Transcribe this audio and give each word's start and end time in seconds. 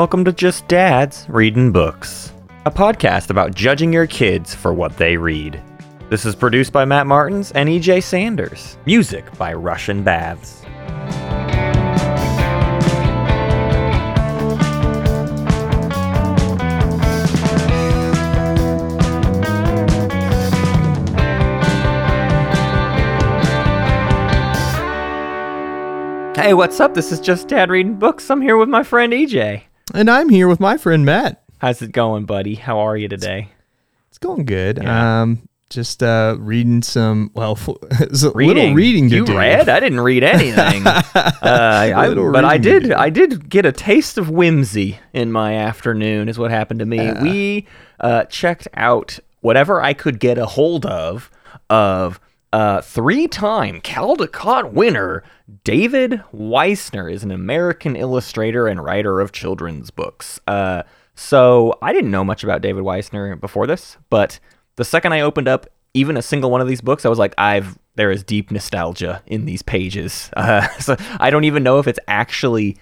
Welcome 0.00 0.24
to 0.24 0.32
Just 0.32 0.66
Dads 0.66 1.26
Reading 1.28 1.72
Books, 1.72 2.32
a 2.64 2.70
podcast 2.70 3.28
about 3.28 3.54
judging 3.54 3.92
your 3.92 4.06
kids 4.06 4.54
for 4.54 4.72
what 4.72 4.96
they 4.96 5.18
read. 5.18 5.60
This 6.08 6.24
is 6.24 6.34
produced 6.34 6.72
by 6.72 6.86
Matt 6.86 7.06
Martins 7.06 7.52
and 7.52 7.68
EJ 7.68 8.02
Sanders. 8.02 8.78
Music 8.86 9.30
by 9.36 9.52
Russian 9.52 10.02
Baths. 10.02 10.62
Hey, 26.34 26.54
what's 26.54 26.80
up? 26.80 26.94
This 26.94 27.12
is 27.12 27.20
Just 27.20 27.48
Dad 27.48 27.68
Reading 27.68 27.96
Books. 27.96 28.30
I'm 28.30 28.40
here 28.40 28.56
with 28.56 28.70
my 28.70 28.82
friend 28.82 29.12
EJ. 29.12 29.64
And 29.94 30.10
I'm 30.10 30.28
here 30.28 30.48
with 30.48 30.60
my 30.60 30.76
friend 30.76 31.04
Matt. 31.04 31.42
How's 31.58 31.82
it 31.82 31.92
going, 31.92 32.24
buddy? 32.24 32.54
How 32.54 32.78
are 32.78 32.96
you 32.96 33.08
today? 33.08 33.48
It's 34.08 34.18
going 34.18 34.44
good. 34.44 34.78
Yeah. 34.82 35.22
Um, 35.22 35.48
just 35.68 36.02
uh, 36.02 36.36
reading 36.38 36.82
some. 36.82 37.30
Well, 37.34 37.58
a 38.00 38.30
Reading. 38.34 38.56
little 38.56 38.74
reading 38.74 39.08
to 39.10 39.16
you 39.16 39.24
do. 39.24 39.36
read? 39.38 39.68
I 39.68 39.78
didn't 39.80 40.00
read 40.00 40.24
anything. 40.24 40.86
uh, 40.86 41.02
I, 41.42 42.12
but 42.14 42.44
I 42.44 42.58
did. 42.58 42.92
I 42.92 43.10
did 43.10 43.48
get 43.48 43.66
a 43.66 43.72
taste 43.72 44.18
of 44.18 44.30
whimsy 44.30 44.98
in 45.12 45.30
my 45.30 45.54
afternoon. 45.56 46.28
Is 46.28 46.38
what 46.38 46.50
happened 46.50 46.80
to 46.80 46.86
me. 46.86 47.12
we 47.22 47.66
uh, 48.00 48.24
checked 48.24 48.66
out 48.74 49.18
whatever 49.42 49.80
I 49.82 49.92
could 49.92 50.18
get 50.18 50.38
a 50.38 50.46
hold 50.46 50.86
of 50.86 51.30
of 51.68 52.18
uh, 52.52 52.80
three-time 52.80 53.80
Caldecott 53.80 54.72
winner 54.72 55.22
David 55.64 56.22
Wiesner 56.34 57.12
is 57.12 57.22
an 57.22 57.30
American 57.30 57.96
illustrator 57.96 58.66
and 58.66 58.82
writer 58.82 59.20
of 59.20 59.32
children's 59.32 59.90
books. 59.90 60.40
Uh, 60.46 60.82
so 61.14 61.78
I 61.82 61.92
didn't 61.92 62.10
know 62.10 62.24
much 62.24 62.44
about 62.44 62.62
David 62.62 62.84
Wiesner 62.84 63.38
before 63.40 63.66
this, 63.66 63.96
but 64.08 64.40
the 64.76 64.84
second 64.84 65.12
I 65.12 65.20
opened 65.20 65.48
up 65.48 65.66
even 65.94 66.16
a 66.16 66.22
single 66.22 66.50
one 66.50 66.60
of 66.60 66.68
these 66.68 66.80
books, 66.80 67.04
I 67.04 67.08
was 67.08 67.18
like, 67.18 67.34
I've 67.36 67.78
there 67.96 68.10
is 68.10 68.22
deep 68.22 68.50
nostalgia 68.50 69.22
in 69.26 69.44
these 69.44 69.62
pages. 69.62 70.30
Uh, 70.36 70.66
so 70.78 70.96
I 71.18 71.28
don't 71.30 71.44
even 71.44 71.62
know 71.62 71.78
if 71.78 71.86
it's 71.86 71.98
actually 72.08 72.78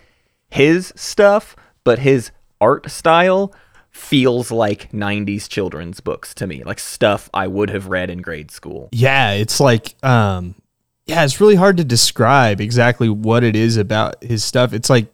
his 0.51 0.93
stuff, 0.95 1.57
but 1.83 1.99
his 1.99 2.31
art 2.61 2.89
style 2.91 3.53
feels 3.99 4.51
like 4.51 4.91
90s 4.93 5.49
children's 5.49 6.01
books 6.01 6.33
to 6.35 6.47
me, 6.47 6.63
like 6.65 6.79
stuff 6.79 7.29
I 7.35 7.47
would 7.47 7.71
have 7.71 7.89
read 7.89 8.11
in 8.11 8.23
grade 8.23 8.51
school. 8.51 8.89
Yeah, 8.93 9.33
it's 9.33 9.61
like, 9.61 9.95
um, 10.05 10.55
yeah, 11.07 11.25
it's 11.25 11.41
really 11.41 11.57
hard 11.57 11.77
to 11.79 11.85
describe 11.85 12.61
exactly 12.61 13.09
what 13.09 13.43
it 13.45 13.57
is 13.57 13.77
about 13.77 14.23
his 14.23 14.45
stuff. 14.45 14.73
It's 14.73 14.89
like 14.91 15.07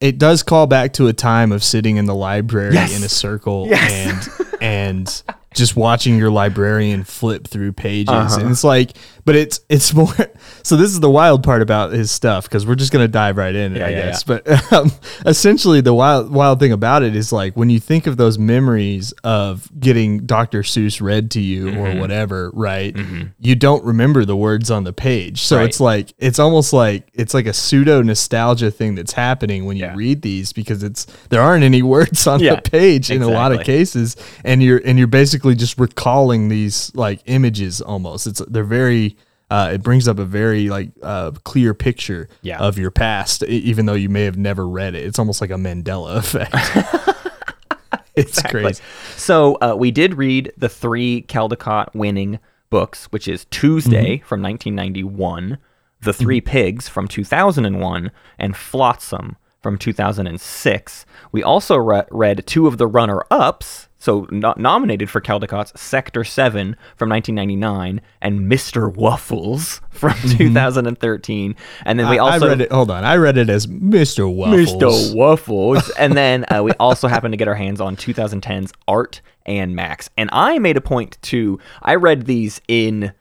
it 0.00 0.18
does 0.18 0.42
call 0.42 0.66
back 0.66 0.92
to 0.94 1.06
a 1.08 1.12
time 1.12 1.52
of 1.52 1.62
sitting 1.62 1.96
in 1.96 2.06
the 2.06 2.14
library 2.14 2.74
Yes. 2.74 2.96
in 2.96 3.04
a 3.04 3.08
circle 3.08 3.66
Yes. 3.70 4.40
and 4.40 4.48
and 4.60 5.22
just 5.54 5.76
watching 5.76 6.16
your 6.18 6.30
librarian 6.30 7.04
flip 7.04 7.46
through 7.46 7.72
pages. 7.72 8.08
Uh-huh. 8.14 8.40
And 8.40 8.50
it's 8.50 8.64
like, 8.64 8.92
but 9.24 9.34
it's 9.36 9.60
it's 9.68 9.92
more. 9.94 10.08
So 10.64 10.76
this 10.76 10.90
is 10.90 11.00
the 11.00 11.10
wild 11.10 11.42
part 11.42 11.60
about 11.60 11.90
his 11.92 12.10
stuff 12.12 12.44
because 12.44 12.64
we're 12.64 12.76
just 12.76 12.92
gonna 12.92 13.08
dive 13.08 13.36
right 13.36 13.54
in, 13.54 13.74
Yeah, 13.74 13.86
I 13.86 13.88
yeah, 13.90 14.02
guess. 14.06 14.22
But 14.22 14.48
um, 14.72 14.92
essentially, 15.26 15.80
the 15.80 15.92
wild 15.94 16.30
wild 16.32 16.60
thing 16.60 16.70
about 16.72 17.02
it 17.02 17.16
is 17.16 17.32
like 17.32 17.56
when 17.56 17.68
you 17.68 17.80
think 17.80 18.06
of 18.06 18.16
those 18.16 18.38
memories 18.38 19.12
of 19.24 19.68
getting 19.80 20.24
Dr. 20.24 20.62
Seuss 20.62 21.00
read 21.00 21.30
to 21.32 21.40
you 21.40 21.66
Mm-hmm. 21.66 21.78
or 21.78 22.00
whatever, 22.00 22.50
right? 22.54 22.96
You 23.40 23.54
don't 23.56 23.84
remember 23.84 24.24
the 24.24 24.36
words 24.36 24.70
on 24.70 24.84
the 24.84 24.92
page, 24.92 25.42
so 25.42 25.56
Right. 25.56 25.66
it's 25.66 25.80
like 25.80 26.12
it's 26.18 26.38
almost 26.38 26.72
like 26.72 27.08
it's 27.12 27.34
like 27.34 27.46
a 27.46 27.52
pseudo 27.52 28.02
nostalgia 28.02 28.70
thing 28.70 28.94
that's 28.94 29.12
happening 29.12 29.64
when 29.64 29.76
you 29.76 29.84
Yeah. 29.84 29.94
read 29.96 30.22
these 30.22 30.52
because 30.52 30.82
it's 30.84 31.06
there 31.30 31.40
aren't 31.42 31.64
any 31.64 31.82
words 31.94 32.26
on 32.28 32.38
Yeah, 32.40 32.56
the 32.56 32.62
page 32.62 33.10
in 33.10 33.22
a 33.22 33.28
lot 33.28 33.50
of 33.52 33.62
cases, 33.64 34.16
and 34.44 34.62
you're 34.62 34.80
and 34.84 34.96
you're 34.98 35.08
basically 35.08 35.54
just 35.56 35.78
recalling 35.78 36.48
these 36.48 36.92
like 36.94 37.20
images 37.26 37.80
almost. 37.80 38.26
It's 38.28 38.40
they're 38.48 38.62
very. 38.64 39.11
Uh, 39.52 39.70
it 39.74 39.82
brings 39.82 40.08
up 40.08 40.18
a 40.18 40.24
very 40.24 40.68
like 40.70 40.90
uh, 41.02 41.30
clear 41.44 41.74
picture 41.74 42.28
Yeah. 42.40 42.58
of 42.58 42.78
your 42.78 42.90
past, 42.90 43.42
even 43.44 43.86
though 43.86 43.94
you 43.94 44.08
may 44.08 44.22
have 44.24 44.36
never 44.38 44.66
read 44.66 44.94
it. 44.94 45.04
It's 45.04 45.18
almost 45.18 45.40
like 45.42 45.50
a 45.50 45.54
Mandela 45.54 46.16
effect. 46.22 46.54
it's 48.16 48.38
Exactly. 48.38 48.62
crazy. 48.62 48.82
So 49.16 49.56
uh, 49.60 49.74
we 49.78 49.90
did 49.90 50.14
read 50.14 50.52
the 50.56 50.68
three 50.68 51.22
Caldecott 51.28 51.94
winning 51.94 52.38
books, 52.70 53.06
which 53.06 53.28
is 53.28 53.44
Tuesday 53.50 54.16
Mm-hmm. 54.18 54.26
from 54.26 54.42
1991, 54.42 55.58
The 56.00 56.12
Three 56.12 56.40
Pigs 56.40 56.88
from 56.88 57.06
2001, 57.08 58.10
and 58.38 58.56
Flotsam 58.56 59.36
from 59.62 59.76
2006. 59.78 61.06
We 61.30 61.42
also 61.42 61.76
re- 61.76 62.02
read 62.10 62.46
two 62.46 62.66
of 62.66 62.78
the 62.78 62.86
runner-ups, 62.86 63.88
so 64.02 64.26
no- 64.32 64.52
nominated 64.56 65.08
for 65.08 65.20
Caldecott's 65.20 65.80
Sector 65.80 66.24
7 66.24 66.74
from 66.96 67.08
1999 67.08 68.00
and 68.20 68.40
Mr. 68.50 68.92
Waffles 68.92 69.80
from 69.90 70.14
2013. 70.24 71.54
And 71.84 71.98
then 72.00 72.08
we 72.08 72.16
Mm-hmm. 72.16 72.24
I- 72.24 72.32
also 72.32 72.46
I 72.46 72.48
read 72.50 72.60
it. 72.62 72.72
Hold 72.72 72.90
on, 72.90 73.04
I 73.04 73.14
read 73.16 73.38
it 73.38 73.48
as 73.48 73.68
Mr. 73.68 74.32
Waffles. 74.32 74.72
Mr. 74.74 75.14
Waffles. 75.14 75.88
and 75.90 76.14
then 76.16 76.44
uh, 76.52 76.62
we 76.64 76.72
also 76.80 77.06
happened 77.06 77.32
to 77.32 77.36
get 77.36 77.46
our 77.46 77.54
hands 77.54 77.80
on 77.80 77.94
2010's 77.96 78.72
Art 78.88 79.20
and 79.46 79.76
Max. 79.76 80.10
And 80.16 80.28
I 80.32 80.58
made 80.58 80.76
a 80.76 80.80
point 80.80 81.18
to, 81.22 81.60
I 81.82 81.94
read 81.94 82.26
these 82.26 82.60
in 82.66 83.12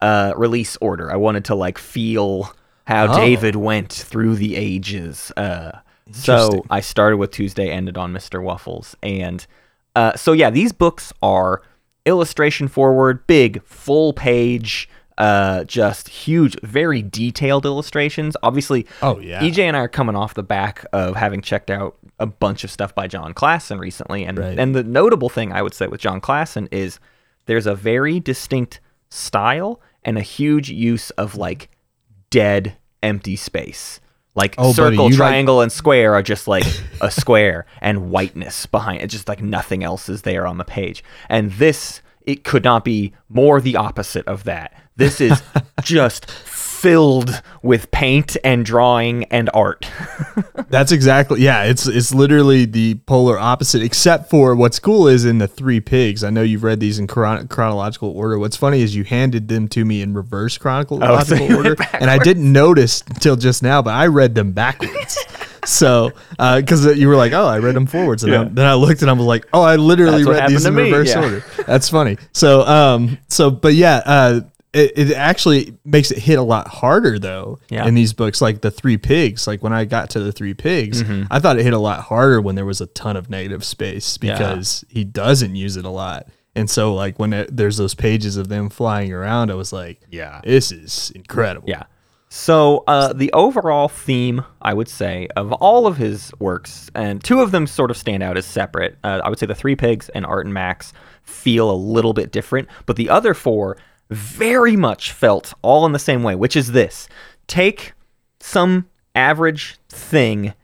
uh, 0.00 0.32
release 0.36 0.78
order. 0.80 1.12
I 1.12 1.16
wanted 1.16 1.44
to 1.46 1.54
like 1.54 1.76
feel 1.76 2.50
how 2.86 3.12
Oh. 3.12 3.16
David 3.16 3.56
went 3.56 3.92
through 3.92 4.36
the 4.36 4.56
ages. 4.56 5.30
Uh, 5.36 5.72
so 6.12 6.64
I 6.70 6.80
started 6.80 7.18
with 7.18 7.30
Tuesday, 7.30 7.70
ended 7.70 7.98
on 7.98 8.12
Mr. 8.14 8.42
Waffles. 8.42 8.96
And 9.02 9.46
uh, 9.96 10.14
so, 10.16 10.32
yeah, 10.32 10.50
these 10.50 10.72
books 10.72 11.12
are 11.22 11.62
illustration 12.06 12.68
forward, 12.68 13.26
big, 13.26 13.62
full 13.64 14.12
page. 14.12 14.88
Uh, 15.18 15.64
just 15.64 16.08
huge, 16.08 16.56
very 16.62 17.02
detailed 17.02 17.66
illustrations. 17.66 18.36
Obviously, 18.42 18.86
Oh, 19.02 19.18
yeah. 19.18 19.42
EJ 19.42 19.58
and 19.64 19.76
I 19.76 19.80
are 19.80 19.88
coming 19.88 20.16
off 20.16 20.32
the 20.32 20.42
back 20.42 20.86
of 20.94 21.14
having 21.14 21.42
checked 21.42 21.70
out 21.70 21.96
a 22.18 22.24
bunch 22.24 22.64
of 22.64 22.70
stuff 22.70 22.94
by 22.94 23.06
Jon 23.06 23.34
Klassen 23.34 23.78
recently, 23.78 24.24
and 24.24 24.38
Right. 24.38 24.58
and 24.58 24.74
the 24.74 24.82
notable 24.82 25.28
thing 25.28 25.52
I 25.52 25.60
would 25.60 25.74
say 25.74 25.88
with 25.88 26.00
Jon 26.00 26.22
Klassen 26.22 26.68
is 26.70 26.98
there's 27.44 27.66
a 27.66 27.74
very 27.74 28.18
distinct 28.18 28.80
style 29.10 29.78
and 30.04 30.16
a 30.16 30.22
huge 30.22 30.70
use 30.70 31.10
of 31.10 31.34
like 31.36 31.68
dead 32.30 32.76
empty 33.02 33.36
space. 33.36 34.00
Like 34.34 34.54
Oh, 34.58 34.72
buddy, 34.74 34.96
circle, 34.96 35.06
like- 35.06 35.14
triangle, 35.16 35.60
and 35.60 35.72
square 35.72 36.14
are 36.14 36.22
just 36.22 36.46
like 36.48 36.64
a 37.00 37.10
square, 37.10 37.66
and 37.80 38.10
whiteness 38.10 38.66
behind 38.66 39.02
it, 39.02 39.08
just 39.08 39.28
like 39.28 39.42
nothing 39.42 39.82
else 39.82 40.08
is 40.08 40.22
there 40.22 40.46
on 40.46 40.58
the 40.58 40.64
page. 40.64 41.02
And 41.28 41.50
this, 41.52 42.00
it 42.22 42.44
could 42.44 42.62
not 42.64 42.84
be 42.84 43.12
more 43.28 43.60
the 43.60 43.76
opposite 43.76 44.26
of 44.28 44.44
that. 44.44 44.72
This 44.96 45.20
is 45.20 45.42
just 45.82 46.30
filled 46.80 47.42
with 47.62 47.90
paint 47.90 48.36
and 48.42 48.64
drawing 48.64 49.24
and 49.24 49.50
art. 49.52 49.86
That's 50.70 50.92
exactly 50.92 51.42
yeah. 51.42 51.64
It's 51.64 51.86
it's 51.86 52.14
literally 52.14 52.64
the 52.64 52.94
polar 53.06 53.38
opposite, 53.38 53.82
except 53.82 54.30
for 54.30 54.56
what's 54.56 54.78
cool 54.78 55.06
is 55.06 55.24
in 55.24 55.38
the 55.38 55.48
three 55.48 55.80
pigs. 55.80 56.24
I 56.24 56.30
know 56.30 56.42
you've 56.42 56.62
read 56.62 56.80
these 56.80 56.98
in 56.98 57.06
chron- 57.06 57.48
chronological 57.48 58.10
order. 58.10 58.38
What's 58.38 58.56
funny 58.56 58.80
is 58.80 58.96
you 58.96 59.04
handed 59.04 59.48
them 59.48 59.68
to 59.68 59.84
me 59.84 60.00
in 60.00 60.14
reverse 60.14 60.56
chronological 60.56 61.02
Oh, 61.02 61.20
so 61.24 61.56
order, 61.56 61.76
and 61.92 62.10
I 62.10 62.18
didn't 62.18 62.50
notice 62.50 63.02
until 63.08 63.36
just 63.36 63.62
now, 63.62 63.82
but 63.82 63.94
I 63.94 64.06
read 64.06 64.34
them 64.34 64.52
backwards. 64.52 65.18
so 65.66 66.12
because 66.38 66.86
you 66.96 67.08
were 67.08 67.16
like, 67.16 67.32
oh, 67.32 67.46
I 67.46 67.58
read 67.58 67.74
them 67.74 67.86
forwards, 67.86 68.24
and 68.24 68.32
I- 68.34 68.42
Yeah. 68.42 68.48
then 68.50 68.66
I 68.66 68.74
looked 68.74 69.02
and 69.02 69.10
I 69.10 69.12
was 69.14 69.26
like, 69.26 69.46
oh, 69.52 69.62
I 69.62 69.76
literally 69.76 70.24
read 70.24 70.48
these 70.48 70.64
in 70.64 70.74
me, 70.74 70.84
reverse 70.84 71.10
yeah. 71.10 71.22
order. 71.22 71.44
That's 71.66 71.90
funny. 71.90 72.16
So 72.32 72.62
um 72.62 73.18
so 73.28 73.50
but 73.50 73.74
yeah 73.74 74.00
uh. 74.06 74.40
It, 74.72 74.92
it 74.96 75.12
actually 75.16 75.76
makes 75.84 76.12
it 76.12 76.18
hit 76.18 76.38
a 76.38 76.42
lot 76.42 76.68
harder 76.68 77.18
though 77.18 77.58
Yeah. 77.70 77.86
in 77.86 77.94
these 77.94 78.12
books 78.12 78.40
like 78.40 78.60
the 78.60 78.70
three 78.70 78.96
pigs 78.98 79.46
like 79.48 79.64
when 79.64 79.72
i 79.72 79.84
got 79.84 80.10
to 80.10 80.20
the 80.20 80.30
three 80.30 80.54
pigs 80.54 81.02
Mm-hmm. 81.02 81.24
i 81.28 81.40
thought 81.40 81.58
it 81.58 81.64
hit 81.64 81.72
a 81.72 81.78
lot 81.78 82.00
harder 82.04 82.40
when 82.40 82.54
there 82.54 82.64
was 82.64 82.80
a 82.80 82.86
ton 82.86 83.16
of 83.16 83.28
negative 83.28 83.64
space 83.64 84.16
Yeah. 84.22 84.34
because 84.38 84.84
he 84.88 85.02
doesn't 85.02 85.56
use 85.56 85.76
it 85.76 85.84
a 85.84 85.90
lot 85.90 86.28
and 86.54 86.70
so 86.70 86.94
like 86.94 87.18
when 87.18 87.32
it, 87.32 87.56
there's 87.56 87.78
those 87.78 87.94
pages 87.96 88.36
of 88.36 88.46
them 88.48 88.70
flying 88.70 89.12
around 89.12 89.50
i 89.50 89.54
was 89.54 89.72
like 89.72 90.02
Yeah. 90.08 90.40
this 90.44 90.70
is 90.70 91.10
incredible 91.16 91.68
Yeah. 91.68 91.84
So 92.32 92.84
uh, 92.86 93.12
the 93.12 93.32
overall 93.32 93.88
theme, 93.88 94.44
I 94.62 94.72
would 94.72 94.88
say, 94.88 95.26
of 95.34 95.50
all 95.54 95.88
of 95.88 95.96
his 95.96 96.30
works, 96.38 96.88
and 96.94 97.20
two 97.24 97.40
of 97.40 97.50
them 97.50 97.66
sort 97.66 97.90
of 97.90 97.96
stand 97.96 98.22
out 98.22 98.36
as 98.36 98.46
separate. 98.46 98.96
Uh, 99.02 99.20
I 99.24 99.28
would 99.28 99.40
say 99.40 99.46
the 99.46 99.54
Three 99.56 99.74
Pigs 99.74 100.08
and 100.10 100.24
Art 100.24 100.46
and 100.46 100.54
Max 100.54 100.92
feel 101.24 101.68
a 101.68 101.74
little 101.74 102.12
bit 102.12 102.30
different, 102.30 102.68
but 102.86 102.94
the 102.94 103.08
other 103.10 103.34
four 103.34 103.78
very 104.10 104.76
much 104.76 105.12
felt 105.12 105.54
all 105.62 105.86
in 105.86 105.92
the 105.92 105.98
same 105.98 106.22
way, 106.22 106.34
which 106.34 106.56
is 106.56 106.72
this: 106.72 107.08
take 107.46 107.92
some 108.40 108.88
average 109.14 109.78
thing 109.88 110.54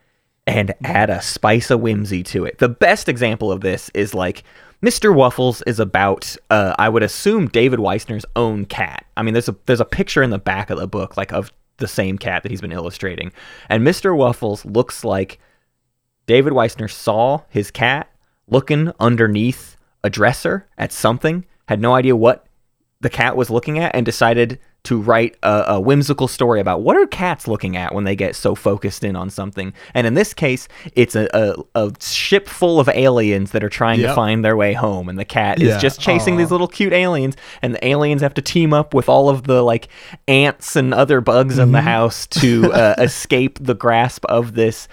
and 0.47 0.75
add 0.85 1.11
a 1.11 1.21
spice 1.21 1.71
of 1.71 1.81
whimsy 1.81 2.23
to 2.23 2.45
it. 2.45 2.59
The 2.59 2.69
best 2.69 3.09
example 3.09 3.51
of 3.51 3.61
this 3.61 3.91
is 3.95 4.15
like 4.15 4.45
Mr. 4.83 5.15
Waffles 5.15 5.63
is 5.63 5.81
about, 5.81 6.37
uh, 6.51 6.75
I 6.79 6.89
would 6.89 7.03
assume, 7.03 7.49
David 7.49 7.81
Wiesner's 7.81 8.27
own 8.37 8.67
cat. 8.67 9.05
I 9.17 9.23
mean, 9.23 9.35
there's 9.35 9.49
a 9.49 9.57
there's 9.67 9.81
a 9.81 9.85
picture 9.85 10.23
in 10.23 10.31
the 10.31 10.39
back 10.39 10.71
of 10.71 10.79
the 10.79 10.87
book, 10.87 11.17
like 11.17 11.33
of 11.33 11.53
the 11.79 11.89
same 11.89 12.19
cat 12.19 12.43
that 12.43 12.51
he's 12.51 12.61
been 12.61 12.73
illustrating, 12.73 13.33
and 13.69 13.87
Mr. 13.87 14.17
Waffles 14.17 14.65
looks 14.65 15.05
like 15.05 15.39
David 16.27 16.53
Wiesner 16.53 16.91
saw 16.91 17.43
his 17.49 17.71
cat 17.71 18.11
looking 18.49 18.93
underneath 19.01 19.77
a 20.05 20.11
dresser 20.11 20.67
at 20.79 20.93
something, 20.93 21.45
had 21.69 21.81
no 21.81 21.95
idea 21.95 22.15
what 22.15 22.46
the 23.07 23.11
cat 23.11 23.37
was 23.37 23.49
looking 23.51 23.79
at, 23.79 23.95
and 23.95 24.05
decided 24.05 24.59
to 24.83 25.01
write 25.01 25.35
a, 25.43 25.65
a, 25.75 25.81
whimsical 25.81 26.29
story 26.29 26.61
about 26.61 26.81
what 26.81 26.97
are 26.97 27.09
cats 27.09 27.49
looking 27.49 27.77
at 27.77 27.93
when 27.93 28.05
they 28.05 28.15
get 28.15 28.37
so 28.37 28.55
focused 28.55 29.03
in 29.03 29.17
on 29.17 29.29
something. 29.29 29.73
And 29.95 30.07
in 30.07 30.15
this 30.15 30.33
case, 30.33 30.69
it's 30.95 31.17
a, 31.17 31.27
a, 31.35 31.55
a 31.87 31.93
ship 32.01 32.49
full 32.49 32.79
of 32.79 32.89
aliens 32.89 33.51
that 33.51 33.65
are 33.65 33.69
trying 33.69 33.99
Yep. 33.99 34.11
to 34.11 34.15
find 34.15 34.45
their 34.45 34.57
way 34.57 34.75
home, 34.75 35.09
and 35.09 35.19
the 35.19 35.25
cat 35.25 35.61
is 35.61 35.71
Yeah. 35.71 35.79
just 35.79 36.01
chasing 36.01 36.35
Aw. 36.35 36.39
these 36.39 36.51
little 36.53 36.69
cute 36.69 36.93
aliens, 36.93 37.35
and 37.63 37.75
the 37.75 37.85
aliens 37.85 38.23
have 38.23 38.35
to 38.35 38.43
team 38.43 38.73
up 38.73 38.95
with 38.95 39.09
all 39.09 39.29
of 39.29 39.45
the 39.45 39.61
like 39.63 39.89
ants 40.29 40.77
and 40.77 40.95
other 40.95 41.21
bugs 41.21 41.59
in 41.59 41.73
the 41.73 41.79
Mm-hmm. 41.79 41.89
house 41.89 42.27
to 42.29 42.73
uh, 42.73 42.95
escape 42.99 43.59
the 43.61 43.75
grasp 43.75 44.25
of 44.27 44.55
this 44.55 44.87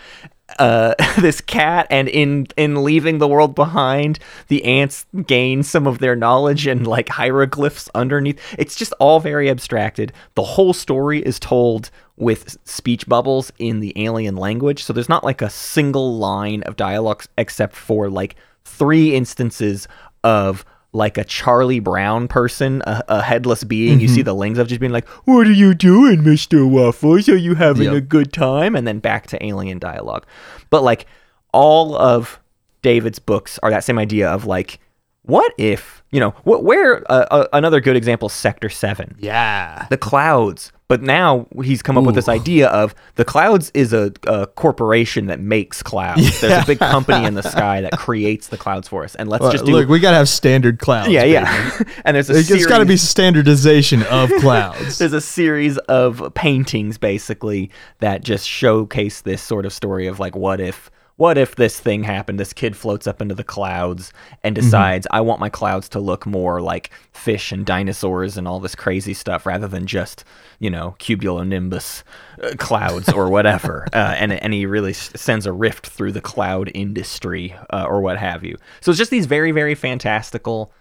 uh, 0.60 0.94
this 1.20 1.42
cat, 1.42 1.88
and 1.90 2.08
in 2.08 2.48
in 2.58 2.84
leaving 2.84 3.18
the 3.18 3.28
world 3.28 3.56
behind, 3.56 4.20
the 4.48 4.64
ants 4.66 5.06
gain 5.26 5.64
some 5.64 5.88
of 5.88 6.00
their 6.00 6.16
knowledge 6.16 6.68
and 6.68 6.88
like 6.88 7.10
hieroglyphs 7.10 7.90
underneath. 7.96 8.40
It's 8.58 8.76
just 8.76 8.94
all 9.00 9.20
very 9.20 9.50
abstracted. 9.50 10.14
The 10.36 10.44
whole 10.44 10.74
story 10.74 11.22
is 11.22 11.40
told 11.40 11.90
with 12.18 12.58
speech 12.66 13.08
bubbles 13.08 13.52
in 13.58 13.80
the 13.80 13.94
alien 14.04 14.36
language, 14.36 14.84
so 14.84 14.94
there's 14.94 15.10
not 15.10 15.24
like 15.24 15.42
a 15.42 15.50
single 15.50 16.18
line 16.18 16.64
of 16.64 16.76
dialogue 16.76 17.24
except 17.38 17.76
for 17.76 18.10
like 18.10 18.36
three 18.64 19.16
instances 19.16 19.88
of 20.24 20.66
like 20.94 21.18
a 21.18 21.24
Charlie 21.24 21.80
Brown 21.80 22.28
person, 22.28 22.82
a, 22.86 23.04
a 23.10 23.22
headless 23.22 23.64
being. 23.64 24.00
You 24.00 24.08
see 24.08 24.22
mm-hmm. 24.22 24.26
the 24.26 24.36
lings 24.36 24.58
of 24.60 24.68
just 24.68 24.80
being 24.80 24.94
like, 24.94 25.08
"What 25.26 25.48
are 25.48 25.52
you 25.52 25.74
doing, 25.74 26.24
Mister 26.24 26.66
Waffles? 26.66 27.28
Are 27.28 27.36
you 27.36 27.56
having 27.56 27.86
Yep. 27.86 27.94
a 27.96 28.02
good 28.02 28.32
time?" 28.32 28.76
And 28.76 28.88
then 28.88 29.00
back 29.00 29.28
to 29.28 29.46
alien 29.46 29.80
dialogue. 29.80 30.26
But 30.70 30.84
like 30.84 31.06
all 31.52 31.96
of 31.96 32.40
David's 32.82 33.20
books 33.20 33.60
are 33.64 33.70
that 33.70 33.84
same 33.84 33.98
idea 34.00 34.30
of 34.30 34.46
like, 34.46 34.80
what 35.24 35.54
if 35.58 36.04
you 36.12 36.20
know 36.20 36.32
wh- 36.44 36.64
where 36.64 36.98
uh, 37.12 37.26
uh, 37.32 37.48
another 37.54 37.80
good 37.82 37.96
example, 37.96 38.30
Sector 38.30 38.70
Seven 38.70 39.16
Yeah. 39.20 39.88
the 39.90 39.98
clouds. 39.98 40.72
But 40.90 41.02
now 41.02 41.48
he's 41.64 41.82
come 41.82 41.98
up 41.98 42.04
with 42.04 42.14
this 42.14 42.28
idea 42.30 42.68
of 42.68 42.94
the 43.16 43.26
clouds 43.26 43.72
is 43.74 43.94
a, 43.94 44.12
a 44.28 44.46
corporation 44.46 45.26
that 45.26 45.40
makes 45.40 45.82
clouds. 45.82 46.40
There's 46.42 46.62
a 46.64 46.68
big 46.68 46.78
company 46.78 47.26
in 47.26 47.34
the 47.34 47.42
sky 47.42 47.82
that 47.82 47.98
creates 47.98 48.50
the 48.50 48.58
clouds 48.58 48.90
for 48.90 49.04
us. 49.04 49.16
And 49.16 49.28
let's 49.28 49.50
just 49.50 49.66
do 49.66 49.72
Look, 49.72 49.90
we 49.90 50.00
gotta 50.00 50.18
have 50.18 50.30
standard 50.30 50.78
clouds. 50.78 51.10
yeah, 51.10 51.22
baby. 51.22 51.32
yeah. 51.34 51.80
and 52.06 52.14
there's 52.16 52.30
a 52.30 52.38
It's 52.38 52.48
series, 52.48 52.68
got 52.68 52.78
to 52.80 52.86
be 52.86 52.98
standardization 52.98 54.04
of 54.04 54.30
clouds. 54.40 54.98
there's 55.00 55.14
a 55.14 55.22
series 55.22 55.80
of 55.80 56.32
paintings 56.36 57.00
basically 57.00 57.72
that 58.00 58.24
just 58.24 58.48
showcase 58.48 59.22
this 59.22 59.42
sort 59.42 59.66
of 59.66 59.74
story 59.74 60.06
of 60.06 60.20
like 60.20 60.36
what 60.36 60.60
if 60.60 60.92
what 61.16 61.38
if 61.38 61.56
this 61.56 61.80
thing 61.80 62.04
happened? 62.04 62.40
This 62.40 62.54
kid 62.54 62.76
floats 62.76 63.06
up 63.08 63.22
into 63.22 63.36
the 63.36 63.44
clouds 63.44 64.12
and 64.44 64.56
Mm-hmm. 64.56 64.66
decides 64.66 65.08
i 65.12 65.22
want 65.22 65.40
my 65.40 65.50
clouds 65.50 65.90
to 65.90 66.00
look 66.00 66.26
more 66.26 66.62
like 66.62 66.90
fish 67.12 67.52
and 67.52 67.66
dinosaurs 67.66 68.38
and 68.38 68.48
all 68.48 68.60
this 68.60 68.76
crazy 68.76 69.14
stuff 69.14 69.46
rather 69.46 69.68
than 69.68 69.86
just 69.88 70.24
you 70.60 70.70
know 70.70 70.96
cumulonimbus 71.00 72.04
uh, 72.44 72.52
clouds 72.58 73.12
or 73.12 73.30
whatever. 73.30 73.88
Uh, 73.94 74.16
and, 74.18 74.34
and 74.34 74.54
he 74.54 74.66
really 74.66 74.94
sends 74.94 75.46
a 75.46 75.52
rift 75.54 75.88
through 75.88 76.12
the 76.12 76.22
cloud 76.22 76.72
industry 76.74 77.56
uh, 77.72 77.86
or 77.88 78.02
what 78.02 78.18
have 78.18 78.44
you. 78.44 78.58
So 78.82 78.92
it's 78.92 78.98
just 78.98 79.12
these 79.12 79.28
very 79.28 79.52
very 79.52 79.76
fantastical 79.76 80.72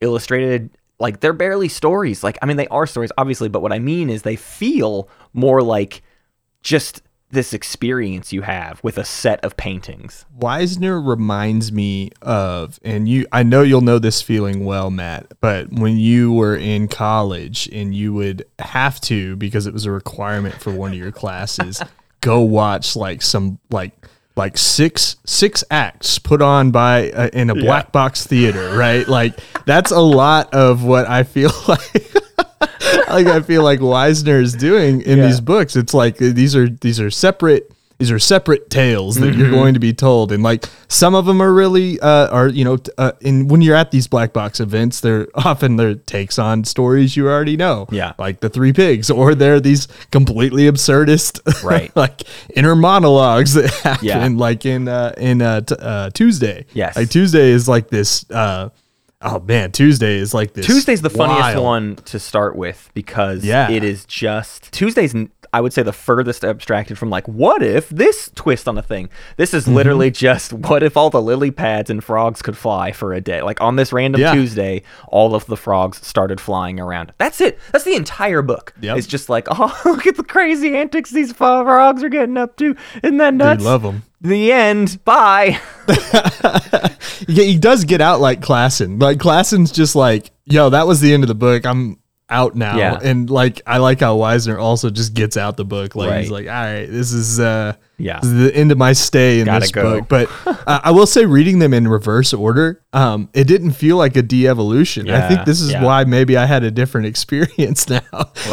illustrated 0.00 0.70
like 0.98 1.20
they're 1.20 1.32
barely 1.32 1.68
stories. 1.68 2.22
Like 2.24 2.38
i 2.42 2.46
mean 2.46 2.56
they 2.56 2.68
are 2.68 2.86
stories 2.86 3.12
obviously 3.18 3.48
but 3.48 3.60
what 3.62 3.72
i 3.72 3.78
mean 3.78 4.08
is 4.10 4.22
they 4.22 4.36
feel 4.36 5.08
more 5.34 5.62
like 5.62 6.02
just 6.62 7.02
this 7.32 7.54
experience 7.54 8.32
you 8.32 8.42
have 8.42 8.78
with 8.84 8.98
a 8.98 9.04
set 9.04 9.42
of 9.42 9.56
paintings. 9.56 10.26
Wiesner 10.38 11.04
reminds 11.04 11.72
me 11.72 12.10
of, 12.20 12.78
and 12.84 13.08
you, 13.08 13.26
I 13.32 13.42
know 13.42 13.62
you'll 13.62 13.80
know 13.80 13.98
this 13.98 14.20
feeling 14.20 14.64
well, 14.66 14.90
Matt, 14.90 15.32
but 15.40 15.72
when 15.72 15.96
you 15.96 16.32
were 16.32 16.54
in 16.54 16.88
college 16.88 17.68
and 17.72 17.94
you 17.94 18.12
would 18.12 18.44
have 18.58 19.00
to, 19.02 19.34
because 19.36 19.66
it 19.66 19.72
was 19.72 19.86
a 19.86 19.90
requirement 19.90 20.56
for 20.56 20.72
one 20.72 20.92
of 20.92 20.98
your 20.98 21.10
classes, 21.10 21.82
go 22.20 22.40
watch 22.40 22.94
like 22.96 23.22
some, 23.22 23.58
like, 23.70 23.92
like 24.36 24.56
six 24.56 25.16
six 25.26 25.62
acts 25.70 26.18
put 26.18 26.40
on 26.40 26.70
by 26.70 27.10
uh, 27.10 27.28
in 27.32 27.50
a 27.50 27.54
black 27.54 27.92
box 27.92 28.26
theater 28.26 28.76
right 28.76 29.06
like 29.08 29.38
that's 29.66 29.90
a 29.90 30.00
lot 30.00 30.52
of 30.54 30.84
what 30.84 31.06
i 31.08 31.22
feel 31.22 31.50
like 31.68 32.12
like 33.08 33.26
I 33.26 33.40
feel 33.42 33.62
like 33.62 33.80
Wiesner 33.80 34.40
is 34.42 34.54
doing 34.54 35.02
in 35.02 35.18
Yeah. 35.18 35.26
these 35.26 35.40
books. 35.40 35.76
It's 35.76 35.92
like 35.94 36.16
these 36.16 36.56
are 36.56 36.68
these 36.68 36.98
are 37.00 37.10
separate 37.10 37.71
these 38.02 38.10
are 38.10 38.18
separate 38.18 38.68
tales 38.68 39.14
that 39.16 39.30
Mm-hmm. 39.30 39.40
you're 39.40 39.50
going 39.50 39.74
to 39.74 39.80
be 39.80 39.92
told, 39.92 40.32
and 40.32 40.42
like 40.42 40.64
some 40.88 41.14
of 41.14 41.24
them 41.24 41.40
are 41.40 41.52
really 41.54 42.00
uh, 42.00 42.26
are 42.30 42.48
you 42.48 42.64
know 42.64 42.78
uh, 42.98 43.12
in 43.20 43.46
when 43.46 43.62
you're 43.62 43.76
at 43.76 43.92
these 43.92 44.08
black 44.08 44.32
box 44.32 44.58
events, 44.58 44.98
they're 45.00 45.28
often 45.36 45.76
their 45.76 45.94
takes 45.94 46.36
on 46.38 46.64
stories 46.64 47.16
you 47.16 47.28
already 47.28 47.56
know, 47.56 47.86
Yeah. 47.92 48.14
like 48.18 48.40
the 48.40 48.48
Three 48.48 48.72
Pigs, 48.72 49.08
or 49.10 49.36
they're 49.36 49.60
these 49.60 49.86
completely 50.10 50.64
absurdist, 50.64 51.38
Right. 51.62 51.94
like 52.04 52.22
inner 52.56 52.74
monologues 52.74 53.54
that 53.54 53.70
happen, 53.84 54.04
Yeah. 54.06 54.28
like 54.34 54.66
in 54.66 54.88
uh, 54.88 55.14
in 55.16 55.40
uh, 55.40 55.60
t- 55.60 55.76
uh, 55.78 56.10
Tuesday, 56.10 56.66
Yes. 56.74 56.96
like 56.96 57.08
Tuesday 57.10 57.50
is 57.50 57.68
like 57.68 57.88
this. 57.88 58.28
Uh, 58.30 58.70
oh 59.20 59.38
man, 59.46 59.70
Tuesday 59.70 60.16
is 60.16 60.34
like 60.34 60.54
this. 60.54 60.66
Tuesday's 60.66 61.02
the 61.02 61.10
funniest 61.10 61.54
wild- 61.54 61.64
one 61.64 61.96
to 62.06 62.18
start 62.18 62.56
with 62.56 62.90
because 62.94 63.44
Yeah. 63.44 63.70
it 63.70 63.84
is 63.84 64.04
just 64.06 64.72
Tuesday's 64.72 65.14
I 65.54 65.60
would 65.60 65.72
say 65.72 65.82
the 65.82 65.92
furthest 65.92 66.44
abstracted 66.44 66.96
from 66.98 67.10
like 67.10 67.28
what 67.28 67.62
if 67.62 67.88
this 67.90 68.30
twist 68.34 68.66
on 68.68 68.78
a 68.78 68.82
thing. 68.82 69.10
This 69.36 69.50
Mm-hmm. 69.50 69.56
is 69.58 69.68
literally 69.68 70.10
just 70.10 70.52
what 70.52 70.82
if 70.82 70.96
all 70.96 71.10
the 71.10 71.20
lily 71.20 71.50
pads 71.50 71.90
and 71.90 72.02
frogs 72.02 72.40
could 72.40 72.56
fly 72.56 72.92
for 72.92 73.12
a 73.12 73.20
day. 73.20 73.42
Like 73.42 73.60
on 73.60 73.76
this 73.76 73.92
random 73.92 74.20
Yeah. 74.20 74.32
Tuesday, 74.34 74.82
all 75.08 75.34
of 75.34 75.44
the 75.46 75.56
frogs 75.56 76.04
started 76.06 76.40
flying 76.40 76.80
around. 76.80 77.12
That's 77.18 77.40
it. 77.42 77.58
That's 77.70 77.84
the 77.84 77.94
entire 77.96 78.40
book. 78.40 78.72
Yep. 78.80 78.96
It's 78.96 79.06
just 79.06 79.28
like, 79.28 79.46
oh, 79.50 79.78
look 79.84 80.06
at 80.06 80.16
the 80.16 80.24
crazy 80.24 80.74
antics 80.76 81.10
these 81.10 81.32
frogs 81.32 82.02
are 82.02 82.08
getting 82.08 82.38
up 82.38 82.56
to. 82.56 82.74
Isn't 83.02 83.18
that 83.18 83.34
nuts? 83.34 83.62
love 83.62 83.82
them. 83.82 84.04
The 84.22 84.52
end. 84.52 85.04
Bye. 85.04 85.60
Yeah, 87.28 87.44
he 87.44 87.56
does 87.56 87.84
get 87.84 88.00
out 88.00 88.20
like 88.20 88.40
Klassen. 88.40 89.00
Like 89.00 89.18
Klassen's 89.18 89.70
just 89.70 89.94
like, 89.94 90.30
yo, 90.44 90.70
that 90.70 90.86
was 90.88 91.00
the 91.00 91.14
end 91.14 91.22
of 91.22 91.28
the 91.28 91.34
book. 91.36 91.64
I'm 91.64 91.98
out 92.28 92.54
now. 92.54 92.76
Yeah. 92.76 92.98
And 93.02 93.28
like 93.28 93.62
I 93.66 93.78
like 93.78 94.00
how 94.00 94.16
Wiesner 94.16 94.60
also 94.60 94.90
just 94.90 95.14
gets 95.14 95.36
out 95.36 95.56
the 95.56 95.64
book. 95.64 95.94
Like 95.94 96.20
he's 96.20 96.30
like, 96.30 96.46
all 96.46 96.52
right, 96.52 96.86
this 96.86 97.12
is 97.12 97.40
uh 97.40 97.74
Yeah. 97.98 98.18
the 98.20 98.50
end 98.54 98.72
of 98.72 98.78
my 98.78 98.92
stay 98.94 99.38
in 99.40 99.46
Gotta 99.46 99.60
this 99.60 99.70
go. 99.70 100.00
book. 100.00 100.08
But 100.08 100.28
uh, 100.66 100.80
I 100.84 100.90
will 100.90 101.06
say 101.06 101.24
reading 101.26 101.58
them 101.60 101.72
in 101.72 101.86
reverse 101.86 102.32
order, 102.32 102.82
um, 102.92 103.28
it 103.32 103.44
didn't 103.46 103.72
feel 103.72 103.96
like 103.96 104.16
a 104.16 104.22
de-evolution. 104.22 105.08
I 105.10 105.28
think 105.28 105.44
this 105.44 105.60
is 105.60 105.72
yeah. 105.72 105.82
why 105.84 106.04
maybe 106.04 106.36
I 106.36 106.46
had 106.46 106.64
a 106.64 106.70
different 106.70 107.06
experience 107.12 107.88
now. 107.88 108.00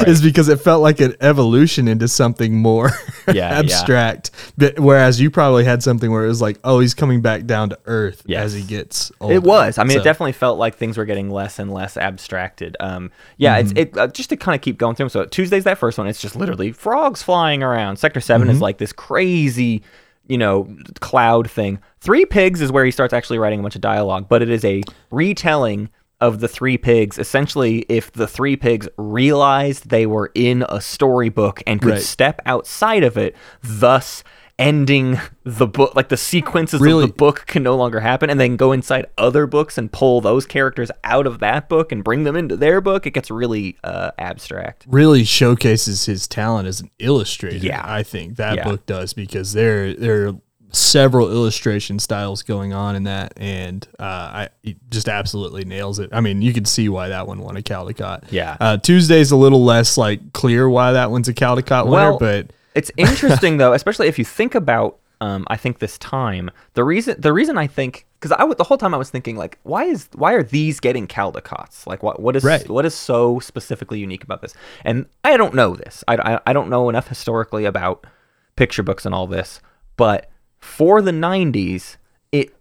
Is 0.08 0.22
because 0.22 0.50
it 0.50 0.60
felt 0.62 0.81
like 0.81 1.00
an 1.00 1.15
evolution 1.22 1.88
into 1.88 2.08
something 2.08 2.58
more 2.58 2.91
Yeah, 3.27 3.34
yeah. 3.34 3.60
abstract. 3.60 4.31
But 4.58 4.79
whereas 4.79 5.19
you 5.19 5.31
probably 5.31 5.63
had 5.65 5.81
something 5.84 6.12
where 6.12 6.25
it 6.25 6.27
was 6.29 6.41
like, 6.41 6.60
oh, 6.63 6.79
he's 6.79 6.93
coming 6.93 7.22
back 7.22 7.46
down 7.46 7.69
to 7.69 7.79
earth 7.86 8.22
Yes. 8.25 8.46
as 8.46 8.53
he 8.53 8.62
gets 8.63 9.12
older. 9.19 9.34
It 9.36 9.43
was. 9.43 9.77
I 9.77 9.84
mean, 9.84 9.96
So- 9.96 10.01
it 10.01 10.03
definitely 10.03 10.34
felt 10.34 10.60
like 10.60 10.75
things 10.75 10.98
were 10.98 11.05
getting 11.05 11.29
less 11.29 11.60
and 11.60 11.74
less 11.74 11.98
abstracted. 11.98 12.77
Um, 12.79 13.12
yeah, 13.38 13.58
it's 13.58 13.72
it 13.75 13.98
uh, 13.98 14.08
just 14.08 14.29
to 14.29 14.38
kind 14.38 14.55
of 14.55 14.62
keep 14.62 14.77
going 14.77 14.96
through. 14.96 15.05
'em. 15.05 15.10
So 15.10 15.25
Tuesday's 15.25 15.63
that 15.63 15.77
first 15.77 15.98
one. 15.98 16.08
It's 16.08 16.22
just 16.22 16.36
literally 16.36 16.72
frogs 16.72 17.24
flying 17.24 17.63
around. 17.63 17.98
Sector 17.98 18.19
7 18.22 18.50
is 18.50 18.62
like 18.62 18.77
this 18.77 18.91
crazy, 18.93 19.29
you 19.38 20.38
know, 20.38 20.68
cloud 21.00 21.50
thing. 21.50 21.80
Three 22.00 22.26
Pigs 22.26 22.62
is 22.62 22.72
where 22.72 22.86
he 22.86 22.92
starts 22.92 23.14
actually 23.14 23.40
writing 23.40 23.60
a 23.60 23.64
bunch 23.64 23.76
of 23.76 23.82
dialogue, 23.82 24.28
but 24.30 24.42
it 24.42 24.50
is 24.50 24.64
a 24.64 24.82
retelling 25.12 25.90
of 26.22 26.40
the 26.40 26.48
Three 26.48 26.78
Pigs. 26.78 27.18
Essentially, 27.18 27.80
if 27.90 28.12
the 28.12 28.28
Three 28.28 28.56
Pigs 28.56 28.88
realized 28.98 29.90
they 29.90 30.06
were 30.06 30.32
in 30.36 30.66
a 30.70 30.82
storybook 30.82 31.62
and 31.66 31.82
could 31.82 31.92
Right. 31.94 32.02
step 32.02 32.42
outside 32.46 33.04
of 33.04 33.18
it, 33.18 33.36
thus 33.64 34.24
ending 34.60 35.18
the 35.46 35.66
book 35.66 35.96
like 35.96 36.10
the 36.10 36.18
sequences 36.18 36.80
Really- 36.82 37.06
of 37.06 37.10
the 37.12 37.16
book 37.16 37.46
can 37.48 37.63
no 37.63 37.75
longer 37.78 38.01
happen 38.01 38.30
and 38.30 38.39
then 38.39 38.58
go 38.58 38.72
inside 38.74 39.08
other 39.18 39.48
books 39.48 39.78
and 39.78 39.92
pull 39.92 40.20
those 40.22 40.46
characters 40.46 40.92
out 41.04 41.25
of 41.25 41.39
that 41.39 41.70
book 41.70 41.92
and 41.92 42.04
bring 42.04 42.25
them 42.25 42.36
into 42.36 42.56
their 42.58 42.82
book 42.82 43.08
it 43.08 43.12
gets 43.12 43.32
really 43.32 43.78
uh, 43.84 44.12
abstract 44.20 44.86
really 44.88 45.24
showcases 45.24 46.06
his 46.06 46.28
talent 46.28 46.68
as 46.68 46.82
an 46.82 46.92
illustrator. 47.00 47.66
Yeah. 47.66 47.82
I 47.84 48.04
think 48.04 48.36
that 48.36 48.58
Yeah. 48.58 48.63
book 48.66 48.86
does 48.86 49.13
because 49.13 49.54
there 49.54 49.94
there 49.94 50.28
are 50.28 50.34
several 50.72 51.32
illustration 51.32 51.98
styles 51.98 52.44
going 52.44 52.74
on 52.74 52.96
in 52.96 53.04
that, 53.06 53.34
and 53.38 53.88
uh, 53.98 54.04
I 54.04 54.50
just 54.92 55.10
absolutely 55.10 55.66
nails 55.66 55.98
it. 55.98 56.12
I 56.13 56.22
mean, 56.22 56.44
you 56.44 56.54
can 56.54 56.66
see 56.66 56.89
why 56.89 57.08
that 57.10 57.25
one 57.25 57.39
won 57.39 57.58
a 57.58 57.62
Caldecott. 57.63 58.25
Yeah. 58.30 58.56
Uh, 58.60 58.78
Tuesday's 58.78 59.32
a 59.32 59.36
little 59.36 59.63
less 59.63 59.98
like 59.98 60.32
clear 60.34 60.70
why 60.70 60.92
that 60.92 61.10
one's 61.10 61.28
a 61.28 61.34
Caldecott 61.34 61.86
winner, 61.86 62.12
Well, 62.12 62.20
but 62.20 62.51
it's 62.80 62.92
interesting 62.98 63.58
though 63.58 63.74
especially 63.74 64.08
if 64.08 64.18
you 64.18 64.26
think 64.26 64.56
about 64.56 64.98
um, 65.22 65.46
I 65.48 65.58
think 65.58 65.80
this 65.80 65.98
time 65.98 66.50
the 66.76 66.84
reason 66.84 67.20
the 67.20 67.34
reason 67.34 67.58
I 67.58 67.68
think 67.68 68.06
because 68.20 68.32
I 68.32 68.54
the 68.54 68.64
whole 68.64 68.78
time 68.78 68.94
I 68.94 68.98
was 68.98 69.10
thinking 69.10 69.36
like 69.36 69.60
why 69.64 69.84
is 69.84 70.08
why 70.16 70.32
are 70.34 70.44
these 70.44 70.80
getting 70.80 71.08
Caldecotts 71.08 71.86
like 71.86 72.02
what 72.04 72.22
what 72.22 72.36
is 72.38 72.44
Right. 72.44 72.68
what 72.70 72.86
is 72.86 72.96
so 72.96 73.40
specifically 73.40 74.00
unique 74.00 74.24
about 74.24 74.42
this 74.42 74.54
and 74.86 75.06
I 75.24 75.36
don't 75.38 75.54
know 75.54 75.76
this 75.76 76.04
I, 76.08 76.16
I, 76.16 76.40
I 76.48 76.54
don't 76.54 76.70
know 76.70 76.90
enough 76.90 77.08
historically 77.10 77.66
about 77.66 78.08
picture 78.56 78.84
books 78.84 79.06
and 79.06 79.14
all 79.14 79.28
this 79.28 79.60
but 79.98 80.30
for 80.60 81.02
the 81.02 81.12
90s, 81.12 81.98
it 82.32 82.56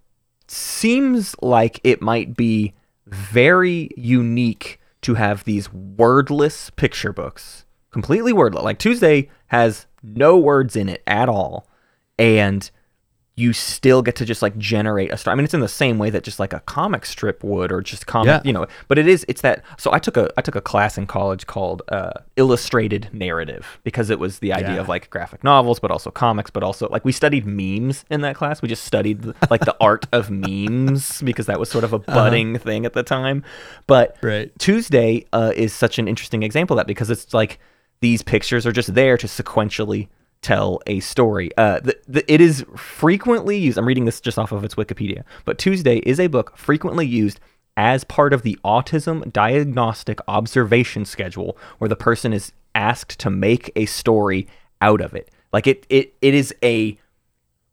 seems 0.47 1.35
like 1.43 1.81
it 1.85 2.01
might 2.01 2.37
be 2.37 2.75
very 3.07 3.91
unique 3.97 4.81
to 5.03 5.15
have 5.15 5.45
these 5.45 5.73
wordless 5.73 6.71
picture 6.71 7.13
books, 7.13 7.65
completely 7.91 8.33
wordless. 8.33 8.65
Like 8.65 8.79
Tuesday 8.79 9.29
has 9.49 9.87
no 10.03 10.37
words 10.39 10.77
in 10.77 10.89
it 10.89 11.03
at 11.07 11.29
all. 11.29 11.67
And 12.19 12.71
you 13.37 13.53
still 13.53 14.03
get 14.03 14.17
to 14.17 14.25
just 14.25 14.43
like 14.43 14.59
generate 14.59 15.13
a 15.13 15.17
story. 15.17 15.31
I 15.33 15.37
mean, 15.37 15.45
it's 15.45 15.55
in 15.55 15.61
the 15.61 15.69
same 15.69 15.97
way 15.97 16.11
that 16.11 16.25
just 16.25 16.41
like 16.41 16.53
a 16.53 16.59
comic 16.59 17.07
strip 17.07 17.45
would, 17.45 17.71
or 17.71 17.81
just 17.81 18.05
comic, 18.09 18.27
Yeah. 18.27 18.41
you 18.45 18.53
know. 18.53 18.67
But 18.89 18.99
it 18.99 19.07
is, 19.07 19.25
it's 19.29 19.43
that. 19.43 19.63
So 19.77 19.93
I 19.93 20.01
took 20.01 20.17
a 20.17 20.29
I 20.37 20.41
took 20.43 20.57
a 20.57 20.61
class 20.61 20.99
in 20.99 21.07
college 21.07 21.47
called 21.47 21.83
uh, 21.87 22.15
illustrated 22.35 23.09
narrative 23.13 23.79
because 23.85 24.11
it 24.11 24.19
was 24.19 24.41
the 24.41 24.53
idea 24.53 24.75
Yeah. 24.75 24.81
of 24.81 24.89
like 24.89 25.09
graphic 25.11 25.45
novels, 25.45 25.79
but 25.79 25.93
also 25.93 26.11
comics, 26.11 26.51
but 26.51 26.65
also 26.65 26.89
like 26.89 27.05
we 27.05 27.13
studied 27.13 27.47
memes 27.47 28.05
in 28.11 28.23
that 28.23 28.35
class. 28.35 28.61
We 28.61 28.67
just 28.67 28.83
studied 28.83 29.25
like 29.51 29.61
the 29.65 29.77
art 29.81 30.07
of 30.11 30.31
memes 30.33 31.23
because 31.25 31.47
that 31.47 31.61
was 31.61 31.71
sort 31.71 31.85
of 31.85 31.93
a 31.93 32.01
budding 32.01 32.59
thing 32.59 32.85
at 32.87 32.95
the 32.95 33.05
time. 33.05 33.45
But 33.87 34.17
Right. 34.21 34.51
Tuesday 34.59 35.27
uh, 35.33 35.53
is 35.55 35.73
such 35.73 36.01
an 36.01 36.09
interesting 36.09 36.43
example 36.43 36.75
of 36.75 36.79
that 36.79 36.89
because 36.89 37.09
it's 37.09 37.33
like 37.33 37.61
these 38.01 38.23
pictures 38.23 38.67
are 38.67 38.73
just 38.73 38.95
there 38.95 39.17
to 39.17 39.27
sequentially 39.27 40.09
tell 40.41 40.81
a 40.87 41.01
story. 41.01 41.51
Uh, 41.57 41.81
the, 41.81 41.99
the, 42.07 42.33
it 42.33 42.41
is 42.41 42.65
frequently 42.77 43.59
used. 43.59 43.79
I'm 43.79 43.87
reading 43.87 44.05
this 44.05 44.21
just 44.21 44.39
off 44.39 44.53
of 44.53 44.65
its 44.65 44.77
Wikipedia, 44.77 45.25
but 45.45 45.59
Tuesday 45.59 45.99
is 45.99 46.21
a 46.21 46.29
book 46.29 46.57
frequently 46.57 47.07
used 47.07 47.41
as 47.77 48.05
part 48.05 48.33
of 48.33 48.43
the 48.43 48.59
autism 48.65 49.33
diagnostic 49.33 50.21
observation 50.27 51.05
schedule, 51.05 51.57
where 51.79 51.89
the 51.89 51.97
person 51.97 52.33
is 52.33 52.53
asked 52.75 53.19
to 53.21 53.31
make 53.31 53.71
a 53.77 53.87
story 53.87 54.47
out 54.81 55.01
of 55.01 55.15
it. 55.15 55.31
Like 55.53 55.67
it, 55.67 55.87
it, 55.89 56.15
it 56.21 56.35
is 56.35 56.55
a 56.63 56.99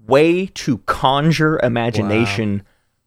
way 0.07 0.47
to 0.47 0.77
conjure 0.79 1.59
imagination 1.63 2.63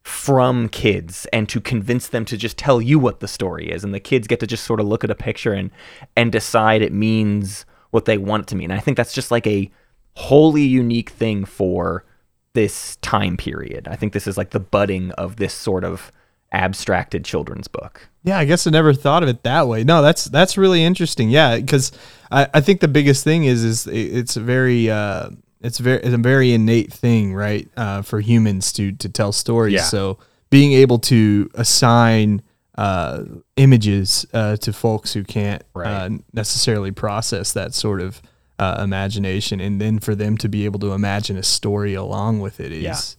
from 0.09 0.71
kids 0.71 1.27
and 1.35 1.49
to 1.51 1.61
convince 1.61 2.09
them 2.09 2.25
to 2.25 2.37
just 2.37 2.57
tell 2.57 2.81
you 2.81 2.99
what 2.99 3.21
the 3.21 3.29
story 3.29 3.71
is 3.71 3.85
and 3.85 3.93
the 3.93 4.01
kids 4.01 4.27
get 4.27 4.41
to 4.41 4.47
just 4.47 4.65
sort 4.65 4.81
of 4.81 4.87
look 4.87 5.05
at 5.05 5.11
a 5.11 5.15
picture 5.15 5.53
and 5.53 5.71
and 6.17 6.33
decide 6.33 6.81
it 6.81 6.93
means 6.93 7.67
what 7.91 8.07
they 8.07 8.17
want 8.17 8.43
it 8.43 8.47
to 8.47 8.57
mean. 8.57 8.71
And 8.71 8.81
I 8.81 8.83
think 8.83 8.97
that's 8.97 9.13
just 9.13 9.31
like 9.31 9.47
a 9.47 9.71
wholly 10.15 10.63
unique 10.63 11.11
thing 11.11 11.45
for 11.45 12.07
this 12.55 12.97
time 12.97 13.37
period. 13.37 13.87
I 13.87 13.97
think 13.97 14.15
this 14.15 14.27
is 14.27 14.39
like 14.39 14.51
the 14.51 14.61
budding 14.61 15.11
of 15.13 15.37
this 15.37 15.53
sort 15.53 15.85
of 15.85 16.11
abstracted 16.53 17.23
children's 17.25 17.69
book. 17.69 18.09
Yeah, 18.25 18.39
I 18.39 18.47
guess 18.47 18.67
I 18.67 18.71
never 18.71 18.95
thought 18.95 19.23
of 19.23 19.29
it 19.29 19.43
that 19.43 19.69
way. 19.69 19.85
No, 19.85 20.01
that's 20.01 20.25
that's 20.25 20.57
really 20.57 20.83
interesting. 20.83 21.29
Yeah, 21.29 21.57
because 21.57 21.93
I, 22.33 22.49
I 22.55 22.61
think 22.63 22.81
the 22.81 22.89
biggest 22.89 23.25
thing 23.25 23.45
is 23.45 23.63
is 23.63 23.87
it's 23.87 24.37
a 24.37 24.41
very 24.41 24.91
uh, 24.91 25.31
it's 25.61 25.79
very 25.79 25.99
it's 25.99 26.15
a 26.15 26.19
very 26.19 26.53
innate 26.53 26.93
thing, 26.93 27.35
right, 27.35 27.69
uh, 27.77 28.03
for 28.03 28.21
humans 28.21 28.73
to 28.75 28.93
to 28.93 29.09
tell 29.09 29.33
stories. 29.33 29.75
Yeah. 29.75 29.83
So 29.83 30.19
being 30.51 30.73
able 30.73 30.99
to 31.01 31.51
assign 31.55 32.43
uh, 32.77 33.25
images 33.57 34.25
uh, 34.33 34.57
to 34.57 34.73
folks 34.73 35.13
who 35.13 35.25
can't 35.25 35.63
uh, 35.75 35.81
Right. 35.81 36.13
necessarily 36.33 36.93
process 36.93 37.53
that 37.53 37.75
sort 37.75 38.01
of 38.01 38.23
uh, 38.59 38.81
imagination, 38.83 39.61
and 39.61 39.81
then 39.81 39.99
for 39.99 40.15
them 40.15 40.37
to 40.39 40.49
be 40.49 40.65
able 40.65 40.79
to 40.81 40.93
imagine 40.93 41.37
a 41.37 41.43
story 41.43 41.95
along 41.95 42.41
with 42.41 42.61
it 42.61 42.73
is 42.73 43.17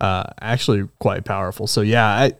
uh, 0.00 0.24
actually 0.40 0.88
quite 0.98 1.24
powerful. 1.24 1.66
So 1.66 1.80
yeah, 1.82 2.06
I, 2.06 2.32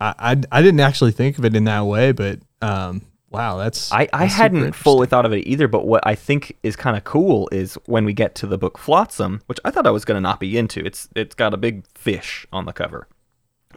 I 0.00 0.14
I 0.32 0.36
I 0.52 0.62
didn't 0.62 0.80
actually 0.80 1.12
think 1.12 1.38
of 1.38 1.44
it 1.44 1.54
in 1.56 1.64
that 1.64 1.86
way, 1.86 2.12
but 2.12 2.40
um, 2.62 3.02
wow, 3.30 3.56
that's 3.56 3.92
I, 3.92 4.08
I 4.12 4.24
that's 4.24 4.34
hadn't 4.34 4.72
fully 4.72 5.06
thought 5.06 5.26
of 5.26 5.32
it 5.32 5.46
either, 5.46 5.68
but 5.68 5.86
what 5.86 6.06
I 6.06 6.14
think 6.14 6.56
is 6.62 6.76
kind 6.76 6.96
of 6.96 7.04
cool 7.04 7.48
is 7.52 7.74
when 7.86 8.04
we 8.04 8.12
get 8.12 8.34
to 8.36 8.46
the 8.46 8.58
book 8.58 8.78
Flotsam, 8.78 9.42
which 9.46 9.58
I 9.64 9.70
thought 9.70 9.86
I 9.86 9.90
was 9.90 10.04
going 10.04 10.16
to 10.16 10.20
not 10.20 10.40
be 10.40 10.56
into. 10.56 10.84
It's 10.84 11.08
it's 11.14 11.34
got 11.34 11.54
a 11.54 11.58
big 11.58 11.84
fish 11.94 12.46
on 12.52 12.64
the 12.66 12.72
cover, 12.72 13.08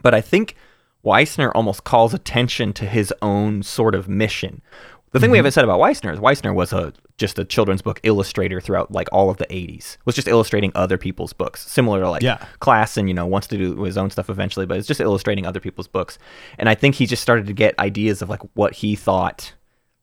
but 0.02 0.14
I 0.14 0.22
think 0.22 0.56
Wiesner 1.04 1.52
almost 1.54 1.84
calls 1.84 2.14
attention 2.14 2.74
to 2.74 2.86
his 2.86 3.14
own 3.22 3.64
sort 3.64 3.96
of 3.96 4.08
mission. 4.08 4.62
The 5.12 5.20
thing 5.20 5.30
we 5.30 5.36
mm-hmm. 5.36 5.40
haven't 5.40 5.52
said 5.52 5.66
about 5.66 5.82
Wiesner 5.82 6.14
is 6.14 6.20
Wiesner 6.20 6.56
was 6.56 6.72
a 6.72 6.94
just 7.18 7.38
a 7.38 7.44
children's 7.44 7.82
book 7.82 8.00
illustrator 8.04 8.62
throughout 8.62 8.92
like 8.92 9.10
all 9.12 9.30
of 9.30 9.38
the 9.38 9.46
80s. 9.48 9.98
Was 10.06 10.16
just 10.16 10.28
illustrating 10.28 10.72
other 10.74 10.98
people's 10.98 11.34
books, 11.34 11.70
similar 11.70 12.00
to 12.00 12.10
like 12.10 12.22
Yeah. 12.22 12.46
Klassen 12.62 13.08
you 13.10 13.14
know 13.14 13.26
wants 13.26 13.48
to 13.48 13.58
do 13.58 13.84
his 13.84 13.98
own 13.98 14.10
stuff 14.10 14.30
eventually, 14.30 14.66
but 14.66 14.78
it's 14.78 14.88
just 14.88 15.02
illustrating 15.02 15.46
other 15.46 15.60
people's 15.60 15.88
books. 15.88 16.18
And 16.58 16.70
I 16.70 16.76
think 16.76 16.96
he 16.96 17.06
just 17.06 17.22
started 17.22 17.46
to 17.48 17.54
get 17.54 17.78
ideas 17.78 18.22
of 18.22 18.30
like 18.30 18.42
what 18.54 18.76
he 18.76 18.96
thought 18.96 19.54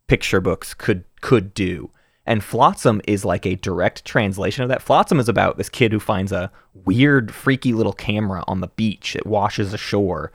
picture 0.08 0.40
books 0.40 0.74
could 0.74 1.04
could 1.22 1.54
do. 1.54 1.90
And 2.26 2.44
Flotsam 2.44 3.00
is 3.08 3.24
like 3.24 3.46
a 3.46 3.54
direct 3.56 4.04
translation 4.04 4.62
of 4.62 4.68
that. 4.68 4.82
Flotsam 4.82 5.18
is 5.18 5.30
about 5.30 5.56
this 5.56 5.70
kid 5.70 5.92
who 5.92 6.00
finds 6.00 6.30
a 6.30 6.52
weird, 6.74 7.32
freaky 7.32 7.72
little 7.72 7.94
camera 7.94 8.44
on 8.46 8.60
the 8.60 8.68
beach. 8.68 9.16
It 9.16 9.24
washes 9.24 9.72
ashore, 9.72 10.30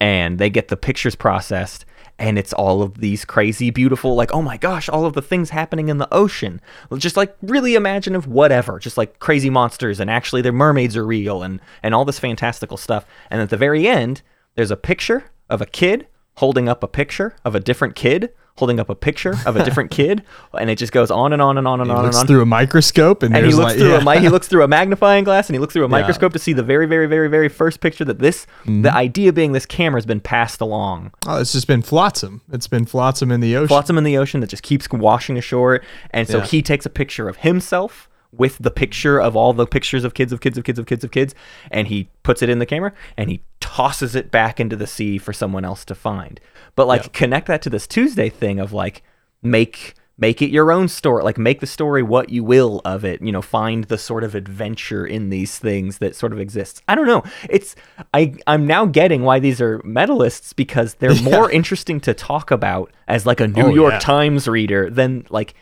and 0.00 0.38
they 0.38 0.48
get 0.48 0.68
the 0.68 0.76
pictures 0.78 1.14
processed, 1.14 1.84
and 2.18 2.38
it's 2.38 2.52
all 2.52 2.82
of 2.82 2.98
these 2.98 3.24
crazy, 3.24 3.70
beautiful, 3.70 4.14
like, 4.14 4.32
oh 4.32 4.42
my 4.42 4.56
gosh, 4.56 4.88
all 4.88 5.04
of 5.04 5.14
the 5.14 5.22
things 5.22 5.50
happening 5.50 5.88
in 5.88 5.98
the 5.98 6.12
ocean. 6.12 6.60
Just 6.96 7.16
like 7.16 7.36
really 7.42 7.74
imaginative, 7.74 8.26
whatever. 8.26 8.78
Just 8.78 8.96
like 8.96 9.18
crazy 9.18 9.50
monsters, 9.50 10.00
and 10.00 10.10
actually 10.10 10.42
their 10.42 10.52
mermaids 10.52 10.96
are 10.96 11.06
real, 11.06 11.42
and 11.42 11.60
and 11.82 11.94
all 11.94 12.04
this 12.04 12.18
fantastical 12.18 12.76
stuff. 12.76 13.04
And 13.30 13.40
at 13.40 13.50
the 13.50 13.56
very 13.56 13.88
end, 13.88 14.22
there's 14.54 14.70
a 14.70 14.76
picture 14.76 15.24
of 15.50 15.60
a 15.60 15.66
kid 15.66 16.06
holding 16.36 16.68
up 16.68 16.82
a 16.82 16.88
picture 16.88 17.36
of 17.44 17.54
a 17.54 17.60
different 17.60 17.94
kid 17.94 18.32
holding 18.56 18.78
up 18.78 18.88
a 18.88 18.94
picture 18.94 19.34
of 19.46 19.56
a 19.56 19.64
different 19.64 19.90
kid 19.98 20.22
and 20.58 20.70
it 20.70 20.78
just 20.78 20.92
goes 20.92 21.10
on 21.10 21.32
and 21.32 21.42
on 21.42 21.58
and 21.58 21.66
on 21.66 21.80
and 21.80 21.88
He 21.90 21.92
on 21.92 21.98
and 21.98 22.06
looks 22.06 22.16
on 22.18 22.26
through 22.28 22.40
a 22.40 22.46
microscope 22.46 23.24
and, 23.24 23.34
and 23.36 23.44
he 23.44 23.52
looks 23.52 23.64
like, 23.72 23.78
through 23.78 23.90
yeah. 23.90 23.98
a 23.98 24.04
mi- 24.04 24.20
he 24.20 24.28
looks 24.28 24.46
through 24.50 24.62
a 24.62 24.68
magnifying 24.68 25.24
glass 25.24 25.48
and 25.48 25.56
he 25.56 25.58
looks 25.58 25.72
through 25.74 25.84
a 25.84 25.88
microscope 25.88 26.32
to 26.32 26.38
see 26.38 26.52
the 26.52 26.62
very 26.62 26.86
very 26.86 27.06
very 27.06 27.28
very 27.28 27.48
first 27.48 27.80
picture 27.80 28.04
that 28.04 28.18
this 28.20 28.46
Mm-hmm. 28.64 28.82
the 28.82 28.94
idea 28.94 29.32
being 29.32 29.52
this 29.52 29.66
camera 29.66 29.98
has 29.98 30.06
been 30.06 30.20
passed 30.20 30.60
along 30.60 31.12
Oh, 31.26 31.40
it's 31.40 31.52
just 31.52 31.66
been 31.66 31.82
flotsam. 31.82 32.40
It's 32.52 32.68
been 32.68 32.84
flotsam 32.86 33.30
in 33.32 33.40
the 33.40 33.56
ocean. 33.56 33.68
flotsam 33.68 33.98
in 33.98 34.04
the 34.04 34.16
ocean 34.18 34.40
that 34.40 34.48
just 34.50 34.62
keeps 34.62 34.88
washing 34.90 35.36
ashore 35.36 35.80
and 36.10 36.28
so 36.28 36.38
Yeah. 36.38 36.44
he 36.46 36.62
takes 36.62 36.86
a 36.86 36.90
picture 36.90 37.28
of 37.28 37.38
himself 37.38 38.08
with 38.36 38.56
the 38.58 38.70
picture 38.70 39.20
of 39.20 39.36
all 39.36 39.52
the 39.52 39.66
pictures 39.66 40.04
of 40.04 40.14
kids 40.14 40.32
of 40.32 40.40
kids 40.40 40.56
of 40.58 40.64
kids 40.64 40.78
of 40.78 40.86
kids 40.86 41.04
of 41.04 41.10
kids 41.10 41.34
and 41.70 41.88
he 41.88 42.08
puts 42.22 42.42
it 42.42 42.48
in 42.48 42.58
the 42.58 42.66
camera 42.66 42.92
and 43.16 43.30
he 43.30 43.40
tosses 43.60 44.14
it 44.14 44.30
back 44.30 44.58
into 44.60 44.76
the 44.76 44.86
sea 44.86 45.18
for 45.18 45.32
someone 45.32 45.64
else 45.64 45.84
to 45.84 45.94
find 45.94 46.40
but 46.76 46.86
like 46.86 47.02
Yeah. 47.02 47.08
connect 47.12 47.46
that 47.48 47.62
to 47.62 47.70
this 47.70 47.86
tuesday 47.86 48.28
thing 48.28 48.58
of 48.60 48.72
like 48.72 49.02
make 49.42 49.94
make 50.16 50.40
it 50.40 50.50
your 50.50 50.70
own 50.70 50.86
story 50.86 51.22
like 51.24 51.38
make 51.38 51.58
the 51.60 51.66
story 51.66 52.02
what 52.02 52.30
you 52.30 52.44
will 52.44 52.80
of 52.84 53.04
it 53.04 53.20
you 53.20 53.32
know 53.32 53.42
find 53.42 53.84
the 53.84 53.98
sort 53.98 54.22
of 54.22 54.34
adventure 54.34 55.04
in 55.04 55.28
these 55.30 55.58
things 55.58 55.98
that 55.98 56.14
sort 56.14 56.32
of 56.32 56.38
exists 56.38 56.80
i 56.86 56.94
don't 56.94 57.06
know 57.08 57.22
it's 57.50 57.74
i 58.14 58.32
i'm 58.46 58.64
now 58.66 58.86
getting 58.86 59.22
why 59.22 59.38
these 59.40 59.60
are 59.60 59.80
medalists 59.80 60.54
because 60.54 60.94
they're 60.94 61.20
more 61.22 61.50
interesting 61.50 61.98
to 62.00 62.14
talk 62.14 62.50
about 62.52 62.92
as 63.08 63.26
like 63.26 63.40
a 63.40 63.48
new 63.48 63.64
Oh, 63.64 63.74
york 63.74 63.92
yeah. 63.94 63.98
times 63.98 64.46
reader 64.46 64.88
than 64.88 65.26
like 65.30 65.54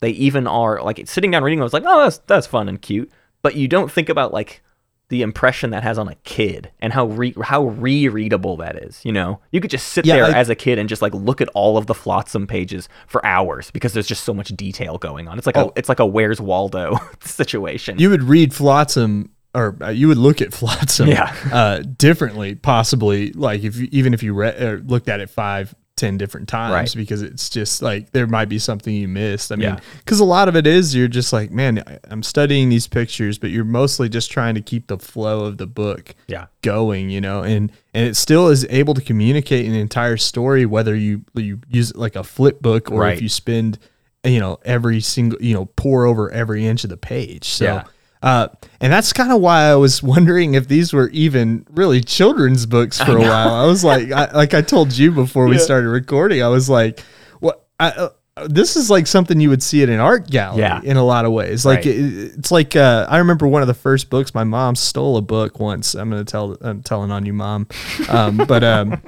they 0.00 0.10
even 0.10 0.46
are 0.46 0.82
like 0.82 1.06
sitting 1.06 1.30
down 1.30 1.42
reading 1.44 1.60
I 1.60 1.64
was 1.64 1.72
like 1.72 1.84
oh 1.86 2.00
that's 2.02 2.18
that's 2.26 2.46
fun 2.46 2.68
and 2.68 2.80
cute 2.80 3.10
but 3.42 3.54
you 3.54 3.68
don't 3.68 3.90
think 3.90 4.08
about 4.08 4.32
like 4.32 4.62
the 5.08 5.22
impression 5.22 5.70
that 5.70 5.82
has 5.82 5.98
on 5.98 6.06
a 6.06 6.14
kid 6.22 6.70
and 6.80 6.92
how 6.92 7.06
re- 7.06 7.34
how 7.42 7.64
rereadable 7.70 8.56
that 8.58 8.76
is 8.76 9.04
you 9.04 9.10
know 9.12 9.40
you 9.50 9.60
could 9.60 9.70
just 9.70 9.88
sit 9.88 10.06
Yeah, 10.06 10.16
there 10.16 10.24
I- 10.26 10.32
as 10.38 10.48
a 10.48 10.54
kid 10.54 10.78
and 10.78 10.88
just 10.88 11.02
like 11.02 11.12
look 11.14 11.40
at 11.40 11.48
all 11.48 11.76
of 11.76 11.86
the 11.86 11.94
flotsam 11.94 12.46
pages 12.46 12.88
for 13.08 13.24
hours 13.26 13.70
because 13.72 13.92
there's 13.92 14.06
just 14.06 14.22
so 14.24 14.32
much 14.32 14.48
detail 14.50 14.98
going 14.98 15.26
on 15.28 15.36
it's 15.36 15.46
like 15.46 15.56
Oh. 15.56 15.68
a 15.74 15.78
it's 15.78 15.88
like 15.88 15.98
a 16.00 16.06
where's 16.06 16.40
waldo 16.40 16.96
situation 17.20 17.98
you 17.98 18.08
would 18.10 18.22
read 18.22 18.54
flotsam 18.54 19.30
or 19.52 19.76
uh, 19.82 19.88
you 19.88 20.06
would 20.06 20.16
look 20.18 20.40
at 20.40 20.52
flotsam 20.54 21.08
Yeah. 21.08 21.34
uh, 21.52 21.80
differently 21.98 22.54
possibly 22.54 23.32
like 23.32 23.64
if 23.64 23.76
you, 23.76 23.88
even 23.90 24.14
if 24.14 24.22
you 24.22 24.32
read 24.32 24.62
or 24.62 24.78
looked 24.80 25.08
at 25.08 25.18
it 25.20 25.28
five 25.28 25.74
ten 26.00 26.16
different 26.18 26.48
times 26.48 26.72
Right. 26.72 26.92
because 26.96 27.22
it's 27.22 27.48
just 27.48 27.82
like 27.82 28.10
there 28.12 28.26
might 28.26 28.48
be 28.48 28.58
something 28.58 28.94
you 28.94 29.06
missed 29.06 29.52
i 29.52 29.56
mean 29.56 29.64
Yeah. 29.74 29.80
because 29.98 30.18
a 30.20 30.24
lot 30.24 30.48
of 30.48 30.56
it 30.56 30.66
is 30.66 30.94
you're 30.94 31.08
just 31.08 31.32
like 31.32 31.50
man 31.50 31.84
i'm 32.10 32.22
studying 32.22 32.68
these 32.70 32.86
pictures 32.88 33.38
but 33.38 33.50
you're 33.50 33.64
mostly 33.64 34.08
just 34.08 34.30
trying 34.30 34.54
to 34.54 34.60
keep 34.60 34.86
the 34.88 34.98
flow 34.98 35.44
of 35.44 35.58
the 35.58 35.66
book 35.66 36.14
yeah 36.26 36.46
going 36.62 37.10
you 37.10 37.20
know 37.20 37.42
and 37.42 37.70
and 37.94 38.06
it 38.08 38.16
still 38.16 38.48
is 38.48 38.66
able 38.70 38.94
to 38.94 39.00
communicate 39.02 39.66
an 39.66 39.74
entire 39.74 40.16
story 40.16 40.66
whether 40.66 40.94
you 40.96 41.22
you 41.34 41.60
use 41.68 41.90
it 41.90 41.96
like 41.96 42.16
a 42.16 42.24
flip 42.24 42.60
book 42.62 42.90
or 42.90 43.00
Right. 43.00 43.14
if 43.16 43.22
you 43.22 43.28
spend 43.28 43.78
you 44.24 44.40
know 44.40 44.58
every 44.64 45.00
single 45.00 45.40
you 45.42 45.54
know 45.54 45.66
pour 45.76 46.06
over 46.06 46.30
every 46.32 46.66
inch 46.66 46.84
of 46.84 46.90
the 46.90 46.96
page 46.96 47.44
so 47.48 47.64
Yeah. 47.64 47.84
Uh, 48.22 48.48
and 48.80 48.92
that's 48.92 49.12
kind 49.12 49.32
of 49.32 49.40
why 49.40 49.62
I 49.64 49.74
was 49.76 50.02
wondering 50.02 50.54
if 50.54 50.68
these 50.68 50.92
were 50.92 51.08
even 51.10 51.66
really 51.70 52.00
children's 52.00 52.66
books 52.66 53.00
for 53.00 53.16
a 53.16 53.20
while. 53.20 53.54
I 53.54 53.66
was 53.66 53.82
like, 53.84 54.10
I, 54.12 54.30
like 54.32 54.54
I 54.54 54.62
told 54.62 54.96
you 54.96 55.10
before 55.12 55.46
we 55.46 55.56
Yeah. 55.56 55.62
started 55.62 55.88
recording, 55.88 56.42
I 56.42 56.48
was 56.48 56.68
like, 56.68 57.00
what? 57.40 57.64
I, 57.78 57.88
uh, 57.90 58.08
this 58.46 58.74
is 58.76 58.88
like 58.88 59.06
something 59.06 59.38
you 59.40 59.50
would 59.50 59.62
see 59.62 59.82
at 59.82 59.88
an 59.90 60.00
art 60.00 60.30
gallery 60.30 60.60
Yeah. 60.60 60.80
in 60.82 60.96
a 60.96 61.04
lot 61.04 61.24
of 61.26 61.32
ways. 61.32 61.66
Like 61.66 61.78
Right. 61.78 61.86
it, 61.88 62.32
it's 62.38 62.50
like 62.50 62.74
uh, 62.76 63.06
I 63.08 63.18
remember 63.18 63.46
one 63.46 63.60
of 63.60 63.68
the 63.68 63.74
first 63.74 64.08
books. 64.08 64.34
My 64.34 64.44
mom 64.44 64.76
stole 64.76 65.16
a 65.18 65.22
book 65.22 65.60
once. 65.60 65.94
I'm 65.94 66.08
gonna 66.10 66.24
tell. 66.24 66.56
I'm 66.62 66.82
telling 66.82 67.10
on 67.10 67.26
you, 67.26 67.32
mom. 67.34 67.66
Um, 68.08 68.38
but 68.38 68.64
um, 68.64 69.00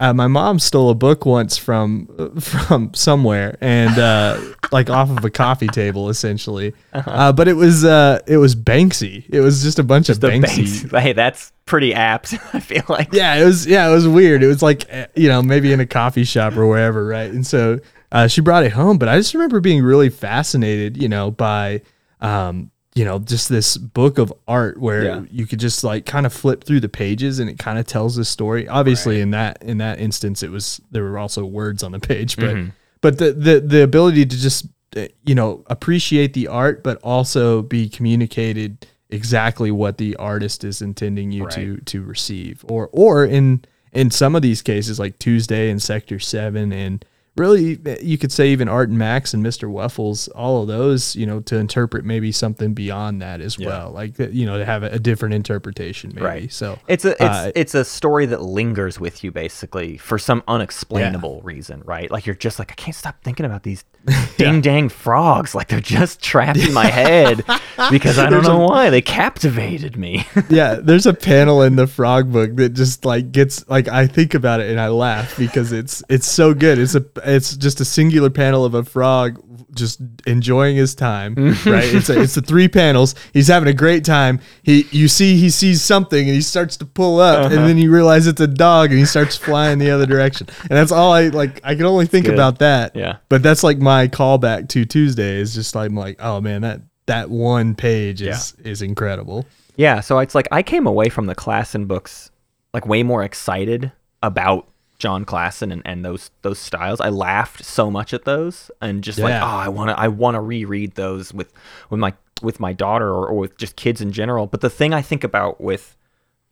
uh, 0.00 0.14
my 0.14 0.26
mom 0.26 0.58
stole 0.58 0.90
a 0.90 0.94
book 0.94 1.26
once 1.26 1.56
from 1.56 2.06
from 2.40 2.92
somewhere 2.94 3.58
and 3.60 3.98
uh, 3.98 4.40
like 4.70 4.90
off 4.90 5.10
of 5.10 5.24
a 5.24 5.30
coffee 5.30 5.66
table 5.66 6.08
essentially. 6.08 6.74
Uh, 6.92 7.32
but 7.32 7.48
it 7.48 7.54
was 7.54 7.84
uh, 7.84 8.20
it 8.26 8.36
was 8.36 8.54
Banksy. 8.54 9.24
It 9.28 9.40
was 9.40 9.62
just 9.62 9.78
a 9.78 9.82
bunch 9.82 10.08
of 10.08 10.20
The 10.20 10.28
Banksy. 10.28 10.88
Hey, 10.98 11.12
that's 11.12 11.52
pretty 11.66 11.94
apt. 11.94 12.34
I 12.52 12.60
feel 12.60 12.84
like. 12.88 13.12
Yeah, 13.12 13.36
it 13.36 13.44
was 13.44 13.66
yeah, 13.66 13.88
it 13.88 13.92
was 13.92 14.06
weird. 14.06 14.42
It 14.42 14.46
was 14.48 14.62
like 14.62 14.92
uh, 14.92 15.06
you 15.16 15.28
know 15.28 15.42
maybe 15.42 15.72
in 15.72 15.80
a 15.80 15.86
coffee 15.86 16.24
shop 16.24 16.56
or 16.56 16.66
wherever, 16.66 17.04
right? 17.04 17.30
And 17.30 17.46
so 17.46 17.80
uh, 18.12 18.28
she 18.28 18.40
brought 18.40 18.64
it 18.64 18.72
home, 18.72 18.98
but 18.98 19.08
I 19.08 19.16
just 19.16 19.34
remember 19.34 19.60
being 19.60 19.82
really 19.82 20.10
fascinated, 20.10 20.96
you 20.96 21.08
know, 21.08 21.30
by 21.30 21.82
um, 22.20 22.70
you 22.98 23.04
know 23.04 23.18
just 23.18 23.48
this 23.48 23.76
book 23.76 24.18
of 24.18 24.32
art 24.46 24.76
where 24.86 25.04
Yeah. 25.04 25.22
you 25.30 25.46
could 25.46 25.60
just 25.60 25.84
like 25.84 26.04
kind 26.14 26.26
of 26.26 26.32
flip 26.32 26.64
through 26.64 26.80
the 26.80 26.88
pages 26.88 27.38
and 27.38 27.48
it 27.48 27.58
kind 27.58 27.78
of 27.78 27.86
tells 27.86 28.16
the 28.16 28.24
story. 28.24 28.66
Obviously, 28.68 29.20
in 29.20 29.30
that 29.30 29.62
in 29.62 29.78
that 29.78 30.00
instance, 30.00 30.42
it 30.46 30.50
was 30.50 30.80
there 30.90 31.04
were 31.04 31.18
also 31.18 31.44
words 31.44 31.82
on 31.82 31.92
the 31.92 32.00
page, 32.00 32.36
but 32.36 32.54
Mm-hmm. 32.54 32.70
but 33.00 33.18
the 33.18 33.32
the 33.32 33.60
the 33.60 33.82
ability 33.82 34.26
to 34.26 34.36
just 34.36 34.66
uh, 34.96 35.06
you 35.24 35.34
know 35.34 35.62
appreciate 35.68 36.32
the 36.34 36.48
art, 36.48 36.82
but 36.82 36.96
also 37.02 37.62
be 37.62 37.88
communicated 37.88 38.86
exactly 39.10 39.70
what 39.70 39.96
the 39.98 40.16
artist 40.16 40.64
is 40.64 40.82
intending 40.82 41.30
you 41.32 41.46
to 41.50 41.76
to 41.92 42.02
receive, 42.02 42.64
or 42.68 42.88
or 42.92 43.24
in 43.24 43.62
in 43.92 44.10
some 44.10 44.34
of 44.36 44.42
these 44.42 44.60
cases 44.62 44.98
like 44.98 45.18
Tuesday 45.18 45.70
and 45.70 45.80
Sector 45.82 46.18
Seven 46.18 46.72
and. 46.72 47.04
Really, 47.38 47.78
you 48.02 48.18
could 48.18 48.32
say 48.32 48.48
even 48.48 48.68
Art 48.68 48.88
and 48.88 48.98
Max 48.98 49.32
and 49.32 49.44
Mr. 49.44 49.68
Waffles, 49.68 50.28
all 50.28 50.62
of 50.62 50.68
those, 50.68 51.14
you 51.16 51.26
know, 51.26 51.40
to 51.40 51.56
interpret 51.56 52.04
maybe 52.04 52.32
something 52.32 52.74
beyond 52.74 53.22
that 53.22 53.40
as 53.40 53.58
well, 53.58 53.90
like 53.90 54.18
you 54.18 54.46
know, 54.46 54.58
to 54.58 54.64
have 54.64 54.82
a, 54.82 54.88
a 54.88 54.98
different 54.98 55.34
interpretation, 55.34 56.10
maybe. 56.14 56.26
Right. 56.26 56.52
So 56.52 56.78
It's 56.88 57.04
a 57.04 57.10
it's 57.12 57.20
uh, 57.20 57.52
it's 57.54 57.74
a 57.74 57.84
story 57.84 58.26
that 58.26 58.42
lingers 58.42 58.98
with 58.98 59.22
you 59.22 59.30
basically 59.30 59.96
for 59.96 60.18
some 60.18 60.42
unexplainable 60.48 61.40
reason, 61.42 61.82
right? 61.84 62.10
Like 62.10 62.26
you're 62.26 62.34
just 62.34 62.58
like 62.58 62.72
I 62.72 62.74
can't 62.74 62.96
stop 62.96 63.22
thinking 63.22 63.46
about 63.46 63.62
these 63.62 63.84
ding 64.36 64.60
dang 64.60 64.88
frogs. 64.88 65.54
Like 65.54 65.68
they're 65.68 65.80
just 65.80 66.22
trapped 66.22 66.58
in 66.58 66.72
my 66.72 66.86
head 66.86 67.44
because 67.90 68.18
I 68.18 68.24
don't 68.24 68.32
There's 68.42 68.48
know 68.48 68.62
a- 68.62 68.68
why 68.68 68.90
they 68.90 69.02
captivated 69.02 69.96
me. 69.96 70.26
yeah, 70.48 70.74
there's 70.74 71.06
a 71.06 71.14
panel 71.14 71.62
in 71.62 71.76
the 71.76 71.86
frog 71.86 72.32
book 72.32 72.56
that 72.56 72.70
just 72.70 73.04
like 73.04 73.32
gets 73.32 73.68
like 73.68 73.88
I 73.88 74.06
think 74.06 74.34
about 74.34 74.60
it 74.60 74.70
and 74.70 74.80
I 74.80 74.88
laugh 74.88 75.36
because 75.36 75.72
it's 75.72 76.02
it's 76.08 76.26
so 76.26 76.54
good. 76.54 76.78
It's 76.78 76.94
a 76.94 77.04
it's 77.28 77.56
just 77.56 77.80
a 77.80 77.84
singular 77.84 78.30
panel 78.30 78.64
of 78.64 78.74
a 78.74 78.82
frog 78.84 79.42
just 79.74 80.00
enjoying 80.26 80.76
his 80.76 80.94
time, 80.94 81.34
right? 81.36 81.84
It's 81.94 82.08
a, 82.08 82.20
it's 82.22 82.34
the 82.34 82.40
three 82.52 82.68
panels. 82.68 83.14
He's 83.32 83.48
having 83.48 83.68
a 83.68 83.72
great 83.74 84.04
time. 84.04 84.40
He 84.62 84.86
you 84.90 85.08
see 85.08 85.36
he 85.36 85.50
sees 85.50 85.82
something 85.82 86.26
and 86.26 86.34
he 86.34 86.40
starts 86.40 86.76
to 86.78 86.86
pull 86.86 87.20
up 87.20 87.46
Uh-huh. 87.46 87.54
and 87.54 87.64
then 87.68 87.78
you 87.78 87.92
realize 87.92 88.26
it's 88.26 88.40
a 88.40 88.46
dog 88.46 88.90
and 88.90 88.98
he 88.98 89.04
starts 89.04 89.36
flying 89.36 89.78
the 89.78 89.90
other 89.90 90.06
direction. 90.06 90.48
And 90.62 90.70
that's 90.70 90.90
all 90.92 91.12
I 91.12 91.28
like 91.28 91.60
I 91.64 91.74
can 91.74 91.84
only 91.84 92.06
think 92.06 92.26
good. 92.26 92.34
about 92.34 92.58
that. 92.58 92.96
Yeah. 92.96 93.16
But 93.28 93.42
that's 93.42 93.62
like 93.62 93.78
my 93.78 94.08
callback 94.08 94.68
to 94.70 94.84
Tuesday 94.84 95.36
is 95.38 95.54
just 95.54 95.74
like 95.74 95.90
I'm 95.90 95.96
like, 95.96 96.16
oh 96.20 96.40
man, 96.40 96.62
that 96.62 96.80
that 97.06 97.30
one 97.30 97.74
page 97.74 98.22
is 98.22 98.54
is 98.64 98.82
incredible. 98.82 99.46
Yeah, 99.76 100.00
so 100.00 100.18
it's 100.18 100.34
like 100.34 100.48
I 100.50 100.62
came 100.64 100.86
away 100.88 101.08
from 101.08 101.26
the 101.26 101.34
class 101.36 101.74
and 101.74 101.86
books 101.86 102.30
like 102.74 102.86
way 102.86 103.02
more 103.04 103.22
excited 103.22 103.92
about 104.22 104.66
Jon 104.98 105.24
Klassen 105.24 105.72
and, 105.72 105.82
and 105.84 106.04
those 106.04 106.30
those 106.42 106.58
styles. 106.58 107.00
I 107.00 107.08
laughed 107.08 107.64
so 107.64 107.90
much 107.90 108.12
at 108.12 108.24
those 108.24 108.70
and 108.80 109.02
just 109.04 109.18
like, 109.18 109.42
oh, 109.42 109.46
I 109.46 109.68
wanna 109.68 109.92
I 109.92 110.08
wanna 110.08 110.40
reread 110.40 110.94
those 110.94 111.32
with 111.32 111.52
with 111.90 112.00
my 112.00 112.14
with 112.42 112.60
my 112.60 112.72
daughter 112.72 113.08
or, 113.08 113.28
or 113.28 113.38
with 113.38 113.56
just 113.56 113.76
kids 113.76 114.00
in 114.00 114.12
general. 114.12 114.46
But 114.46 114.60
the 114.60 114.70
thing 114.70 114.92
I 114.92 115.02
think 115.02 115.24
about 115.24 115.60
with 115.60 115.96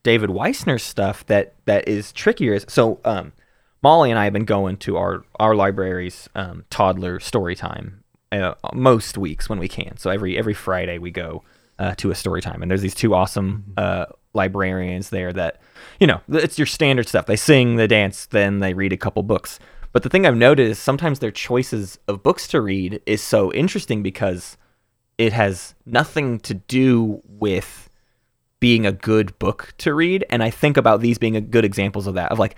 David 0.03 0.31
Wiesner's 0.31 0.83
stuff 0.83 1.26
that 1.26 1.55
that 1.65 1.88
is 1.88 2.12
trickier 2.12 2.55
is 2.55 2.67
so 2.69 3.00
um 3.05 3.33
Molly 3.83 4.11
and 4.11 4.19
I 4.19 4.25
have 4.25 4.33
been 4.33 4.45
going 4.45 4.79
to 4.79 4.97
our 4.97 5.25
our 5.38 5.55
library's 5.55 6.29
um, 6.35 6.64
toddler 6.70 7.20
story 7.20 7.55
time 7.55 8.03
uh, 8.33 8.55
most 8.75 9.18
weeks 9.18 9.49
when 9.49 9.59
we 9.59 9.68
can. 9.68 9.97
So 9.97 10.11
every 10.11 10.37
every 10.37 10.55
Friday 10.55 10.99
we 10.99 11.11
go 11.11 11.44
uh, 11.79 11.94
to 11.97 12.11
a 12.11 12.14
story 12.14 12.40
time, 12.40 12.62
and 12.62 12.70
there's 12.70 12.83
these 12.83 12.94
two 12.94 13.14
awesome 13.14 13.75
uh, 13.77 14.07
librarians 14.37 15.11
there 15.11 15.33
that 15.33 15.61
you 15.99 16.07
know 16.07 16.20
it's 16.29 16.59
your 16.59 16.66
standard 16.66 17.09
stuff. 17.09 17.27
They 17.27 17.37
sing, 17.37 17.77
they 17.77 17.88
dance, 17.88 18.27
then 18.27 18.61
they 18.61 18.75
read 18.75 18.92
a 18.92 18.96
couple 18.96 19.22
books. 19.25 19.59
But 19.92 20.03
the 20.03 20.09
thing 20.11 20.27
I've 20.27 20.37
noticed 20.37 20.70
is 20.70 20.79
sometimes 20.79 21.18
their 21.18 21.31
choices 21.31 21.99
of 22.07 22.22
books 22.22 22.46
to 22.49 22.61
read 22.61 23.01
is 23.07 23.22
so 23.22 23.53
interesting 23.53 24.03
because 24.03 24.59
it 25.16 25.33
has 25.33 25.75
nothing 25.87 26.38
to 26.40 26.55
do 26.55 27.22
with 27.27 27.88
being 28.61 28.87
a 28.87 28.92
good 28.92 29.38
book 29.38 29.72
to 29.79 29.94
read. 29.94 30.25
And 30.29 30.42
I 30.42 30.51
think 30.51 30.77
about 30.77 31.01
these 31.01 31.18
being 31.18 31.37
a 31.37 31.40
good 31.40 31.64
examples 31.64 32.07
of 32.07 32.14
that. 32.14 32.31
Of 32.31 32.38
like, 32.38 32.57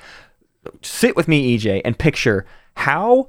sit 0.83 1.17
with 1.17 1.29
me, 1.29 1.57
EJ, 1.57 1.83
and 1.85 1.99
picture 1.99 2.45
how 2.75 3.29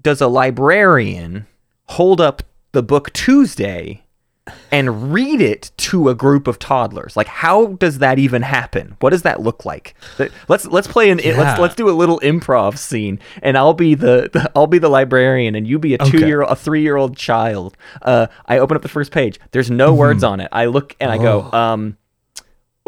does 0.00 0.20
a 0.20 0.28
librarian 0.28 1.46
hold 1.86 2.20
up 2.20 2.42
the 2.72 2.82
book 2.82 3.12
Tuesday 3.12 4.04
and 4.70 5.12
read 5.12 5.40
it 5.40 5.70
to 5.92 6.08
a 6.08 6.14
group 6.14 6.46
of 6.46 6.58
toddlers? 6.58 7.16
Like, 7.16 7.26
how 7.28 7.66
does 7.66 7.98
that 7.98 8.18
even 8.18 8.42
happen? 8.42 8.96
What 9.00 9.10
does 9.10 9.22
that 9.22 9.40
look 9.40 9.64
like? 9.64 9.94
Let's 10.48 10.66
let's 10.66 10.86
play 10.88 11.10
an 11.10 11.20
Yeah. 11.22 11.38
let's 11.38 11.60
let's 11.60 11.74
do 11.74 11.88
a 11.88 11.92
little 11.92 12.18
improv 12.20 12.76
scene, 12.78 13.18
and 13.42 13.56
I'll 13.56 13.74
be 13.74 13.94
the, 13.94 14.30
the 14.32 14.50
I'll 14.56 14.66
be 14.66 14.78
the 14.78 14.88
librarian, 14.88 15.54
and 15.54 15.66
you 15.66 15.78
be 15.78 15.94
a 15.94 16.02
Okay. 16.02 16.10
two 16.10 16.26
year 16.26 16.42
a 16.42 16.56
three 16.56 16.82
year 16.82 16.96
old 16.96 17.16
child. 17.16 17.76
Uh, 18.02 18.26
I 18.46 18.58
open 18.58 18.76
up 18.76 18.82
the 18.82 18.88
first 18.88 19.12
page. 19.12 19.38
There's 19.52 19.70
no 19.70 19.90
Mm-hmm. 19.90 19.98
words 19.98 20.24
on 20.24 20.40
it. 20.40 20.48
I 20.52 20.66
look 20.66 20.96
and 21.00 21.10
I 21.10 21.18
go, 21.18 21.48
Oh. 21.52 21.56
um. 21.58 21.96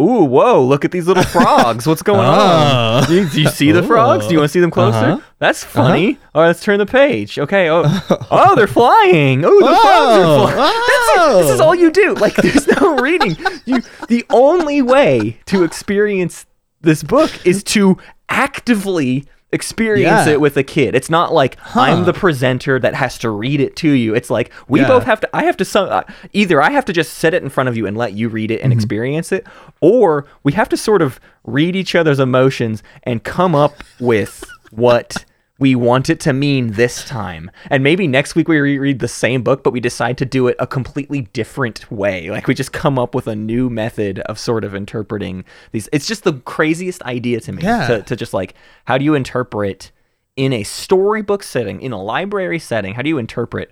Ooh, 0.00 0.24
whoa, 0.24 0.60
look 0.64 0.84
at 0.84 0.90
these 0.90 1.06
little 1.06 1.22
frogs. 1.22 1.86
What's 1.86 2.02
going 2.02 2.18
on? 2.18 3.04
Oh. 3.04 3.06
Do 3.06 3.14
you, 3.14 3.28
do 3.28 3.42
you 3.42 3.48
see 3.48 3.70
the 3.70 3.82
frogs? 3.82 4.26
Do 4.26 4.32
you 4.32 4.38
want 4.40 4.48
to 4.48 4.52
see 4.52 4.58
them 4.58 4.72
closer? 4.72 4.96
Uh-huh. 4.98 5.20
That's 5.38 5.62
funny. 5.62 6.18
All 6.34 6.42
right, 6.42 6.48
let's 6.48 6.62
turn 6.64 6.78
the 6.80 6.86
page. 6.86 7.38
Okay. 7.38 7.70
Oh, 7.70 7.84
oh, 8.30 8.56
they're 8.56 8.66
flying. 8.66 9.44
Oh, 9.44 9.50
the 9.60 9.66
frogs 9.66 9.84
Oh. 9.86 10.46
are 10.46 10.52
flying. 10.52 10.74
That's 10.88 11.36
it. 11.36 11.42
This 11.44 11.54
is 11.54 11.60
all 11.60 11.76
you 11.76 11.92
do. 11.92 12.14
Like, 12.14 12.34
there's 12.34 12.66
no 12.80 12.96
reading. 13.00 13.36
You, 13.66 13.82
the 14.08 14.24
only 14.30 14.82
way 14.82 15.38
to 15.46 15.62
experience 15.62 16.44
this 16.80 17.04
book 17.04 17.30
is 17.46 17.62
to 17.64 17.96
actively 18.28 19.26
experience 19.54 20.26
Yeah. 20.26 20.32
it 20.34 20.40
with 20.40 20.56
a 20.56 20.62
kid. 20.62 20.94
It's 20.94 21.08
not 21.08 21.32
like 21.32 21.56
I'm 21.74 22.04
the 22.04 22.12
presenter 22.12 22.78
that 22.80 22.94
has 22.94 23.16
to 23.18 23.30
read 23.30 23.60
it 23.60 23.76
to 23.76 23.90
you. 23.90 24.14
It's 24.14 24.28
like 24.28 24.52
we 24.68 24.80
Yeah. 24.80 24.88
both 24.88 25.04
have 25.04 25.20
to. 25.20 25.28
I 25.34 25.44
have 25.44 25.56
to. 25.58 25.64
Some, 25.64 25.88
uh, 25.88 26.02
either 26.32 26.60
I 26.60 26.70
have 26.70 26.84
to 26.86 26.92
just 26.92 27.14
set 27.14 27.32
it 27.32 27.42
in 27.42 27.48
front 27.48 27.68
of 27.68 27.76
you 27.76 27.86
and 27.86 27.96
let 27.96 28.12
you 28.12 28.28
read 28.28 28.50
it 28.50 28.56
Mm-hmm. 28.56 28.64
and 28.64 28.72
experience 28.72 29.32
it, 29.32 29.46
or 29.80 30.26
we 30.42 30.52
have 30.52 30.68
to 30.70 30.76
sort 30.76 31.00
of 31.00 31.18
read 31.44 31.74
each 31.76 31.94
other's 31.94 32.18
emotions 32.20 32.82
and 33.04 33.22
come 33.24 33.54
up 33.54 33.82
with 34.00 34.44
what 34.70 35.24
we 35.58 35.74
want 35.76 36.10
it 36.10 36.18
to 36.20 36.32
mean 36.32 36.72
this 36.72 37.04
time. 37.04 37.50
And 37.70 37.84
maybe 37.84 38.08
next 38.08 38.34
week 38.34 38.48
we 38.48 38.58
reread 38.58 38.98
the 38.98 39.06
same 39.08 39.42
book, 39.42 39.62
but 39.62 39.72
we 39.72 39.78
decide 39.80 40.18
to 40.18 40.24
do 40.24 40.48
it 40.48 40.56
a 40.58 40.66
completely 40.66 41.22
different 41.32 41.90
way. 41.92 42.30
Like 42.30 42.48
we 42.48 42.54
just 42.54 42.72
come 42.72 42.98
up 42.98 43.14
with 43.14 43.28
a 43.28 43.36
new 43.36 43.70
method 43.70 44.18
of 44.20 44.38
sort 44.38 44.64
of 44.64 44.74
interpreting 44.74 45.44
these. 45.70 45.88
It's 45.92 46.06
just 46.08 46.24
the 46.24 46.34
craziest 46.40 47.02
idea 47.02 47.40
to 47.42 47.52
me 47.52 47.62
Yeah. 47.62 47.86
to, 47.86 48.02
to 48.02 48.16
just 48.16 48.34
like, 48.34 48.54
how 48.86 48.98
do 48.98 49.04
you 49.04 49.14
interpret 49.14 49.92
in 50.36 50.52
a 50.52 50.64
storybook 50.64 51.44
setting, 51.44 51.80
in 51.80 51.92
a 51.92 52.02
library 52.02 52.58
setting, 52.58 52.94
how 52.94 53.02
do 53.02 53.08
you 53.08 53.18
interpret 53.18 53.70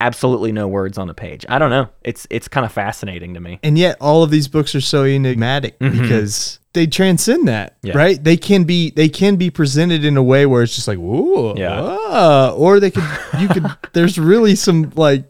absolutely 0.00 0.52
no 0.52 0.68
words 0.68 0.98
on 0.98 1.08
a 1.10 1.14
page? 1.14 1.44
I 1.48 1.58
don't 1.58 1.70
know. 1.70 1.88
It's 2.04 2.26
it's 2.30 2.48
kind 2.48 2.64
of 2.66 2.72
fascinating 2.72 3.34
to 3.34 3.40
me. 3.40 3.58
and 3.62 3.76
yet 3.78 3.96
all 4.00 4.22
of 4.22 4.30
these 4.30 4.48
books 4.48 4.74
are 4.74 4.80
so 4.80 5.04
enigmatic 5.04 5.78
because 5.78 6.60
they 6.74 6.86
transcend 6.86 7.48
that 7.48 7.74
Mm-hmm. 7.82 7.86
Yeah. 7.88 7.96
right 7.96 8.22
they 8.24 8.36
can 8.36 8.64
be 8.64 8.90
they 8.90 9.08
can 9.08 9.36
be 9.36 9.50
presented 9.50 10.04
in 10.04 10.16
a 10.16 10.22
way 10.22 10.46
where 10.46 10.62
it's 10.62 10.74
just 10.76 10.86
like 10.88 10.98
whoa 10.98 11.54
Yeah. 11.56 11.80
ah," 11.80 12.50
or 12.52 12.78
they 12.80 12.90
could 12.90 13.04
you 13.40 13.48
could 13.48 13.64
there's 13.94 14.18
really 14.18 14.54
some 14.54 14.92
like 14.94 15.28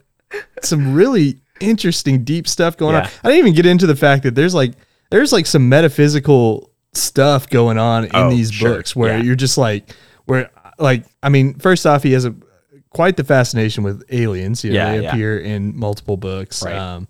some 0.61 0.93
really 0.93 1.39
interesting 1.59 2.23
deep 2.23 2.47
stuff 2.47 2.77
going 2.77 2.95
on 2.95 3.03
i 3.03 3.09
didn't 3.29 3.39
even 3.39 3.53
get 3.53 3.65
into 3.65 3.85
the 3.87 3.95
fact 3.95 4.23
that 4.23 4.35
there's 4.35 4.53
like 4.53 4.73
there's 5.09 5.33
like 5.33 5.45
some 5.45 5.67
metaphysical 5.69 6.71
stuff 6.93 7.49
going 7.49 7.77
on 7.77 8.05
in 8.05 8.11
Oh, 8.13 8.29
these 8.29 8.51
sure. 8.51 8.75
books 8.75 8.95
where 8.95 9.17
Yeah. 9.17 9.23
you're 9.23 9.35
just 9.35 9.57
like 9.57 9.89
where 10.25 10.49
like 10.77 11.05
i 11.23 11.29
mean 11.29 11.55
first 11.59 11.85
off 11.85 12.03
he 12.03 12.11
has 12.13 12.25
a 12.25 12.35
quite 12.91 13.17
the 13.17 13.23
fascination 13.23 13.83
with 13.83 14.03
aliens 14.11 14.63
you 14.63 14.71
know 14.71 14.75
Yeah, 14.77 14.91
they 14.97 15.03
yeah. 15.03 15.11
appear 15.11 15.39
in 15.39 15.77
multiple 15.77 16.17
books 16.17 16.63
Right. 16.63 16.75
um 16.75 17.07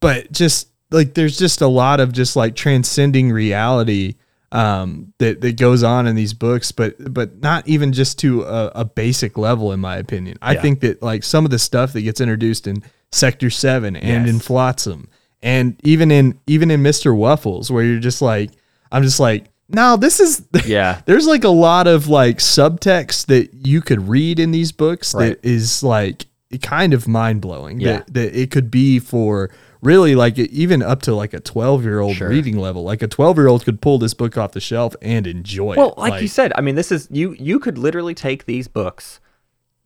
but 0.00 0.30
just 0.32 0.68
like 0.90 1.14
there's 1.14 1.38
just 1.38 1.60
a 1.62 1.66
lot 1.66 2.00
of 2.00 2.12
just 2.12 2.36
like 2.36 2.54
transcending 2.54 3.30
reality 3.32 4.14
um 4.52 5.12
that 5.18 5.40
that 5.40 5.56
goes 5.56 5.82
on 5.82 6.06
in 6.06 6.14
these 6.14 6.34
books 6.34 6.70
but 6.72 6.94
but 7.14 7.40
not 7.40 7.66
even 7.66 7.92
just 7.92 8.18
to 8.18 8.42
a, 8.42 8.66
a 8.74 8.84
basic 8.84 9.38
level 9.38 9.72
in 9.72 9.80
my 9.80 9.96
opinion 9.96 10.36
i 10.42 10.52
Yeah. 10.52 10.60
think 10.60 10.80
that 10.80 11.02
like 11.02 11.22
some 11.24 11.44
of 11.46 11.50
the 11.50 11.58
stuff 11.58 11.94
that 11.94 12.02
gets 12.02 12.20
introduced 12.20 12.66
in 12.66 12.82
sector 13.10 13.48
7 13.48 13.96
and 13.96 14.28
in 14.28 14.38
flotsam 14.38 15.08
and 15.42 15.80
even 15.84 16.10
in 16.10 16.38
even 16.46 16.70
in 16.70 16.82
mr 16.82 17.16
waffles 17.16 17.70
where 17.70 17.82
you're 17.84 17.98
just 18.00 18.20
like 18.20 18.50
i'm 18.90 19.02
just 19.02 19.20
like 19.20 19.46
no 19.72 19.96
this 19.96 20.20
is 20.20 20.42
Yeah. 20.64 21.00
there's 21.06 21.26
like 21.26 21.44
a 21.44 21.48
lot 21.48 21.86
of 21.86 22.08
like 22.08 22.38
subtext 22.38 23.26
that 23.26 23.52
you 23.54 23.80
could 23.80 24.08
read 24.08 24.38
in 24.38 24.50
these 24.50 24.72
books 24.72 25.14
Right. 25.14 25.40
that 25.40 25.48
is 25.48 25.82
like 25.82 26.26
kind 26.60 26.92
of 26.92 27.08
mind 27.08 27.40
blowing. 27.40 27.80
Yeah. 27.80 27.98
That, 27.98 28.14
that 28.14 28.38
it 28.38 28.50
could 28.50 28.70
be 28.70 28.98
for 28.98 29.50
really 29.80 30.14
like 30.14 30.38
even 30.38 30.82
up 30.82 31.02
to 31.02 31.14
like 31.14 31.34
a 31.34 31.40
12 31.40 31.82
year 31.84 32.00
old 32.00 32.16
Sure. 32.16 32.28
reading 32.28 32.56
level. 32.58 32.84
Like 32.84 33.02
a 33.02 33.08
12 33.08 33.36
year 33.38 33.48
old 33.48 33.64
could 33.64 33.80
pull 33.80 33.98
this 33.98 34.14
book 34.14 34.36
off 34.36 34.52
the 34.52 34.60
shelf 34.60 34.94
and 35.02 35.26
enjoy 35.26 35.72
it. 35.72 35.78
Well, 35.78 35.92
it. 35.92 35.98
like, 35.98 36.22
you 36.22 36.28
said, 36.28 36.52
I 36.56 36.60
mean, 36.60 36.74
this 36.74 36.92
is 36.92 37.08
you. 37.10 37.34
You 37.38 37.58
could 37.58 37.78
literally 37.78 38.14
take 38.14 38.44
these 38.44 38.68
books 38.68 39.20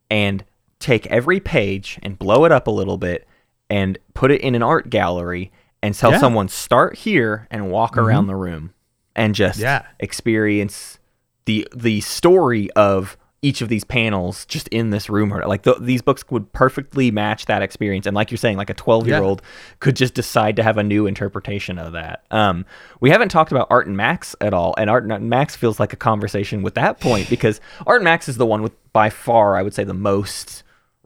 and 0.09 0.43
take 0.79 1.07
every 1.07 1.39
page 1.39 1.99
and 2.03 2.19
blow 2.19 2.45
it 2.45 2.51
up 2.51 2.67
a 2.67 2.71
little 2.71 2.97
bit 2.97 3.27
and 3.69 3.97
put 4.13 4.31
it 4.31 4.41
in 4.41 4.55
an 4.55 4.63
art 4.63 4.89
gallery 4.89 5.51
and 5.81 5.95
tell 5.95 6.11
Yeah. 6.11 6.19
someone 6.19 6.47
start 6.47 6.95
here 6.97 7.47
and 7.49 7.71
walk 7.71 7.91
mm-hmm. 7.91 8.01
around 8.01 8.27
the 8.27 8.35
room 8.35 8.73
and 9.17 9.35
just 9.35 9.59
Yeah. 9.59 9.81
experience 9.99 10.99
the 11.45 11.67
the 11.75 11.99
story 12.01 12.69
of 12.71 13.17
each 13.43 13.61
of 13.61 13.69
these 13.69 13.83
panels 13.83 14.45
just 14.47 14.67
in 14.69 14.89
this 14.89 15.09
room. 15.11 15.31
Or 15.31 15.45
like 15.45 15.61
th- 15.61 15.77
these 15.79 16.01
books 16.01 16.23
would 16.31 16.51
perfectly 16.53 17.11
match 17.11 17.45
that 17.45 17.61
experience. 17.61 18.07
And 18.07 18.15
like 18.15 18.31
you're 18.31 18.37
saying 18.37 18.57
like 18.57 18.71
a 18.71 18.73
12 18.73 19.07
year 19.07 19.21
old 19.21 19.43
could 19.79 19.95
just 19.95 20.15
decide 20.15 20.55
to 20.55 20.63
have 20.63 20.77
a 20.77 20.83
new 20.83 21.05
interpretation 21.05 21.77
of 21.77 21.93
that. 21.93 22.23
Um 22.31 22.65
we 22.99 23.11
haven't 23.11 23.29
talked 23.29 23.51
about 23.51 23.67
art 23.69 23.85
and 23.87 23.95
max 23.95 24.35
at 24.41 24.53
all. 24.55 24.73
And 24.77 24.89
art 24.89 25.05
and 25.05 25.29
max 25.29 25.55
feels 25.55 25.79
like 25.79 25.93
a 25.93 25.97
conversation 25.97 26.63
with 26.63 26.73
that 26.75 26.99
point 26.99 27.29
because 27.35 27.61
art 27.85 28.01
and 28.01 28.05
max 28.05 28.27
is 28.27 28.37
the 28.37 28.45
one 28.45 28.61
with 28.63 28.73
by 28.91 29.09
far 29.11 29.55
i 29.55 29.61
would 29.61 29.73
say 29.73 29.83
the 29.83 29.93
most 29.93 30.63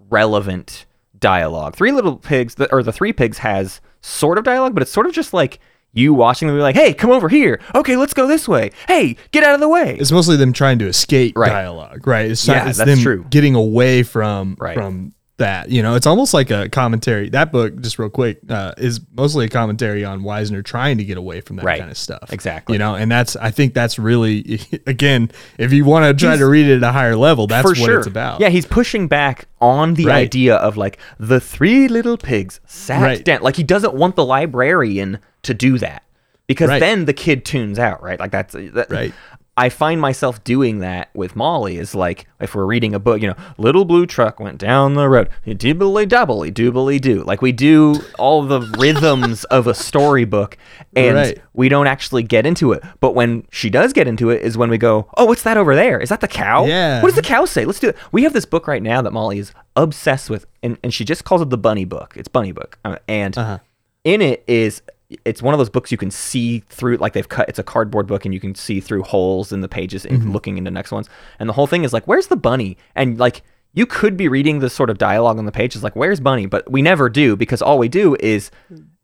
relevant 0.10 0.86
dialogue. 1.20 1.76
Three 1.76 1.92
little 1.92 2.16
pigs 2.18 2.56
the, 2.56 2.72
or 2.74 2.82
the 2.82 2.94
three 2.94 3.14
pigs 3.14 3.40
has 3.40 3.82
sort 4.02 4.38
of 4.38 4.44
dialogue 4.44 4.74
but 4.74 4.82
it's 4.82 4.92
sort 4.92 5.06
of 5.06 5.12
just 5.14 5.34
like 5.34 5.60
you 5.94 6.14
watching 6.14 6.48
them 6.48 6.56
be 6.58 6.62
like 6.62 6.76
hey 6.76 6.94
come 6.94 7.12
over 7.12 7.28
here 7.30 7.60
okay 7.76 7.96
let's 7.98 8.14
go 8.14 8.26
this 8.28 8.48
way 8.48 8.72
hey 8.88 9.16
get 9.32 9.44
out 9.44 9.54
of 9.54 9.60
the 9.60 9.68
way 9.70 9.98
it's 10.00 10.12
mostly 10.12 10.36
them 10.38 10.54
trying 10.54 10.80
to 10.80 10.88
escape 10.88 11.38
Right. 11.38 11.50
dialogue, 11.50 12.06
right? 12.08 12.32
It's, 12.32 12.48
Yeah, 12.48 12.60
not, 12.60 12.68
it's 12.68 12.78
that's 12.78 12.90
them 12.90 13.00
true. 13.00 13.26
getting 13.30 13.56
away 13.56 14.04
from 14.04 14.56
Right. 14.60 14.76
from 14.76 15.14
that. 15.38 15.70
You 15.72 15.82
know, 15.82 15.96
it's 15.96 16.06
almost 16.06 16.36
like 16.36 16.52
a 16.52 16.70
commentary. 16.70 17.30
That 17.30 17.52
book, 17.52 17.80
just 17.82 17.98
real 17.98 18.10
quick, 18.12 18.40
uh, 18.48 18.74
is 18.78 19.00
mostly 19.18 19.46
a 19.46 19.50
commentary 19.50 20.06
on 20.06 20.22
Wiesner 20.22 20.64
trying 20.64 21.00
to 21.00 21.04
get 21.04 21.18
away 21.18 21.42
from 21.42 21.56
that 21.56 21.66
Right. 21.66 21.80
kind 21.80 21.90
of 21.90 21.98
stuff. 21.98 22.32
Exactly. 22.32 22.76
You 22.76 22.80
know, 22.80 22.94
and 22.96 23.12
that's 23.12 23.36
I 23.36 23.50
think 23.50 23.74
that's 23.74 23.98
really 23.98 24.60
again, 24.88 25.32
if 25.58 25.74
you 25.74 25.84
want 25.84 26.06
to 26.06 26.14
try 26.14 26.32
He's- 26.34 26.40
to 26.42 26.46
read 26.48 26.68
it 26.68 26.78
at 26.78 26.84
a 26.84 26.92
higher 26.92 27.16
level, 27.16 27.48
that's 27.48 27.66
what 27.68 27.76
sure. 27.78 27.98
it's 27.98 28.08
about. 28.08 28.40
Yeah, 28.40 28.50
he's 28.50 28.66
pushing 28.68 29.08
back 29.08 29.48
on 29.60 29.96
the 29.96 30.06
Right. 30.06 30.18
idea 30.28 30.56
of 30.58 30.78
like 30.78 31.00
the 31.20 31.40
three 31.40 31.88
little 31.88 32.18
pigs 32.18 32.60
sat 32.68 33.02
Right. 33.02 33.26
down. 33.26 33.42
Like 33.42 33.56
he 33.56 33.64
doesn't 33.64 33.96
want 33.96 34.16
the 34.16 34.26
librarian 34.26 35.18
to 35.44 35.54
do 35.54 35.78
that 35.80 36.04
because 36.48 36.70
Right. 36.70 36.80
then 36.80 37.06
the 37.06 37.14
kid 37.14 37.46
tunes 37.46 37.80
out, 37.80 38.02
right? 38.04 38.20
Like 38.20 38.32
that's 38.32 38.54
that, 38.54 38.88
Right. 38.90 39.14
I 39.58 39.68
find 39.68 40.00
myself 40.00 40.42
doing 40.46 40.80
that 40.80 41.10
with 41.14 41.36
Molly 41.36 41.78
is 41.78 41.94
like 41.94 42.26
if 42.40 42.56
we're 42.56 42.66
reading 42.66 42.96
a 42.96 43.00
book, 43.00 43.22
you 43.22 43.28
know, 43.28 43.36
little 43.58 43.84
blue 43.84 44.06
truck 44.06 44.40
went 44.40 44.58
down 44.58 44.94
the 44.94 45.10
road, 45.10 45.30
dibbly 45.46 46.08
doubly 46.08 46.52
doobly 46.52 47.00
doo. 47.02 47.22
Like 47.24 47.42
we 47.42 47.52
do 47.52 47.96
all 48.18 48.44
the 48.44 48.62
rhythms 48.80 49.44
of 49.46 49.68
a 49.68 49.74
storybook 49.74 50.58
and 50.96 51.16
Right. 51.16 51.42
we 51.54 51.68
don't 51.68 51.86
actually 51.88 52.24
get 52.24 52.46
into 52.46 52.72
it. 52.72 52.82
But 53.02 53.14
when 53.14 53.44
she 53.52 53.70
does 53.70 53.92
get 53.92 54.08
into 54.08 54.30
it 54.30 54.42
is 54.42 54.58
when 54.58 54.70
we 54.70 54.78
go, 54.78 55.08
Oh, 55.18 55.26
what's 55.26 55.44
that 55.44 55.58
over 55.58 55.76
there? 55.76 56.00
Is 56.00 56.10
that 56.10 56.22
the 56.22 56.30
cow? 56.30 56.66
Yeah. 56.66 57.02
What 57.02 57.10
does 57.10 57.18
the 57.18 57.22
cow 57.22 57.44
say? 57.46 57.66
Let's 57.66 57.80
do 57.80 57.90
it. 57.90 57.98
We 58.14 58.24
have 58.24 58.34
this 58.34 58.46
book 58.46 58.68
right 58.68 58.82
now 58.82 59.02
that 59.02 59.12
Molly 59.12 59.38
is 59.40 59.52
obsessed 59.76 60.30
with, 60.30 60.46
and, 60.64 60.78
and 60.82 60.94
she 60.94 61.04
just 61.04 61.26
calls 61.26 61.42
it 61.42 61.50
the 61.50 61.58
Bunny 61.58 61.86
Book. 61.86 62.14
It's 62.16 62.30
Bunny 62.30 62.54
Book, 62.54 62.78
uh, 62.86 62.96
and 63.08 63.38
Uh-huh. 63.38 63.58
in 64.06 64.22
it 64.22 64.44
is 64.48 64.82
it's 65.26 65.42
one 65.42 65.54
of 65.54 65.58
those 65.58 65.70
books 65.70 65.92
you 65.92 65.98
can 65.98 66.12
see 66.12 66.64
through, 66.70 66.98
like 66.98 67.14
they've 67.14 67.28
cut. 67.28 67.50
It's 67.50 67.60
a 67.60 67.64
cardboard 67.64 68.08
book, 68.08 68.26
and 68.26 68.34
you 68.34 68.40
can 68.40 68.56
see 68.56 68.80
through 68.80 69.04
holes 69.04 69.52
in 69.52 69.62
the 69.62 69.68
pages 69.70 70.04
Mm-hmm. 70.06 70.16
and 70.16 70.34
looking 70.34 70.58
into 70.58 70.72
next 70.72 70.92
ones. 70.92 71.10
And 71.40 71.48
the 71.50 71.54
whole 71.54 71.68
thing 71.68 71.84
is 71.84 71.94
like, 71.94 72.06
where's 72.06 72.28
the 72.28 72.38
bunny? 72.38 72.78
And 72.96 73.20
like. 73.20 73.44
You 73.74 73.86
could 73.86 74.18
be 74.18 74.28
reading 74.28 74.60
this 74.60 74.74
sort 74.74 74.90
of 74.90 74.98
dialogue 74.98 75.38
on 75.38 75.46
the 75.46 75.52
page 75.54 75.72
pages, 75.72 75.82
like 75.82 75.96
"Where's 75.96 76.20
Bunny?" 76.20 76.46
But 76.46 76.70
we 76.70 76.82
never 76.82 77.08
do 77.08 77.38
because 77.38 77.62
all 77.62 77.78
we 77.80 77.88
do 77.88 78.18
is, 78.20 78.52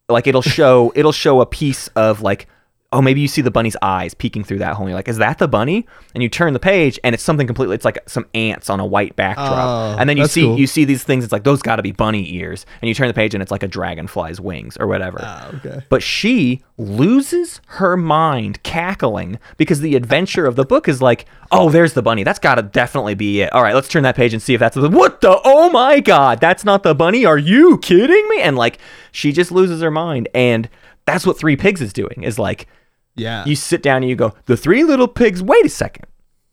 like, 0.09 0.27
it'll 0.27 0.41
show 0.41 0.91
it'll 0.93 1.13
show 1.13 1.39
a 1.39 1.45
piece 1.45 1.87
of 1.95 2.21
like 2.21 2.47
oh, 2.93 3.01
maybe 3.01 3.19
you 3.19 3.27
see 3.27 3.41
the 3.41 3.51
bunny's 3.51 3.75
eyes 3.81 4.13
peeking 4.13 4.45
through 4.45 4.59
that 4.59 4.75
hole. 4.75 4.85
And 4.85 4.91
you're 4.91 4.97
like, 4.97 5.09
is 5.09 5.17
that 5.17 5.39
the 5.39 5.47
bunny? 5.47 5.85
And 6.13 6.23
you 6.23 6.29
turn 6.29 6.53
the 6.53 6.59
page, 6.59 6.97
and 7.03 7.13
it's 7.13 7.23
something 7.23 7.45
completely. 7.45 7.75
It's 7.75 7.83
like 7.83 7.99
some 8.07 8.25
ants 8.33 8.69
on 8.69 8.79
a 8.79 8.85
white 8.85 9.15
backdrop. 9.17 9.51
Oh, 9.51 9.99
and 9.99 10.09
then 10.09 10.15
you 10.15 10.25
see 10.25 10.43
cool. 10.43 10.57
you 10.57 10.67
see 10.67 10.85
these 10.85 11.03
things. 11.03 11.25
It's 11.25 11.33
like 11.33 11.43
those 11.43 11.61
got 11.61 11.77
to 11.77 11.83
be 11.83 11.91
bunny 11.91 12.33
ears. 12.35 12.65
And 12.81 12.87
you 12.87 12.95
turn 12.95 13.09
the 13.09 13.13
page, 13.13 13.33
and 13.33 13.41
it's 13.41 13.51
like 13.51 13.63
a 13.63 13.67
dragonfly's 13.67 14.39
wings 14.39 14.77
or 14.77 14.87
whatever. 14.87 15.19
Ah, 15.21 15.49
okay. 15.55 15.81
But 15.89 16.01
she 16.01 16.63
loses 16.77 17.59
her 17.67 17.97
mind 17.97 18.63
cackling 18.63 19.37
because 19.57 19.81
the 19.81 19.95
adventure 19.95 20.45
of 20.45 20.55
the 20.55 20.65
book 20.65 20.87
is 20.87 21.01
like, 21.01 21.25
oh, 21.51 21.69
there's 21.69 21.93
the 21.93 22.01
bunny. 22.01 22.23
That's 22.23 22.39
got 22.39 22.55
to 22.55 22.61
definitely 22.61 23.15
be 23.15 23.41
it. 23.41 23.51
All 23.51 23.63
right, 23.63 23.75
let's 23.75 23.89
turn 23.89 24.03
that 24.03 24.15
page 24.15 24.33
and 24.33 24.41
see 24.41 24.53
if 24.53 24.59
that's 24.59 24.75
the. 24.75 24.89
What 24.89 25.19
the? 25.19 25.41
Oh 25.43 25.69
my 25.71 25.99
God, 25.99 26.39
that's 26.39 26.63
not 26.63 26.83
the 26.83 26.95
bunny. 26.95 27.25
Are 27.25 27.37
you 27.37 27.79
kidding 27.79 28.29
me? 28.29 28.41
And 28.41 28.55
like, 28.55 28.79
she 29.11 29.33
just 29.33 29.51
loses 29.51 29.81
her 29.81 29.91
mind. 29.91 30.29
And 30.33 30.69
that's 31.05 31.25
what 31.25 31.37
Three 31.37 31.55
Pigs 31.55 31.81
is 31.81 31.91
doing. 31.93 32.23
Is 32.23 32.37
like, 32.37 32.67
Yeah. 33.17 33.43
you 33.45 33.55
sit 33.55 33.81
down 33.83 33.97
and 34.03 34.09
you 34.09 34.15
go, 34.15 34.33
the 34.45 34.55
three 34.57 34.83
little 34.83 35.07
pigs. 35.07 35.41
Wait 35.43 35.65
a 35.65 35.69
second. 35.69 36.05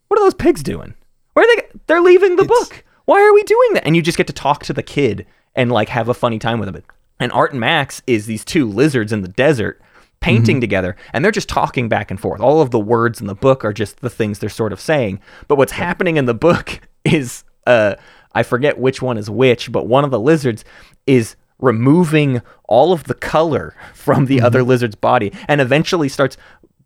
What 0.08 0.18
are 0.20 0.24
those 0.24 0.34
pigs 0.34 0.62
doing? 0.62 0.94
Where 1.34 1.44
are 1.44 1.56
they? 1.56 1.68
They're 1.86 2.00
leaving 2.00 2.36
the 2.36 2.44
It's- 2.44 2.68
book. 2.68 2.84
Why 3.04 3.20
are 3.22 3.34
we 3.34 3.42
doing 3.42 3.74
that? 3.74 3.84
And 3.86 3.94
you 3.94 4.00
just 4.02 4.16
get 4.18 4.26
to 4.28 4.32
talk 4.32 4.62
to 4.64 4.72
the 4.72 4.82
kid 4.82 5.26
and 5.54 5.70
like 5.70 5.90
have 5.90 6.08
a 6.08 6.14
funny 6.14 6.38
time 6.38 6.58
with 6.58 6.68
him. 6.68 6.82
And 7.20 7.30
Art 7.32 7.52
and 7.52 7.60
Max 7.60 8.00
is 8.06 8.26
these 8.26 8.44
two 8.44 8.66
lizards 8.68 9.12
in 9.12 9.20
the 9.22 9.28
desert 9.28 9.80
painting 10.20 10.58
together 10.58 10.96
and 11.12 11.22
they're 11.22 11.30
just 11.30 11.50
talking 11.50 11.86
back 11.88 12.10
and 12.10 12.18
forth. 12.18 12.40
All 12.40 12.62
of 12.62 12.70
the 12.70 12.78
words 12.80 13.20
in 13.20 13.26
the 13.26 13.34
book 13.34 13.62
are 13.62 13.74
just 13.74 14.00
the 14.00 14.08
things 14.08 14.38
they're 14.38 14.48
sort 14.48 14.72
of 14.72 14.80
saying. 14.80 15.20
But 15.48 15.56
what's 15.58 15.72
happening 15.72 16.16
in 16.16 16.24
the 16.24 16.32
book 16.34 16.80
is 17.04 17.44
uh 17.66 17.96
I 18.34 18.42
forget 18.42 18.78
which 18.78 19.02
one 19.02 19.18
is 19.18 19.28
which, 19.28 19.70
but 19.70 19.86
one 19.86 20.02
of 20.02 20.10
the 20.10 20.18
lizards 20.18 20.64
is 21.06 21.36
removing 21.58 22.42
all 22.64 22.92
of 22.92 23.04
the 23.04 23.14
color 23.14 23.74
from 23.94 24.26
the 24.26 24.40
other 24.40 24.62
lizard's 24.62 24.96
body 24.96 25.32
and 25.48 25.60
eventually 25.60 26.08
starts 26.08 26.36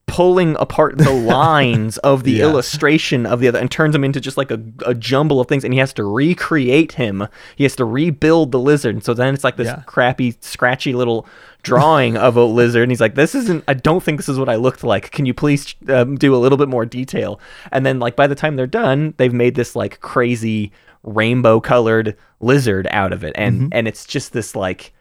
pulling 0.06 0.56
apart 0.58 0.96
the 0.96 1.10
lines 1.38 1.98
of 1.98 2.24
the 2.24 2.32
Yeah. 2.32 2.44
illustration 2.44 3.26
of 3.26 3.40
the 3.40 3.48
other 3.48 3.58
and 3.58 3.70
turns 3.70 3.94
him 3.94 4.04
into 4.04 4.20
just 4.20 4.38
like 4.38 4.50
a, 4.50 4.58
a 4.86 4.94
jumble 4.94 5.38
of 5.40 5.48
things 5.48 5.64
and 5.64 5.74
he 5.74 5.80
has 5.80 5.92
to 5.94 6.04
recreate 6.04 6.92
him. 6.92 7.28
He 7.56 7.64
has 7.64 7.76
to 7.76 7.84
rebuild 7.84 8.50
the 8.52 8.58
lizard. 8.58 8.94
And 8.94 9.04
so 9.04 9.12
then 9.12 9.34
it's 9.34 9.44
like 9.44 9.56
this 9.56 9.66
Yeah. 9.66 9.82
crappy 9.86 10.34
scratchy 10.40 10.94
little 10.94 11.26
drawing 11.62 12.16
of 12.16 12.36
a 12.36 12.44
lizard 12.44 12.84
and 12.84 12.92
he's 12.92 13.00
like 13.00 13.16
this 13.16 13.34
isn't 13.34 13.64
i 13.66 13.74
don't 13.74 14.00
think 14.02 14.16
this 14.16 14.28
is 14.28 14.38
what 14.38 14.48
i 14.48 14.54
looked 14.54 14.82
like. 14.84 15.10
Can 15.10 15.26
you 15.26 15.34
please 15.34 15.74
um, 15.88 16.16
do 16.16 16.34
a 16.34 16.38
little 16.38 16.56
bit 16.56 16.68
more 16.68 16.86
detail? 16.86 17.38
And 17.72 17.84
then 17.84 17.98
like 17.98 18.16
by 18.16 18.26
the 18.28 18.34
time 18.36 18.56
they're 18.56 18.66
done 18.66 19.12
they've 19.18 19.32
made 19.32 19.56
this 19.56 19.76
like 19.76 20.00
crazy 20.00 20.72
rainbow 21.08 21.60
colored 21.60 22.16
lizard 22.40 22.86
out 22.90 23.12
of 23.12 23.24
it. 23.24 23.32
And 23.34 23.72
and 23.74 23.88
it's 23.88 24.04
just 24.04 24.32
this 24.32 24.54
like 24.54 24.92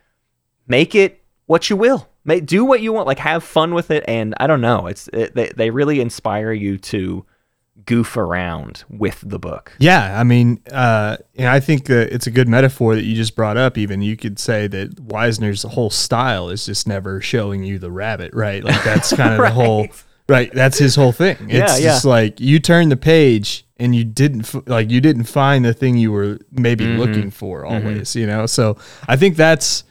make 0.68 0.96
it 0.96 1.24
what 1.46 1.70
you 1.70 1.76
will. 1.76 2.10
Make 2.24 2.46
do 2.46 2.66
what 2.66 2.82
you 2.82 2.92
want 2.94 3.08
like 3.08 3.20
have 3.20 3.44
fun 3.44 3.74
with 3.74 3.92
it. 3.92 4.04
And 4.08 4.34
i 4.38 4.48
don't 4.48 4.62
know 4.62 4.88
it's 4.88 5.08
it, 5.10 5.36
they, 5.36 5.50
they 5.56 5.70
really 5.70 6.02
inspire 6.02 6.52
you 6.52 6.78
to 6.78 7.26
goof 7.86 8.18
around 8.18 8.84
with 8.90 9.24
the 9.26 9.40
book. 9.40 9.74
Yeah, 9.80 10.20
I 10.20 10.24
mean, 10.24 10.62
uh, 10.72 11.18
and 11.36 11.48
I 11.48 11.60
think 11.60 11.86
that 11.86 12.14
it's 12.14 12.28
a 12.28 12.32
good 12.32 12.48
metaphor 12.48 12.96
that 12.96 13.04
you 13.04 13.16
just 13.16 13.36
brought 13.36 13.58
up. 13.58 13.78
Even. 13.78 14.02
You 14.02 14.16
could 14.16 14.38
say 14.40 14.68
that 14.68 14.96
Wiesner's 14.96 15.64
whole 15.64 15.90
style 15.90 16.50
is 16.50 16.66
just 16.66 16.88
never 16.88 17.22
showing 17.22 17.64
you 17.64 17.80
the 17.80 17.92
rabbit, 17.92 18.34
right? 18.34 18.64
Like 18.64 18.84
that's 18.84 19.14
kind 19.16 19.34
of 19.34 19.40
the 19.40 19.52
whole, 19.52 19.88
right? 20.28 20.52
That's 20.54 20.78
his 20.78 20.96
whole 20.96 21.12
thing. 21.12 21.38
It's 21.42 21.54
Yeah, 21.54 21.78
yeah. 21.78 21.84
just 21.94 22.06
like 22.06 22.40
you 22.40 22.60
turn 22.60 22.90
the 22.90 22.98
page 22.98 23.66
and 23.78 23.96
you 23.96 24.04
didn't 24.04 24.42
f- 24.54 24.64
like 24.68 24.90
you 24.92 25.02
didn't 25.02 25.26
find 25.26 25.64
the 25.64 25.74
thing 25.74 25.98
you 25.98 26.12
were 26.12 26.40
maybe 26.52 26.86
Mm-hmm. 26.86 27.00
looking 27.00 27.32
for 27.32 27.66
always, 27.66 28.16
you 28.16 28.28
know. 28.28 28.46
So 28.46 28.78
I 29.08 29.16
think 29.16 29.36
that's. 29.36 29.84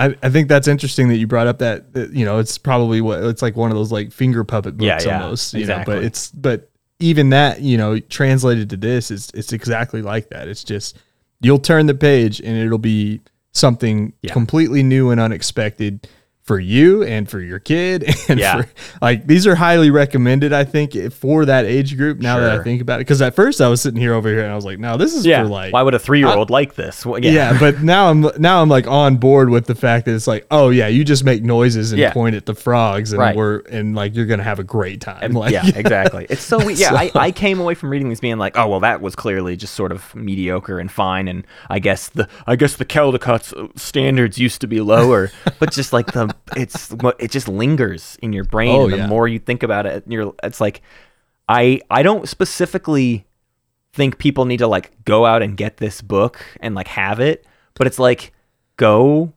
I, 0.00 0.14
I 0.22 0.28
think 0.30 0.48
that's 0.48 0.68
interesting 0.68 1.08
that 1.08 1.16
you 1.16 1.26
brought 1.26 1.48
up 1.48 1.58
that, 1.58 1.92
that 1.94 2.12
you 2.12 2.24
know 2.24 2.38
it's 2.38 2.56
probably 2.56 3.00
what 3.00 3.20
it's 3.24 3.42
like 3.42 3.56
one 3.56 3.72
of 3.72 3.76
those 3.76 3.90
like 3.90 4.12
finger 4.12 4.44
puppet 4.44 4.76
books 4.76 4.86
Yeah, 4.86 5.00
yeah, 5.10 5.22
almost 5.24 5.54
you 5.54 5.66
know 5.66 5.72
exactly. 5.74 5.94
but 5.96 6.04
it's 6.04 6.30
but 6.30 6.70
even 7.00 7.30
that 7.30 7.62
you 7.62 7.76
know 7.76 7.98
translated 7.98 8.70
to 8.70 8.76
this 8.76 9.10
is 9.10 9.28
it's 9.34 9.52
exactly 9.52 10.00
like 10.00 10.28
that 10.30 10.46
it's 10.46 10.62
just 10.62 10.96
you'll 11.40 11.58
turn 11.58 11.86
the 11.86 11.94
page 11.96 12.38
and 12.40 12.56
it'll 12.56 12.78
be 12.78 13.20
something 13.50 14.12
completely 14.28 14.84
new 14.84 15.10
and 15.10 15.20
unexpected 15.20 16.06
for 16.48 16.58
you 16.58 17.02
and 17.04 17.28
for 17.28 17.40
your 17.40 17.58
kid 17.60 18.04
and 18.28 18.40
Yeah. 18.40 18.62
for 18.62 18.68
like 19.02 19.26
these 19.26 19.46
are 19.46 19.54
highly 19.54 19.90
recommended 19.90 20.52
i 20.52 20.64
think 20.64 20.96
eh, 20.96 21.10
for 21.10 21.44
that 21.44 21.64
age 21.66 21.96
group 21.96 22.18
now 22.18 22.40
that 22.40 22.58
i 22.58 22.62
think 22.64 22.80
about 22.82 22.96
it 22.96 23.04
because 23.06 23.20
at 23.22 23.36
first 23.36 23.60
i 23.60 23.68
was 23.68 23.80
sitting 23.82 24.00
here 24.00 24.14
over 24.14 24.28
here 24.28 24.42
and 24.42 24.50
i 24.50 24.56
was 24.56 24.64
like 24.64 24.78
no 24.78 24.96
this 24.96 25.12
is 25.14 25.24
yeah 25.26 25.42
for 25.42 25.48
like 25.48 25.72
why 25.74 25.82
would 25.82 25.94
a 25.94 25.98
three-year-old 25.98 26.48
like 26.50 26.74
this 26.74 27.04
Well, 27.06 27.22
yeah, 27.22 27.30
yeah. 27.52 27.58
but 27.60 27.82
now 27.82 28.08
I'm 28.10 28.22
now 28.38 28.62
I'm 28.62 28.68
like 28.70 28.86
on 28.86 29.18
board 29.18 29.50
with 29.50 29.66
the 29.66 29.74
fact 29.74 30.06
that 30.06 30.14
it's 30.14 30.26
like, 30.26 30.46
oh 30.50 30.70
yeah, 30.70 30.88
you 30.88 31.04
just 31.04 31.22
make 31.24 31.42
noises 31.42 31.92
and 31.92 32.00
Yeah. 32.00 32.12
point 32.12 32.34
at 32.34 32.46
the 32.46 32.54
frogs 32.54 33.12
and 33.12 33.20
Right. 33.20 33.36
we're 33.36 33.58
and 33.70 33.94
like 33.94 34.14
you're 34.16 34.24
gonna 34.26 34.42
have 34.42 34.58
a 34.58 34.64
great 34.64 35.00
time. 35.02 35.32
Like, 35.32 35.52
yeah, 35.52 35.66
exactly. 35.76 36.26
It's 36.30 36.42
so 36.42 36.58
we- 36.64 36.74
yeah. 36.82 36.88
So- 36.90 36.96
I, 36.96 37.10
I 37.14 37.30
came 37.30 37.60
away 37.60 37.74
from 37.74 37.90
reading 37.90 38.08
these 38.08 38.20
being 38.20 38.38
like, 38.38 38.56
oh 38.56 38.66
well, 38.68 38.80
that 38.80 39.00
was 39.02 39.14
clearly 39.14 39.54
just 39.56 39.74
sort 39.74 39.92
of 39.92 40.14
mediocre 40.14 40.78
and 40.78 40.90
fine, 40.90 41.28
and 41.28 41.46
I 41.68 41.78
guess 41.78 42.08
the 42.08 42.26
I 42.46 42.56
guess 42.56 42.76
the 42.76 42.86
Caldecott's 42.86 43.52
standards 43.76 44.38
used 44.38 44.60
to 44.62 44.66
be 44.66 44.80
lower, 44.80 45.30
but 45.58 45.70
just 45.72 45.92
like 45.92 46.06
the 46.12 46.34
it's 46.56 46.94
it 47.18 47.30
just 47.30 47.48
lingers 47.48 48.16
in 48.22 48.32
your 48.32 48.44
brain, 48.44 48.74
Oh, 48.74 48.84
and 48.84 48.92
the 48.92 48.96
yeah. 48.98 49.06
more 49.06 49.26
you 49.28 49.38
think 49.38 49.62
about 49.62 49.86
it, 49.86 50.04
you're 50.06 50.34
it's 50.42 50.60
like 50.60 50.82
I 51.48 51.80
I 51.90 52.02
don't 52.02 52.28
specifically 52.28 53.24
think 53.92 54.18
people 54.18 54.44
need 54.44 54.58
to 54.58 54.66
like 54.66 54.92
go 55.04 55.24
out 55.26 55.42
and 55.42 55.56
get 55.56 55.78
this 55.78 56.02
book 56.02 56.40
and 56.60 56.74
like 56.74 56.88
have 56.88 57.20
it, 57.20 57.46
but 57.74 57.86
it's 57.86 57.98
like 57.98 58.32
go 58.76 59.32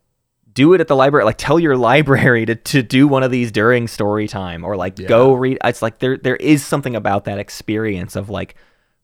do 0.54 0.74
it 0.74 0.82
at 0.82 0.88
the 0.88 0.96
library. 0.96 1.24
Like 1.26 1.38
tell 1.38 1.60
your 1.60 1.78
library 1.92 2.46
to, 2.46 2.56
to 2.56 2.84
do 2.84 3.08
one 3.08 3.24
of 3.24 3.32
these 3.32 3.52
during 3.52 3.88
story 3.88 4.28
time 4.28 4.64
or 4.64 4.76
like 4.76 4.96
go 5.08 5.34
read. 5.34 5.58
It's 5.64 5.82
like 5.82 6.00
there 6.00 6.18
there 6.18 6.36
is 6.36 6.66
something 6.66 6.96
about 6.96 7.26
that 7.26 7.40
experience 7.40 8.16
of 8.16 8.30
like 8.30 8.56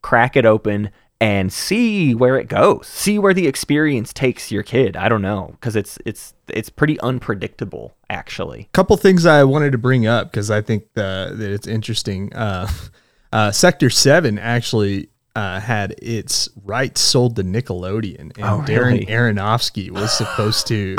crack 0.02 0.36
it 0.36 0.46
open 0.46 0.92
and 1.20 1.52
see 1.52 2.14
where 2.14 2.38
it 2.38 2.48
goes. 2.48 2.88
See 2.88 3.18
where 3.18 3.34
the 3.34 3.48
experience 3.48 4.14
takes 4.14 4.52
your 4.52 4.64
kid. 4.64 4.96
I 4.96 5.10
don't 5.10 5.22
know 5.22 5.50
because 5.54 5.76
it's 5.76 5.98
it's 6.06 6.34
it's 6.48 6.70
pretty 6.70 7.00
unpredictable 7.02 7.96
actually. 8.10 8.70
couple 8.74 8.96
things 8.98 9.26
I 9.26 9.44
wanted 9.44 9.72
to 9.72 9.78
bring 9.78 10.06
up 10.08 10.32
because 10.32 10.50
I 10.52 10.62
think 10.62 10.84
uh, 10.96 11.32
that 11.34 11.52
it's 11.52 11.68
interesting. 11.68 12.34
Uh, 12.34 12.68
uh, 13.34 13.52
Sector 13.52 13.90
Seven 13.90 14.38
actually 14.38 15.10
uh, 15.36 15.60
had 15.60 15.96
its 16.02 16.50
rights 16.64 17.02
sold 17.02 17.36
to 17.38 17.44
Nickelodeon, 17.44 18.20
and 18.20 18.34
Oh, 18.40 18.64
Darren? 18.66 19.08
Aronofsky 19.08 19.90
was 19.92 20.12
supposed 20.18 20.68
to 20.68 20.96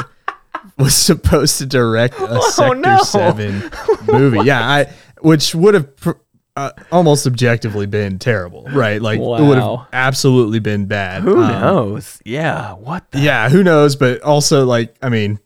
was 0.77 0.95
supposed 0.97 1.59
to 1.59 1.67
direct 1.67 2.15
a 2.21 2.43
Sector 2.51 2.71
Oh, 2.71 2.73
no. 2.73 2.99
Seven 3.03 3.71
movie. 4.07 4.41
Yeah, 4.45 4.61
I 4.69 4.93
which 5.21 5.55
would 5.55 5.75
have. 5.75 5.97
Pr- 5.97 6.11
uh, 6.59 6.73
almost 6.93 7.27
objectively 7.27 7.87
been 7.87 8.19
terrible, 8.19 8.65
right? 8.73 9.01
Like 9.01 9.19
it 9.19 9.23
would 9.23 9.59
have 9.59 9.87
absolutely 9.93 10.59
been 10.59 10.87
bad. 10.87 11.23
Who 11.23 11.41
Um, 11.43 11.51
knows? 11.61 12.21
Yeah. 12.25 12.73
What 12.75 13.11
the 13.11 13.21
yeah, 13.21 13.49
who 13.49 13.63
knows? 13.63 13.97
But 13.97 14.21
also, 14.23 14.65
like, 14.67 14.95
I 15.03 15.09
mean, 15.09 15.39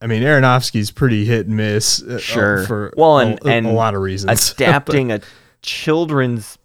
I 0.00 0.06
mean, 0.06 0.22
Aronofsky's 0.22 0.90
pretty 0.90 1.24
hit 1.24 1.46
and 1.46 1.56
miss. 1.56 2.02
uh, 2.02 2.18
Sure. 2.18 2.64
for 2.66 2.92
Well, 2.96 3.18
and- 3.20 3.38
a, 3.44 3.48
and 3.48 3.66
a 3.66 3.70
lot 3.72 3.94
of 3.94 4.00
reasons. 4.02 4.52
adapting 4.56 5.10
a 5.12 5.20
children's 5.62 6.58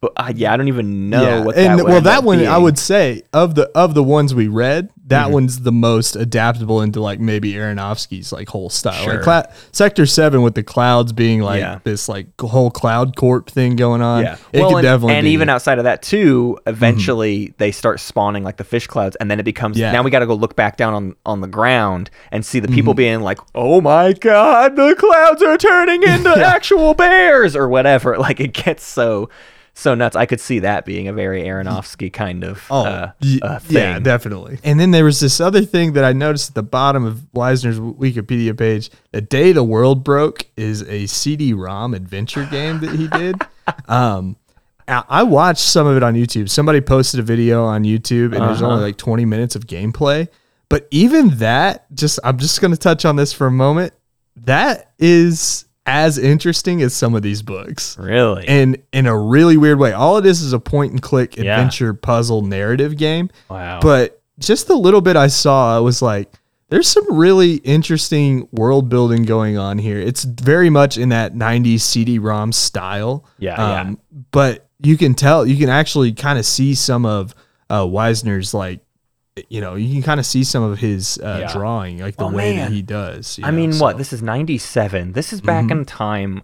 book. 0.00 0.12
Uh, 0.16 0.32
yeah, 0.34 0.52
I 0.52 0.56
don't 0.56 0.68
even 0.68 1.08
know 1.10 1.22
yeah, 1.22 1.44
what 1.44 1.56
and 1.56 1.78
that 1.78 1.84
well, 1.86 2.00
that 2.00 2.22
one 2.24 2.44
I 2.46 2.58
would 2.58 2.78
say 2.78 3.22
of 3.32 3.54
the 3.54 3.68
of 3.74 3.94
the 3.94 4.02
ones 4.02 4.34
we 4.34 4.48
read, 4.48 4.90
that 5.06 5.24
Mm-hmm. 5.24 5.32
one's 5.32 5.60
the 5.60 5.72
most 5.72 6.16
adaptable 6.16 6.82
into 6.82 7.00
like 7.00 7.18
maybe 7.20 7.52
Aronofsky's 7.54 8.32
like 8.32 8.48
whole 8.48 8.68
style. 8.70 9.02
Sure. 9.04 9.14
Like 9.14 9.22
Cla- 9.22 9.52
Sector 9.72 10.06
Seven 10.06 10.42
with 10.42 10.54
the 10.54 10.62
clouds 10.62 11.12
being 11.12 11.40
like 11.40 11.60
Yeah. 11.60 11.78
this 11.84 12.08
like 12.08 12.26
whole 12.40 12.70
cloud 12.70 13.16
corp 13.16 13.48
thing 13.50 13.76
going 13.76 14.02
on. 14.02 14.24
Yeah. 14.24 14.36
it 14.52 14.60
well, 14.60 14.70
could 14.70 14.76
and, 14.78 14.82
definitely 14.84 15.14
and 15.14 15.24
be- 15.24 15.28
Mm-hmm. 15.28 15.34
even 15.34 15.48
outside 15.48 15.78
of 15.78 15.84
that 15.84 16.02
too, 16.02 16.58
eventually 16.66 17.54
they 17.58 17.72
start 17.72 18.00
spawning 18.00 18.42
like 18.44 18.56
the 18.58 18.64
fish 18.64 18.86
clouds, 18.86 19.16
and 19.16 19.30
then 19.30 19.40
it 19.40 19.44
becomes 19.44 19.78
Yeah. 19.78 19.92
now 19.92 20.02
we 20.02 20.10
got 20.10 20.20
to 20.20 20.26
go 20.26 20.34
look 20.34 20.56
back 20.56 20.76
down 20.76 20.94
on 20.94 21.16
on 21.24 21.40
the 21.40 21.48
ground 21.48 22.10
and 22.30 22.44
see 22.44 22.60
the 22.60 22.66
Mm-hmm. 22.68 22.74
people 22.74 22.94
being 22.94 23.20
like, 23.20 23.38
"Oh 23.54 23.80
my 23.80 24.12
god, 24.12 24.76
the 24.76 24.94
clouds 24.98 25.42
are 25.42 25.56
turning 25.56 26.02
into 26.14 26.30
actual 26.36 26.94
bears" 26.94 27.56
or 27.56 27.68
whatever. 27.68 28.16
Like 28.26 28.40
it 28.40 28.52
gets 28.54 28.84
so 28.84 29.28
so 29.78 29.94
nuts. 29.94 30.16
I 30.16 30.24
could 30.24 30.40
see 30.40 30.60
that 30.60 30.84
being 30.86 31.06
a 31.06 31.12
very 31.12 31.42
Aronofsky 31.42 32.10
kind 32.12 32.42
of 32.44 32.64
Oh, 32.70 32.84
uh, 32.86 33.10
y- 33.22 33.38
uh, 33.42 33.58
thing. 33.58 33.76
yeah, 33.76 33.98
definitely. 33.98 34.58
And 34.64 34.80
then 34.80 34.90
there 34.90 35.04
was 35.04 35.20
this 35.20 35.38
other 35.38 35.62
thing 35.66 35.92
that 35.92 36.02
I 36.04 36.12
noticed 36.14 36.48
at 36.50 36.54
the 36.54 36.62
bottom 36.62 37.04
of 37.04 37.18
Wiesner's 37.34 37.78
Wikipedia 37.78 38.56
page. 38.56 38.90
The 39.12 39.20
day 39.20 39.52
the 39.52 39.62
world 39.62 40.02
broke 40.02 40.46
is 40.56 40.82
a 40.84 41.04
CD-ROM 41.06 41.92
adventure 41.92 42.46
game 42.50 42.80
that 42.80 42.94
he 42.94 43.06
did. 43.06 43.36
um, 43.88 44.36
I 44.88 45.24
watched 45.24 45.60
some 45.62 45.86
of 45.86 45.96
it 45.96 46.02
on 46.02 46.14
YouTube. 46.14 46.48
Somebody 46.48 46.80
posted 46.80 47.20
a 47.20 47.22
video 47.22 47.64
on 47.64 47.82
YouTube, 47.84 48.26
and 48.34 48.34
there's 48.42 48.62
Uh-huh. 48.62 48.70
only 48.72 48.82
like 48.84 48.96
20 48.96 49.24
minutes 49.26 49.56
of 49.56 49.66
gameplay. 49.66 50.28
But 50.68 50.88
even 50.90 51.28
that, 51.38 51.92
just 51.94 52.18
I'm 52.24 52.38
just 52.38 52.60
going 52.60 52.70
to 52.72 52.76
touch 52.78 53.04
on 53.04 53.16
this 53.16 53.32
for 53.32 53.46
a 53.46 53.50
moment. 53.52 53.92
That 54.36 54.92
is 54.98 55.65
as 55.86 56.18
interesting 56.18 56.82
as 56.82 56.94
some 56.94 57.14
of 57.14 57.22
these 57.22 57.42
books 57.42 57.96
Really? 57.98 58.46
and 58.48 58.76
in 58.92 59.06
a 59.06 59.16
really 59.16 59.56
weird 59.56 59.78
way. 59.78 59.92
All 59.92 60.18
it 60.18 60.26
is 60.26 60.42
is 60.42 60.52
a 60.52 60.58
point 60.58 60.92
and 60.92 61.00
click 61.00 61.36
Yeah. 61.36 61.42
adventure 61.56 61.94
puzzle 61.94 62.42
narrative 62.42 62.96
game. 62.96 63.30
wow. 63.48 63.78
But 63.80 64.20
just 64.38 64.66
the 64.68 64.76
little 64.76 65.00
bit 65.00 65.16
I 65.16 65.28
saw, 65.28 65.76
I 65.76 65.80
was 65.80 66.02
like, 66.02 66.30
there's 66.68 66.88
some 66.88 67.04
really 67.14 67.54
interesting 67.58 68.48
world 68.50 68.88
building 68.88 69.22
going 69.22 69.56
on 69.56 69.78
here. 69.78 69.98
It's 70.00 70.24
very 70.24 70.68
much 70.68 70.98
in 70.98 71.10
that 71.10 71.34
90s 71.34 71.80
CD-ROM 71.82 72.50
style. 72.52 73.24
Yeah, 73.38 73.56
yeah. 73.56 73.92
But 74.32 74.66
you 74.82 74.96
can 74.96 75.14
tell, 75.14 75.46
you 75.46 75.56
can 75.56 75.68
actually 75.68 76.12
kind 76.12 76.38
of 76.38 76.44
see 76.44 76.74
some 76.74 77.06
of 77.06 77.34
uh, 77.70 77.82
Wiesner's 77.84 78.52
like, 78.52 78.80
you 79.50 79.60
know, 79.60 79.74
you 79.74 79.92
can 79.92 80.02
kind 80.02 80.18
of 80.20 80.26
see 80.26 80.44
some 80.44 80.62
of 80.62 80.78
his 80.78 81.18
uh, 81.22 81.38
Yeah. 81.42 81.52
drawing, 81.52 81.98
like 81.98 82.16
the 82.16 82.24
Oh, 82.24 82.30
way 82.30 82.56
man. 82.56 82.70
that 82.70 82.74
he 82.74 82.82
does. 82.82 83.38
I 83.42 83.50
know, 83.50 83.56
mean, 83.56 83.72
so- 83.72 83.84
what? 83.84 83.98
This 83.98 84.12
is 84.12 84.22
97. 84.22 85.12
This 85.12 85.32
is 85.32 85.40
back 85.40 85.64
Mm-hmm. 85.64 85.72
in 85.72 85.78
a 85.80 85.84
time 85.84 86.42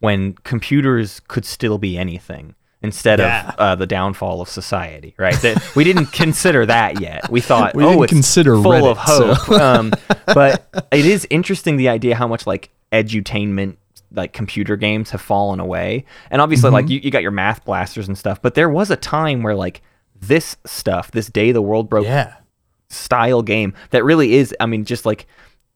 when 0.00 0.34
computers 0.44 1.20
could 1.28 1.44
still 1.44 1.78
be 1.78 1.98
anything 1.98 2.54
instead 2.80 3.18
Yeah. 3.18 3.48
of 3.50 3.54
uh, 3.58 3.74
the 3.74 3.86
downfall 3.86 4.40
of 4.40 4.48
society, 4.48 5.14
right? 5.18 5.34
That 5.42 5.74
we 5.74 5.82
didn't 5.82 6.06
consider 6.12 6.64
that 6.66 7.00
yet. 7.00 7.28
We 7.30 7.40
thought, 7.40 7.74
We 7.74 7.82
oh, 7.84 8.02
it's 8.02 8.12
consider 8.12 8.54
full 8.54 8.72
of 8.86 8.96
Reddit, 8.98 9.34
hope. 9.36 9.48
um, 9.60 9.92
but 10.26 10.86
it 10.92 11.04
is 11.04 11.26
interesting 11.30 11.76
the 11.76 11.88
idea 11.88 12.14
how 12.14 12.28
much 12.28 12.46
like 12.46 12.70
edutainment 12.92 13.76
like 14.12 14.32
computer 14.32 14.76
games 14.76 15.10
have 15.10 15.20
fallen 15.20 15.58
away. 15.60 16.04
And 16.30 16.40
obviously 16.40 16.68
Mm-hmm. 16.68 16.74
like 16.74 16.88
you, 16.88 17.00
you 17.00 17.10
got 17.10 17.22
your 17.22 17.32
math 17.32 17.64
blasters 17.64 18.06
and 18.08 18.16
stuff, 18.16 18.40
but 18.40 18.54
there 18.54 18.68
was 18.70 18.90
a 18.92 18.96
time 18.96 19.42
where 19.42 19.56
like 19.56 19.82
this 20.20 20.56
stuff, 20.66 21.10
this 21.12 21.28
day 21.28 21.52
the 21.52 21.62
world 21.62 21.88
broke 21.88 22.04
yeah. 22.04 22.34
style 22.88 23.42
game 23.42 23.72
that 23.90 24.04
really 24.04 24.34
is 24.34 24.54
i 24.60 24.66
mean 24.66 24.84
just 24.84 25.04
like 25.06 25.26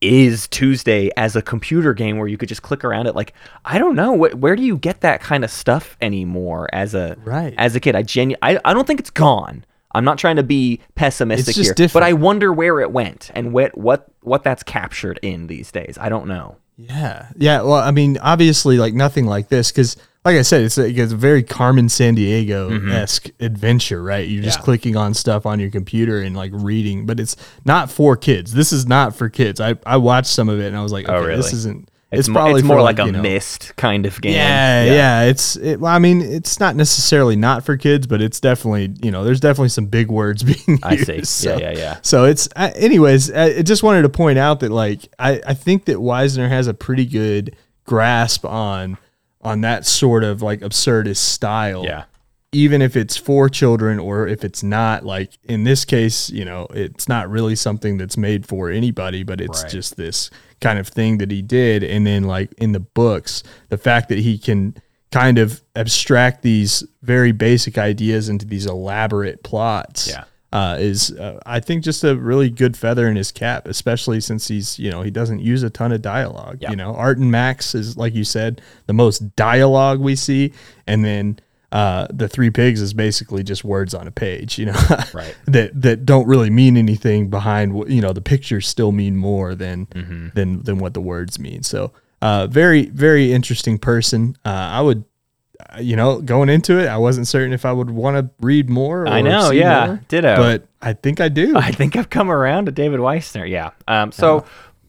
is 0.01 0.49
tuesday 0.49 1.11
as 1.17 1.37
a 1.37 1.43
computer 1.43 1.95
game 1.95 2.19
where 2.19 2.27
you 2.27 2.37
could 2.37 2.49
just 2.49 2.63
click 2.63 2.83
around 2.85 3.07
it 3.07 3.15
like 3.15 3.33
i 3.65 3.79
don't 3.79 3.95
know 3.95 4.17
wh- 4.17 4.37
where 4.41 4.57
do 4.57 4.63
you 4.65 4.77
get 4.77 5.01
that 5.03 5.21
kind 5.21 5.45
of 5.45 5.51
stuff 5.51 5.97
anymore 6.01 6.69
as 6.73 6.93
a 6.95 7.17
Right. 7.25 7.55
as 7.59 7.77
a 7.77 7.81
kid 7.81 7.95
i 7.95 8.03
genu- 8.03 8.37
I, 8.43 8.59
I 8.65 8.75
don't 8.75 8.87
think 8.87 8.99
it's 8.99 9.11
gone 9.11 9.65
i'm 9.95 10.05
not 10.05 10.19
trying 10.19 10.37
to 10.37 10.43
be 10.43 10.81
pessimistic 10.97 11.55
here 11.55 11.73
different. 11.75 11.93
but 11.93 12.03
i 12.03 12.13
wonder 12.15 12.53
where 12.53 12.81
it 12.81 12.91
went 12.91 13.31
and 13.35 13.53
what 13.53 13.77
what 13.79 14.09
what 14.23 14.43
that's 14.43 14.63
captured 14.65 15.21
in 15.23 15.47
these 15.47 15.71
days 15.71 15.97
i 16.01 16.09
don't 16.09 16.27
know 16.27 16.57
Yeah, 16.77 17.29
yeah. 17.37 17.63
Well, 17.63 17.75
I 17.75 17.91
mean, 17.91 18.19
obviously, 18.19 18.79
like 18.79 18.95
nothing 18.95 19.27
like 19.27 19.49
this, 19.49 19.71
because, 19.71 19.97
like 20.25 20.37
I 20.37 20.43
said, 20.43 20.63
it's 20.63 20.79
a, 20.79 20.87
it's 20.89 21.13
a 21.13 21.17
very 21.17 21.43
Carmen 21.43 21.87
Sandiego 21.87 22.91
esque 22.91 23.29
adventure, 23.41 24.03
right? 24.03 24.27
You're 24.29 24.43
just 24.43 24.59
Mm-hmm. 24.59 24.63
Yeah. 24.63 24.65
clicking 24.65 24.97
on 24.97 25.15
stuff 25.15 25.47
on 25.47 25.61
your 25.61 25.71
computer 25.71 26.21
and 26.21 26.35
like 26.37 26.51
reading, 26.55 27.07
but 27.07 27.21
it's 27.21 27.37
not 27.65 27.91
for 27.91 28.17
kids. 28.17 28.53
This 28.55 28.73
is 28.73 28.87
not 28.87 29.15
for 29.15 29.29
kids. 29.29 29.61
I 29.61 29.77
I 29.87 29.97
watched 29.99 30.29
some 30.29 30.49
of 30.49 30.61
it 30.61 30.67
and 30.67 30.77
I 30.77 30.83
was 30.83 30.93
like, 30.93 31.05
okay, 31.09 31.15
Oh, 31.15 31.21
really? 31.21 31.37
this 31.37 31.53
isn't. 31.53 31.89
It's, 32.13 32.29
probably 32.29 32.61
it's 32.61 32.65
more 32.65 32.77
for, 32.77 32.83
like, 32.83 32.99
a 32.99 33.11
know- 33.11 33.23
Myst 33.23 33.75
kind 33.77 34.05
of 34.07 34.21
game 34.21 34.35
Yeah, 34.35 34.85
yeah, 34.85 35.23
It's. 35.23 35.57
It, 35.57 35.81
well, 35.81 35.93
I 35.95 35.99
mean, 35.99 36.21
it's 36.21 36.61
not 36.61 36.77
necessarily 36.77 37.37
not 37.37 37.65
for 37.65 37.77
kids, 37.77 38.07
but 38.07 38.21
it's 38.21 38.39
definitely 38.39 38.95
you 39.03 39.11
know, 39.11 39.25
there's 39.25 39.41
definitely 39.41 39.71
some 39.71 39.87
big 39.87 40.11
words 40.11 40.43
being 40.67 40.79
I 40.83 40.93
used. 40.93 41.07
see. 41.07 41.25
so- 41.25 41.57
Yeah, 41.57 41.71
yeah, 41.73 41.79
yeah. 41.79 41.99
so 42.03 42.25
it's, 42.25 42.49
uh, 42.55 42.71
anyways, 42.77 43.33
I 43.33 43.45
I 43.59 43.63
just 43.63 43.83
wanted 43.83 44.03
to 44.03 44.09
point 44.09 44.39
out 44.39 44.61
that 44.61 44.71
like 44.71 45.09
I, 45.19 45.41
I 45.47 45.55
think 45.55 45.87
that 45.87 45.97
Wiesner 45.97 46.49
has 46.49 46.67
a 46.67 46.75
pretty 46.75 47.07
good 47.07 47.57
grasp 47.85 48.45
on 48.45 48.99
on 49.41 49.63
that 49.63 49.85
sort 49.87 50.23
of 50.23 50.41
like 50.43 50.61
absurdist 50.61 51.17
style. 51.17 51.85
yeah 51.85 52.05
Even 52.55 52.83
if 52.83 52.97
it's 52.97 53.17
for 53.17 53.49
children 53.49 53.99
or 53.99 54.29
if 54.29 54.45
it's 54.45 54.63
not, 54.63 55.05
like 55.07 55.39
in 55.45 55.65
this 55.65 55.85
case, 55.87 56.29
you 56.29 56.45
know, 56.45 56.67
it's 56.75 57.09
not 57.09 57.31
really 57.31 57.57
something 57.57 57.97
that's 57.97 58.19
made 58.19 58.47
for 58.47 58.69
anybody, 58.71 59.23
but 59.23 59.41
it's 59.41 59.63
Right. 59.63 59.73
just 59.73 59.97
this 59.97 60.29
kind 60.61 60.79
of 60.79 60.87
thing 60.87 61.17
that 61.19 61.31
he 61.31 61.41
did. 61.41 61.83
And 61.83 62.07
then 62.07 62.25
like 62.25 62.53
in 62.59 62.73
the 62.73 62.81
books, 62.81 63.43
the 63.71 63.79
fact 63.79 64.11
that 64.11 64.19
he 64.19 64.37
can 64.37 64.75
kind 65.11 65.39
of 65.39 65.63
abstract 65.77 66.43
these 66.43 66.85
very 67.03 67.33
basic 67.33 67.79
ideas 67.79 68.29
into 68.29 68.45
these 68.47 68.67
elaborate 68.67 69.43
plots 69.43 70.09
Yeah. 70.09 70.25
uh, 70.53 70.77
is 70.79 71.11
uh, 71.13 71.41
I 71.47 71.59
think 71.61 71.83
just 71.85 72.05
a 72.05 72.17
really 72.17 72.51
good 72.51 72.77
feather 72.77 73.09
in 73.09 73.17
his 73.17 73.33
cap, 73.33 73.67
especially 73.67 74.21
since 74.21 74.49
he's 74.49 74.79
you 74.79 74.91
know 74.91 75.01
he 75.01 75.11
doesn't 75.11 75.41
use 75.41 75.63
a 75.63 75.71
ton 75.71 75.91
of 75.91 76.03
dialogue. 76.03 76.59
Yeah. 76.61 76.69
You 76.71 76.77
know, 76.77 76.95
Art 76.95 77.17
and 77.17 77.31
Max 77.31 77.75
is 77.75 77.97
like 77.97 78.15
you 78.15 78.25
said 78.25 78.61
the 78.87 78.93
most 78.93 79.35
dialogue 79.37 80.01
we 80.01 80.17
see, 80.17 80.53
and 80.87 81.03
then 81.03 81.39
uh, 81.73 82.07
the 82.13 82.29
Three 82.29 82.51
Pigs 82.51 82.81
is 82.81 82.93
basically 82.95 83.43
just 83.43 83.65
words 83.65 83.95
on 83.95 84.07
a 84.07 84.11
page. 84.11 84.59
You 84.59 84.67
know, 84.67 84.81
Right. 85.15 85.35
that 85.47 85.71
that 85.83 86.05
don't 86.07 86.27
really 86.29 86.51
mean 86.51 86.77
anything 86.77 87.31
behind 87.31 87.91
you 87.91 88.01
know 88.01 88.13
the 88.13 88.21
pictures 88.21 88.69
still 88.69 88.93
mean 88.93 89.17
more 89.17 89.55
than 89.55 89.87
Mm-hmm. 89.87 90.29
than 90.35 90.63
than 90.63 90.79
what 90.79 90.95
the 90.95 91.01
words 91.01 91.39
mean. 91.39 91.63
So 91.63 91.91
uh, 92.21 92.47
very 92.47 92.87
very 92.87 93.33
interesting 93.33 93.79
person. 93.79 94.37
Uh, 94.45 94.51
I 94.51 94.81
would. 94.83 95.05
uh, 95.71 95.81
You 95.81 95.97
know, 95.97 96.21
going 96.21 96.49
into 96.51 96.79
it, 96.79 96.87
I 96.89 96.99
wasn't 96.99 97.27
certain 97.27 97.53
if 97.53 97.65
I 97.65 97.73
would 97.73 97.91
want 97.91 98.17
to 98.17 98.31
read 98.41 98.69
more. 98.69 99.07
i 99.09 99.21
know 99.23 99.51
yeah 99.53 99.87
more, 99.87 100.01
ditto 100.09 100.37
but 100.37 100.67
I 100.83 100.93
think 100.93 101.21
I 101.21 101.29
do. 101.29 101.57
I 101.57 101.71
think 101.73 101.97
I've 101.97 102.11
come 102.11 102.31
around 102.31 102.67
to 102.67 102.73
David 102.73 103.01
Wiesner. 103.01 103.49
Yeah. 103.49 103.71
Um, 103.89 104.13
so 104.13 104.45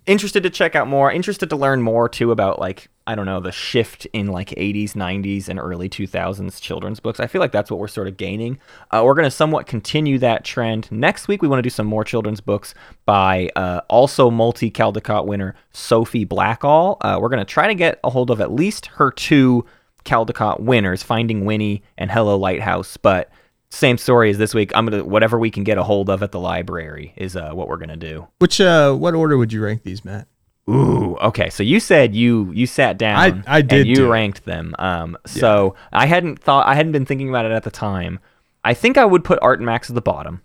interested 0.06 0.43
to 0.43 0.50
check 0.50 0.76
out 0.76 0.88
more, 0.88 1.12
interested 1.12 1.50
to 1.52 1.56
learn 1.56 1.82
more 1.82 2.10
too 2.10 2.32
about 2.32 2.60
like, 2.60 2.89
I 3.05 3.15
don't 3.15 3.25
know, 3.25 3.39
the 3.39 3.51
shift 3.51 4.05
in 4.13 4.27
like 4.27 4.49
80s, 4.49 4.91
90s, 4.93 5.49
and 5.49 5.59
early 5.59 5.89
2000s 5.89 6.61
children's 6.61 6.99
books. 6.99 7.19
I 7.19 7.27
feel 7.27 7.41
like 7.41 7.51
that's 7.51 7.69
what 7.69 7.79
we're 7.79 7.87
sort 7.87 8.07
of 8.07 8.17
gaining. 8.17 8.59
Uh, 8.91 9.03
we're 9.05 9.13
going 9.13 9.25
to 9.25 9.31
somewhat 9.31 9.67
continue 9.67 10.17
that 10.19 10.45
trend. 10.45 10.91
Next 10.91 11.27
week, 11.27 11.41
we 11.41 11.47
want 11.47 11.59
to 11.59 11.63
do 11.63 11.69
some 11.69 11.87
more 11.87 12.03
children's 12.03 12.41
books 12.41 12.73
by 13.05 13.49
uh, 13.55 13.81
also 13.89 14.29
multi 14.29 14.71
Caldecott 14.71 15.25
winner 15.25 15.55
Sophie 15.71 16.25
Blackall. 16.25 16.97
Uh, 17.01 17.19
we're 17.21 17.29
going 17.29 17.39
to 17.39 17.45
try 17.45 17.67
to 17.67 17.75
get 17.75 17.99
a 18.03 18.09
hold 18.09 18.31
of 18.31 18.39
at 18.39 18.51
least 18.51 18.85
her 18.87 19.11
two 19.11 19.65
Caldecott 20.05 20.59
winners, 20.59 21.03
Finding 21.03 21.45
Winnie 21.45 21.83
and 21.97 22.11
Hello 22.11 22.37
Lighthouse, 22.37 22.97
but 22.97 23.29
same 23.69 23.97
story 23.97 24.29
as 24.29 24.37
this 24.37 24.53
week. 24.53 24.71
I'm 24.75 24.85
gonna 24.85 25.03
whatever 25.03 25.39
we 25.39 25.49
can 25.49 25.63
get 25.63 25.77
a 25.77 25.83
hold 25.83 26.09
of 26.09 26.21
at 26.21 26.31
the 26.31 26.39
library 26.39 27.13
is 27.17 27.35
uh, 27.35 27.51
what 27.53 27.67
we're 27.67 27.77
gonna 27.77 27.97
do. 27.97 28.27
Which 28.39 28.61
uh, 28.61 28.93
what 28.93 29.15
order 29.15 29.37
would 29.37 29.51
you 29.51 29.63
rank 29.63 29.83
these, 29.83 30.05
Matt? 30.05 30.27
Ooh, 30.69 31.17
okay. 31.17 31.49
So 31.49 31.62
you 31.63 31.80
said 31.80 32.15
you 32.15 32.52
you 32.54 32.65
sat 32.67 32.97
down. 32.97 33.43
I- 33.47 33.58
I 33.58 33.62
did 33.62 33.88
And 33.88 33.97
you 33.97 34.10
ranked 34.12 34.45
them. 34.45 34.73
Um, 34.80 35.17
so 35.26 35.76
I 35.91 36.06
hadn't 36.06 36.39
thought 36.39 36.65
I 36.67 36.76
hadn't 36.76 36.93
been 36.93 37.06
thinking 37.06 37.30
about 37.30 37.45
it 37.45 37.52
at 37.52 37.63
the 37.63 37.71
time. 37.71 38.19
I 38.63 38.73
think 38.73 38.97
I 38.97 39.04
would 39.04 39.23
put 39.26 39.39
Art 39.41 39.60
and 39.60 39.65
Max 39.65 39.89
at 39.89 39.95
the 39.95 40.02
bottom. 40.02 40.41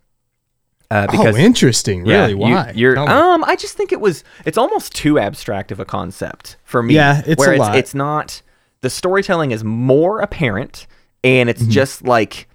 Uh, 0.91 1.07
because 1.07 1.37
oh, 1.37 1.39
interesting. 1.39 2.07
yeah, 2.07 2.23
Really? 2.23 2.35
Why? 2.35 2.73
You're 2.75 2.95
Tell 2.95 3.09
um. 3.09 3.45
I 3.45 3.55
just 3.57 3.77
think 3.77 3.93
it 3.93 4.01
was. 4.01 4.25
It's 4.47 4.57
almost 4.59 4.95
too 4.95 5.19
abstract 5.19 5.71
of 5.71 5.79
a 5.81 5.85
concept 5.85 6.57
for 6.65 6.83
me. 6.83 6.95
Yeah, 6.95 7.23
it's 7.27 7.39
where 7.39 7.51
a 7.51 7.55
it's, 7.55 7.61
lot. 7.61 7.77
it's 7.77 7.95
not. 7.95 8.43
The 8.81 8.91
storytelling 8.91 9.51
is 9.51 9.63
more 9.63 10.21
apparent, 10.21 10.87
and 11.23 11.49
Mm-hmm. 11.49 11.63
it's 11.65 11.73
just 11.73 12.03
like 12.05 12.49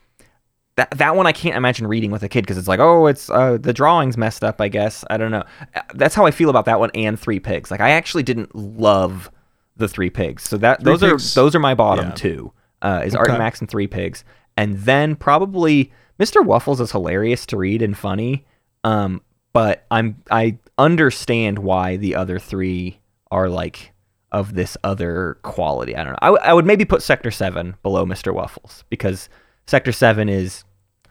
that. 0.75 0.91
That 0.91 1.15
one 1.15 1.27
I 1.27 1.31
can't 1.31 1.55
imagine 1.55 1.87
reading 1.87 2.11
with 2.11 2.23
a 2.23 2.29
kid 2.29 2.41
because 2.41 2.57
it's 2.57 2.67
like, 2.67 2.79
oh, 2.79 3.07
it's 3.07 3.29
uh, 3.29 3.57
the 3.59 3.73
drawing's 3.73 4.17
messed 4.17 4.43
up. 4.43 4.59
I 4.61 4.67
guess 4.67 5.03
I 5.09 5.17
don't 5.17 5.31
know. 5.31 5.43
Uh, 5.75 5.81
That's 5.93 6.15
how 6.15 6.25
I 6.25 6.31
feel 6.31 6.49
about 6.49 6.65
that 6.65 6.79
one 6.79 6.91
and 6.95 7.19
Three 7.19 7.39
Pigs. 7.39 7.71
Like 7.71 7.81
I 7.81 7.91
actually 7.91 8.23
didn't 8.23 8.53
love 8.55 9.31
the 9.77 9.87
Three 9.87 10.09
Pigs, 10.09 10.43
so 10.43 10.57
that 10.57 10.81
Three 10.81 10.91
those 10.93 11.01
Pigs- 11.01 11.37
are 11.37 11.41
those 11.41 11.55
are 11.55 11.59
my 11.59 11.73
bottom 11.75 12.07
yeah. 12.07 12.13
two. 12.13 12.53
Uh, 12.81 13.01
is 13.05 13.15
Art 13.15 13.29
and 13.29 13.37
Max 13.37 13.61
and 13.61 13.69
Three 13.69 13.87
Pigs, 13.87 14.25
and 14.57 14.77
then 14.79 15.15
probably 15.15 15.91
Mr. 16.19 16.45
Wuffles 16.45 16.81
is 16.81 16.91
hilarious 16.91 17.45
to 17.47 17.57
read 17.57 17.81
and 17.81 17.97
funny. 17.97 18.45
Um, 18.83 19.21
but 19.53 19.85
I'm 19.89 20.21
I 20.29 20.57
understand 20.77 21.59
why 21.59 21.95
the 21.97 22.15
other 22.15 22.39
three 22.39 22.99
are 23.31 23.47
like 23.47 23.93
of 24.31 24.53
this 24.55 24.75
other 24.83 25.37
quality. 25.43 25.95
I 25.95 26.03
don't 26.03 26.13
know. 26.13 26.19
I, 26.21 26.27
w- 26.27 26.43
I 26.43 26.53
would 26.53 26.65
maybe 26.65 26.85
put 26.85 27.01
Sector 27.03 27.31
Seven 27.31 27.75
below 27.83 28.05
Mr. 28.05 28.33
Wuffles 28.35 28.83
because 28.89 29.29
Sector 29.65 29.91
Seven 29.91 30.29
is 30.29 30.63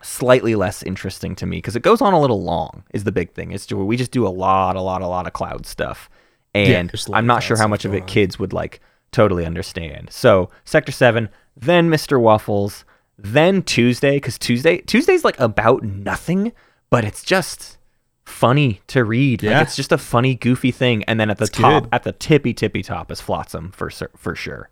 slightly 0.03 0.55
less 0.57 0.83
interesting 0.83 1.35
to 1.37 1.47
me 1.47 1.59
because 1.59 1.77
it 1.77 1.83
goes 1.83 2.01
on 2.01 2.12
a 2.12 2.21
little 2.21 2.43
long. 2.43 2.85
Is 2.93 3.05
the 3.05 3.12
big 3.12 3.33
thing. 3.33 3.53
It's 3.53 3.71
we 3.73 3.97
just 3.97 4.11
do 4.11 4.27
a 4.27 4.31
lot, 4.31 4.77
a 4.77 4.81
lot, 4.81 5.03
a 5.03 5.07
lot 5.07 5.27
of 5.27 5.33
cloud 5.33 5.67
stuff, 5.67 6.11
and 6.55 6.93
lot 7.09 7.17
I'm 7.19 7.27
not 7.27 7.43
sure 7.43 7.57
how 7.57 7.69
much 7.69 7.85
of 7.85 7.95
it 7.95 8.03
on. 8.03 8.07
kids 8.09 8.38
would 8.38 8.53
like 8.53 8.81
totally 9.12 9.47
understand. 9.47 10.11
So 10.11 10.51
Sector 10.65 10.93
Seven, 10.93 11.29
then 11.57 11.88
Mr. 11.91 12.19
Wuffles, 12.21 12.85
then 13.19 13.62
Tuesday 13.62 14.17
because 14.17 14.38
Tuesday 14.38 14.79
Tuesday's 14.79 15.25
like 15.25 15.38
about 15.38 15.83
nothing, 15.83 16.53
but 16.91 17.05
it's 17.05 17.23
just 17.23 17.79
funny 18.25 18.81
to 18.88 19.05
read. 19.05 19.43
Yeah. 19.43 19.59
Like 19.59 19.67
it's 19.69 19.77
just 19.77 19.93
a 19.93 19.99
funny, 19.99 20.35
goofy 20.35 20.71
thing. 20.71 21.05
And 21.05 21.19
then 21.21 21.31
at 21.31 21.38
the 21.38 21.45
It's 21.45 21.57
top, 21.59 21.85
good. 21.85 21.88
at 21.93 22.03
the 22.05 22.12
tippy 22.12 22.55
tippy 22.55 22.83
top 22.83 23.11
is 23.11 23.21
Flotsam 23.21 23.71
for 23.73 23.91
for 24.17 24.35
sure. 24.35 24.69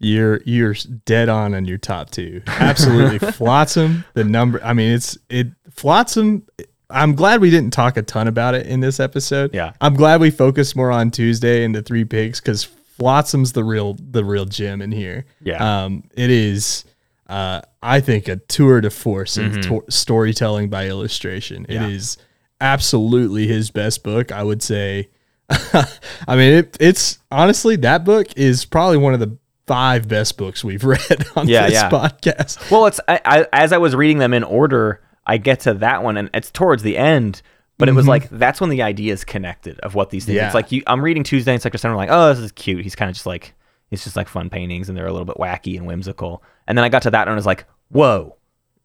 You're 0.00 0.40
you're 0.44 0.74
dead 1.06 1.28
on 1.28 1.54
on 1.54 1.64
your 1.64 1.78
top 1.78 2.10
two. 2.10 2.42
Absolutely, 2.46 3.18
Flotsam. 3.32 4.04
The 4.14 4.24
number. 4.24 4.62
I 4.62 4.72
mean, 4.72 4.92
it's 4.92 5.18
it. 5.28 5.48
Flotsam. 5.70 6.46
I'm 6.90 7.14
glad 7.14 7.40
we 7.40 7.50
didn't 7.50 7.72
talk 7.72 7.96
a 7.96 8.02
ton 8.02 8.28
about 8.28 8.54
it 8.54 8.66
in 8.66 8.80
this 8.80 8.98
episode. 9.00 9.52
Yeah. 9.54 9.72
I'm 9.80 9.92
glad 9.94 10.20
we 10.22 10.30
focused 10.30 10.74
more 10.74 10.90
on 10.90 11.10
Tuesday 11.10 11.62
and 11.64 11.74
the 11.74 11.82
three 11.82 12.04
pigs 12.04 12.40
because 12.40 12.66
Flotsam's 12.98 13.52
the 13.52 13.62
real 13.64 13.94
the 13.98 14.24
real 14.24 14.44
gem 14.46 14.80
in 14.80 14.90
here. 14.92 15.26
Yeah. 15.42 15.84
Um, 15.84 16.04
it 16.14 16.30
is. 16.30 16.84
Uh, 17.28 17.60
I 17.82 18.00
think 18.00 18.26
a 18.28 18.36
tour 18.36 18.80
de 18.80 18.88
force 18.90 19.36
of 19.36 19.52
Mm-hmm. 19.52 19.60
to- 19.62 19.84
storytelling 19.90 20.70
by 20.70 20.88
illustration. 20.88 21.66
It 21.68 21.82
is 21.82 22.16
absolutely 22.60 23.46
his 23.46 23.70
best 23.70 24.02
book. 24.02 24.32
I 24.32 24.42
would 24.42 24.62
say. 24.62 25.08
I 25.50 26.36
mean, 26.36 26.52
it, 26.54 26.76
it's 26.80 27.18
honestly 27.30 27.76
that 27.76 28.04
book 28.04 28.28
is 28.36 28.64
probably 28.64 28.96
one 28.98 29.12
of 29.14 29.20
the 29.20 29.36
five 29.68 30.08
best 30.08 30.36
books 30.36 30.64
we've 30.64 30.82
read 30.94 31.26
on 31.36 31.46
Yeah, 31.48 31.66
this 31.66 31.74
yeah. 31.74 31.90
podcast. 31.90 32.70
Well, 32.70 32.86
it's 32.86 32.98
I, 33.06 33.20
I, 33.24 33.46
as 33.52 33.72
I 33.72 33.78
was 33.78 33.94
reading 33.94 34.18
them 34.18 34.34
in 34.34 34.42
order, 34.42 35.00
I 35.26 35.36
get 35.36 35.60
to 35.60 35.74
that 35.74 36.02
one, 36.02 36.16
and 36.16 36.28
it's 36.34 36.50
towards 36.50 36.82
the 36.82 36.98
end. 36.98 37.42
But 37.76 37.88
it 37.88 37.92
was 37.92 38.08
like 38.08 38.28
that's 38.30 38.60
when 38.60 38.70
the 38.70 38.82
ideas 38.82 39.22
connected 39.24 39.78
of 39.80 39.94
what 39.94 40.10
these 40.10 40.24
things. 40.24 40.34
Mm-hmm. 40.34 40.42
Yeah. 40.42 40.46
It's 40.46 40.54
like 40.54 40.72
you, 40.72 40.82
I'm 40.88 41.00
reading 41.00 41.22
Tuesday 41.22 41.52
and 41.52 41.62
Sector 41.62 41.86
I'm 41.86 41.94
like, 41.94 42.08
oh, 42.10 42.30
this 42.30 42.40
is 42.40 42.50
cute. 42.50 42.82
He's 42.82 42.96
kind 42.96 43.08
of 43.08 43.14
just 43.14 43.26
like 43.26 43.54
it's 43.92 44.02
just 44.02 44.16
like 44.16 44.26
fun 44.26 44.50
paintings, 44.50 44.88
and 44.88 44.98
they're 44.98 45.06
a 45.06 45.12
little 45.12 45.24
bit 45.24 45.36
wacky 45.36 45.76
and 45.76 45.86
whimsical. 45.86 46.42
And 46.66 46.76
then 46.76 46.84
I 46.84 46.88
got 46.88 47.02
to 47.02 47.10
that, 47.12 47.22
and 47.28 47.30
I 47.30 47.34
was 47.36 47.46
like, 47.46 47.66
whoa, 47.90 48.36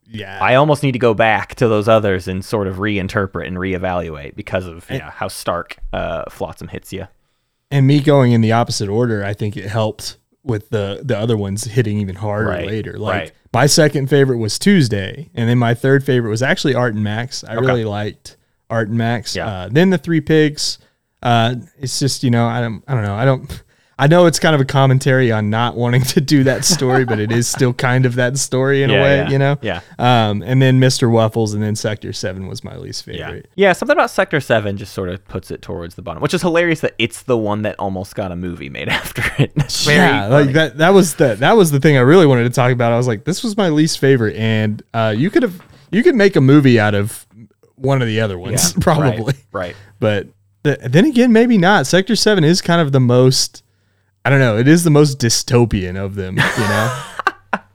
Yeah, 0.05 0.37
I 0.39 0.55
almost 0.55 0.83
need 0.83 0.91
to 0.91 0.99
go 0.99 1.13
back 1.15 1.55
to 1.55 1.67
those 1.67 1.87
others 1.87 2.27
and 2.27 2.45
sort 2.45 2.67
of 2.67 2.75
reinterpret 2.77 3.47
and 3.47 3.57
reevaluate 3.57 4.35
because 4.35 4.67
of 4.67 4.85
yeah, 4.91 5.09
how 5.09 5.27
stark 5.27 5.77
uh, 5.91 6.29
Flotsam 6.29 6.67
hits 6.67 6.93
you. 6.93 7.07
and 7.71 7.87
me 7.87 7.99
going 7.99 8.31
in 8.31 8.41
the 8.41 8.51
opposite 8.51 8.89
order, 8.89 9.25
I 9.25 9.33
think 9.33 9.57
it 9.57 9.65
helped 9.67 10.17
with 10.43 10.69
the 10.69 11.01
the 11.03 11.17
other 11.17 11.38
ones 11.38 11.63
hitting 11.63 11.99
even 11.99 12.15
harder 12.15 12.49
Right, 12.49 12.67
later. 12.67 12.97
Like 12.97 13.13
right. 13.21 13.32
my 13.53 13.65
second 13.65 14.10
favorite 14.10 14.38
was 14.38 14.60
Tuesday, 14.60 15.29
and 15.34 15.49
then 15.49 15.58
my 15.58 15.73
third 15.73 16.03
favorite 16.03 16.29
was 16.29 16.41
actually 16.43 16.75
Art 16.75 16.93
and 16.95 17.03
Max. 17.03 17.43
I 17.43 17.56
Okay. 17.56 17.65
really 17.65 17.86
liked 17.86 18.38
Art 18.69 18.89
and 18.89 18.97
Max. 18.97 19.36
Yeah. 19.36 19.47
Uh, 19.47 19.69
then 19.71 19.89
the 19.89 19.97
Three 19.97 20.21
Pigs. 20.21 20.79
Uh, 21.21 21.56
it's 21.79 21.97
just 21.99 22.23
you 22.23 22.29
know 22.32 22.45
I 22.45 22.60
don't 22.62 22.84
I 22.88 22.93
don't 22.93 23.03
know 23.03 23.15
I 23.15 23.25
don't. 23.25 23.63
I 23.99 24.08
know 24.08 24.25
it's 24.25 24.39
kind 24.39 24.56
of 24.56 24.62
a 24.62 24.65
commentary 24.65 25.32
on 25.32 25.49
not 25.51 25.75
wanting 25.75 26.01
to 26.01 26.19
do 26.21 26.43
that 26.45 26.65
story, 26.65 27.06
but 27.06 27.19
it 27.19 27.32
is 27.32 27.47
still 27.47 27.73
kind 27.73 28.06
of 28.08 28.15
that 28.15 28.38
story 28.39 28.82
in 28.84 28.89
Yeah, 28.89 28.95
a 28.97 29.01
way, 29.03 29.15
yeah, 29.17 29.29
you 29.29 29.38
know. 29.38 29.58
yeah. 29.62 29.82
Um, 29.99 30.41
and 30.41 30.62
then 30.62 30.79
Mr. 30.79 31.08
Wuffles, 31.10 31.53
and 31.53 31.62
then 31.62 31.75
Sector 31.75 32.12
Seven 32.13 32.47
was 32.47 32.63
my 32.63 32.75
least 32.75 33.06
favorite. 33.06 33.47
Yeah, 33.56 33.67
yeah, 33.69 33.73
something 33.73 33.95
about 33.95 34.10
Sector 34.10 34.41
7 34.41 34.77
just 34.77 34.93
sort 34.93 35.10
of 35.10 35.23
puts 35.27 35.51
it 35.51 35.62
towards 35.62 35.93
the 35.95 36.01
bottom, 36.01 36.21
which 36.23 36.34
is 36.34 36.41
hilarious 36.41 36.79
that 36.82 36.95
it's 36.97 37.21
the 37.23 37.38
one 37.38 37.62
that 37.62 37.75
almost 37.79 38.15
got 38.15 38.32
a 38.32 38.36
movie 38.36 38.69
made 38.69 38.89
after 38.89 39.21
it. 39.38 39.51
Yeah, 39.88 40.27
funny. 40.29 40.45
like 40.45 40.53
that. 40.56 40.77
That 40.77 40.89
was 40.89 41.15
the 41.15 41.36
that 41.36 41.53
was 41.56 41.69
the 41.71 41.79
thing 41.79 41.95
I 41.97 42.01
really 42.01 42.25
wanted 42.25 42.43
to 42.43 42.49
talk 42.49 42.71
about. 42.71 42.91
I 42.91 42.97
was 42.97 43.08
like, 43.08 43.25
this 43.25 43.43
was 43.43 43.56
my 43.58 43.69
least 43.69 43.99
favorite, 43.99 44.36
and 44.36 44.82
uh, 44.93 45.13
you 45.15 45.29
could 45.29 45.43
have 45.43 45.62
you 45.91 46.01
could 46.03 46.15
make 46.15 46.36
a 46.36 46.41
movie 46.41 46.79
out 46.79 46.95
of 46.95 47.25
one 47.75 48.01
of 48.01 48.08
the 48.08 48.21
other 48.21 48.39
ones, 48.39 48.73
probably. 48.82 49.23
Right. 49.23 49.36
right. 49.51 49.75
But 49.99 50.27
the, 50.63 50.77
then 50.82 51.06
again, 51.06 51.32
maybe 51.32 51.58
not. 51.58 51.86
Sector 51.86 52.15
Seven 52.15 52.43
is 52.43 52.62
kind 52.62 52.82
of 52.82 52.91
the 52.91 52.99
most. 52.99 53.62
I 54.25 54.29
don't 54.29 54.39
know. 54.39 54.57
It 54.57 54.67
is 54.67 54.83
the 54.83 54.89
most 54.89 55.19
dystopian 55.19 55.97
of 55.97 56.15
them. 56.15 56.38
You 56.38 56.43
know. 56.43 57.03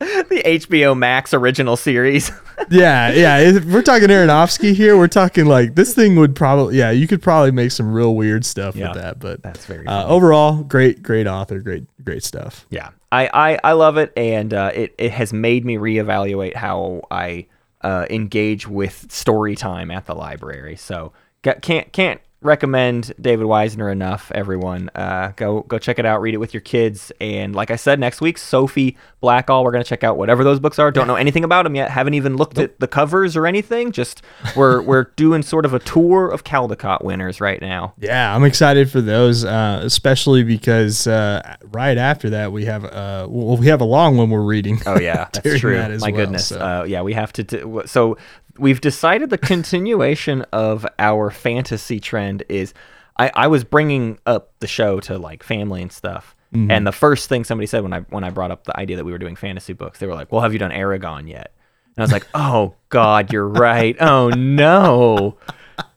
The 0.00 0.42
HBO 0.44 0.96
Max 0.96 1.32
original 1.32 1.76
series. 1.76 2.30
yeah, 2.70 3.10
yeah. 3.12 3.38
If 3.38 3.64
we're 3.64 3.82
talking 3.82 4.08
Aronofsky 4.08 4.74
here, 4.74 4.96
we're 4.96 5.08
talking 5.08 5.46
like 5.46 5.74
this 5.74 5.94
thing 5.94 6.16
would 6.16 6.36
probably. 6.36 6.76
Yeah, 6.76 6.90
you 6.90 7.06
could 7.08 7.22
probably 7.22 7.50
make 7.50 7.70
some 7.70 7.92
real 7.92 8.14
weird 8.14 8.44
stuff 8.44 8.76
Yeah, 8.76 8.88
with 8.88 8.98
that. 8.98 9.18
But 9.20 9.42
that's 9.42 9.64
very 9.64 9.86
uh, 9.86 10.06
overall, 10.06 10.62
great, 10.62 11.02
great 11.02 11.26
author, 11.26 11.60
great, 11.60 11.86
great 12.04 12.22
stuff. 12.24 12.66
Yeah, 12.68 12.90
I, 13.10 13.30
I, 13.32 13.58
I 13.64 13.72
love 13.72 13.96
it, 13.96 14.12
and 14.16 14.52
uh, 14.52 14.70
it 14.74 14.94
it 14.98 15.12
has 15.12 15.32
made 15.32 15.64
me 15.64 15.76
reevaluate 15.76 16.54
how 16.54 17.02
I 17.10 17.46
uh, 17.80 18.06
engage 18.10 18.68
with 18.68 19.10
story 19.10 19.56
time 19.56 19.90
at 19.90 20.06
the 20.06 20.14
library. 20.14 20.76
So 20.76 21.12
can't 21.42 21.90
can't 21.92 22.20
recommend 22.40 23.12
David 23.20 23.46
Wiesner 23.46 23.90
enough. 23.90 24.30
Everyone, 24.34 24.90
uh, 24.94 25.32
go 25.36 25.62
go 25.62 25.78
check 25.78 25.98
it 25.98 26.06
out, 26.06 26.20
read 26.20 26.34
it 26.34 26.38
with 26.38 26.54
your 26.54 26.60
kids, 26.60 27.10
and 27.20 27.54
like 27.54 27.70
I 27.70 27.76
said, 27.76 27.98
next 27.98 28.20
week 28.20 28.38
Sophie 28.38 28.96
Blackall, 29.22 29.64
we're 29.64 29.72
gonna 29.72 29.84
check 29.84 30.04
out 30.04 30.16
whatever 30.16 30.44
those 30.44 30.60
books 30.60 30.78
are. 30.78 30.90
Don't 30.90 31.06
know 31.06 31.16
anything 31.16 31.44
about 31.44 31.64
them 31.64 31.74
yet. 31.74 31.90
Haven't 31.90 32.14
even 32.14 32.36
looked 32.36 32.58
at 32.58 32.78
the 32.80 32.86
covers 32.86 33.36
or 33.36 33.46
anything. 33.46 33.92
Just 33.92 34.22
we're 34.56 34.80
we're 34.88 35.04
doing 35.16 35.42
sort 35.42 35.64
of 35.64 35.74
a 35.74 35.78
tour 35.80 36.28
of 36.28 36.44
Caldecott 36.44 37.02
winners 37.02 37.40
right 37.40 37.60
now. 37.60 37.94
Yeah, 37.98 38.34
I'm 38.34 38.44
excited 38.44 38.90
for 38.90 39.00
those, 39.00 39.44
uh, 39.44 39.80
especially 39.82 40.44
because 40.44 41.06
uh, 41.06 41.56
right 41.72 41.98
after 41.98 42.30
that 42.30 42.52
we 42.52 42.66
have 42.66 42.84
uh, 42.84 43.26
well, 43.28 43.56
we 43.56 43.66
have 43.66 43.80
a 43.80 43.84
long 43.84 44.16
one 44.16 44.30
we're 44.30 44.42
reading. 44.42 44.80
Oh 44.86 44.98
yeah, 44.98 45.28
that's 45.32 45.60
true. 45.60 45.74
that 45.74 45.90
My 46.00 46.10
well, 46.10 46.12
goodness. 46.20 46.46
so. 46.46 46.58
Uh, 46.60 46.84
yeah, 46.84 47.02
we 47.02 47.14
have 47.14 47.32
to. 47.34 47.44
Do, 47.44 47.82
so 47.86 48.16
we've 48.58 48.80
decided 48.80 49.30
the 49.30 49.38
continuation 49.38 50.42
of 50.52 50.86
our 50.98 51.30
fantasy 51.30 52.00
trend 52.00 52.44
is. 52.48 52.74
I, 53.20 53.32
I 53.34 53.46
was 53.48 53.64
bringing 53.64 54.20
up 54.26 54.52
the 54.60 54.68
show 54.68 55.00
to 55.00 55.18
like 55.18 55.42
family 55.42 55.82
and 55.82 55.90
stuff, 55.92 56.34
Mm-hmm. 56.54 56.70
and 56.70 56.86
the 56.86 56.92
first 56.92 57.28
thing 57.28 57.44
somebody 57.44 57.66
said 57.66 57.82
when 57.82 57.92
I 57.92 58.00
when 58.08 58.24
I 58.24 58.30
brought 58.30 58.50
up 58.50 58.64
the 58.64 58.78
idea 58.78 58.96
that 58.96 59.04
we 59.04 59.12
were 59.12 59.18
doing 59.18 59.36
fantasy 59.36 59.72
books, 59.74 59.98
they 59.98 60.06
were 60.06 60.14
like, 60.14 60.32
"Well, 60.32 60.40
have 60.40 60.52
you 60.54 60.58
done 60.58 60.70
Eragon 60.70 61.28
yet?" 61.28 61.52
And 61.94 61.98
I 61.98 62.02
was 62.02 62.12
like, 62.12 62.26
"Oh 62.34 62.74
God, 62.90 63.32
you're 63.32 63.46
right. 63.48 63.96
Oh 64.00 64.28
no." 64.30 65.36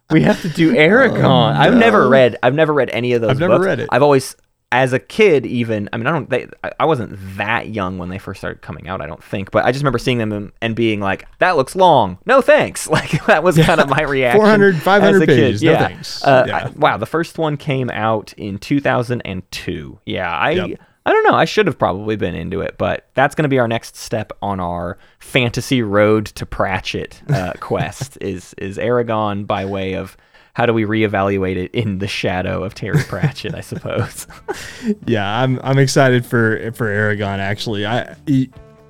We 0.10 0.24
have 0.24 0.42
to 0.42 0.50
do 0.50 0.74
Eragon. 0.74 1.56
I've 1.56 1.76
never 1.76 2.10
read. 2.10 2.36
I've 2.44 2.54
never 2.54 2.74
read 2.74 2.90
any 2.90 3.14
of 3.14 3.22
those. 3.22 3.30
Oh, 3.30 3.32
I've 3.32 3.40
never 3.40 3.54
books. 3.60 3.66
read 3.66 3.80
it. 3.80 3.90
I've 3.94 4.02
always, 4.04 4.36
as 4.72 4.94
a 4.94 5.00
kid, 5.00 5.46
even. 5.46 5.90
I 5.92 5.98
mean, 5.98 6.08
I 6.08 6.12
don't. 6.12 6.30
They, 6.30 6.48
I- 6.80 6.86
wasn't 6.86 7.18
that 7.38 7.70
young 7.70 7.98
when 7.98 8.10
they 8.10 8.18
first 8.18 8.40
started 8.40 8.62
coming 8.62 8.88
out. 8.88 9.02
I 9.02 9.06
don't 9.08 9.24
think, 9.24 9.52
but 9.52 9.66
I 9.66 9.72
just 9.72 9.84
remember 9.84 9.98
seeing 10.00 10.18
them 10.18 10.54
and, 10.62 10.76
being 10.76 11.00
like, 11.00 11.28
"That 11.40 11.58
looks 11.58 11.76
long. 11.76 12.18
No 12.26 12.42
thanks." 12.42 12.88
Like 12.92 13.26
that 13.26 13.44
was 13.44 13.58
kind 13.58 13.80
of 13.82 13.90
my 13.90 14.02
reaction. 14.08 14.40
400, 14.42 14.76
500 14.82 15.16
as 15.16 15.20
kid. 15.22 15.28
pages. 15.28 15.64
No 15.64 15.72
Yeah. 15.72 15.88
thanks. 15.88 16.24
Uh, 16.24 16.44
Yeah. 16.48 16.58
I- 16.58 16.70
wow, 16.78 16.98
the 16.98 17.06
first 17.06 17.38
one 17.38 17.58
came 17.58 17.90
out 17.90 18.34
in 18.38 18.58
2002. 18.60 20.00
Yeah, 20.06 20.30
I. 20.32 20.52
Yep. 20.52 20.80
I 21.04 21.12
don't 21.14 21.24
know. 21.24 21.34
I 21.36 21.46
should 21.46 21.66
have 21.66 21.80
probably 21.80 22.16
been 22.16 22.36
into 22.36 22.62
it, 22.62 22.76
but 22.78 23.08
that's 23.16 23.34
going 23.34 23.42
to 23.44 23.50
be 23.50 23.58
our 23.58 23.68
next 23.68 23.96
step 23.96 24.32
on 24.44 24.60
our 24.60 25.00
fantasy 25.20 25.82
road 25.82 26.28
to 26.28 26.46
Pratchett 26.46 27.24
uh, 27.34 27.54
quest. 27.60 28.20
is 28.22 28.54
is 28.60 28.78
Eragon 28.78 29.48
by 29.48 29.66
way 29.66 29.96
of 29.96 30.16
how 30.54 30.66
do 30.66 30.74
we 30.74 30.84
reevaluate 30.84 31.56
it 31.56 31.72
in 31.72 32.00
the 32.00 32.08
shadow 32.08 32.64
of 32.64 32.76
Terry 32.76 33.02
Pratchett? 33.04 33.56
I 33.56 33.62
suppose. 33.62 34.28
yeah, 35.06 35.42
I'm 35.42 35.60
I'm 35.64 35.78
excited 35.80 36.26
for 36.26 36.72
for 36.74 36.88
Eragon. 36.88 37.40
Actually, 37.40 37.86
I 37.86 38.16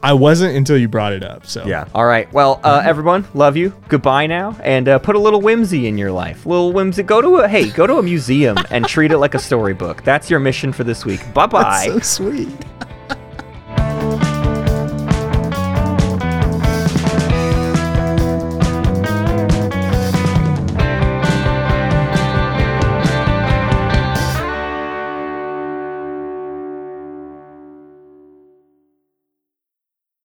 I 0.03 0.13
wasn't 0.13 0.55
until 0.55 0.77
you 0.77 0.87
brought 0.87 1.13
it 1.13 1.23
up. 1.23 1.45
So 1.45 1.65
Yeah. 1.65 1.85
All 1.93 2.05
right. 2.05 2.31
Well, 2.33 2.59
uh, 2.63 2.81
everyone, 2.83 3.27
love 3.33 3.55
you. 3.55 3.73
Goodbye 3.87 4.25
now, 4.25 4.57
and 4.63 4.89
uh, 4.89 4.99
put 4.99 5.15
a 5.15 5.19
little 5.19 5.41
whimsy 5.41 5.87
in 5.87 5.97
your 5.97 6.11
life. 6.11 6.45
Little 6.45 6.73
whimsy. 6.73 7.03
Go 7.03 7.21
to 7.21 7.37
a 7.37 7.47
hey, 7.47 7.69
go 7.69 7.85
to 7.85 7.97
a 7.97 8.03
museum 8.03 8.57
and 8.71 8.85
treat 8.87 9.11
it 9.11 9.19
like 9.19 9.35
a 9.35 9.39
storybook. 9.39 10.03
That's 10.03 10.29
your 10.29 10.39
mission 10.39 10.73
for 10.73 10.83
this 10.83 11.05
week. 11.05 11.21
Bye 11.33 11.45
bye. 11.47 11.85
so 11.85 11.99
sweet. 11.99 12.49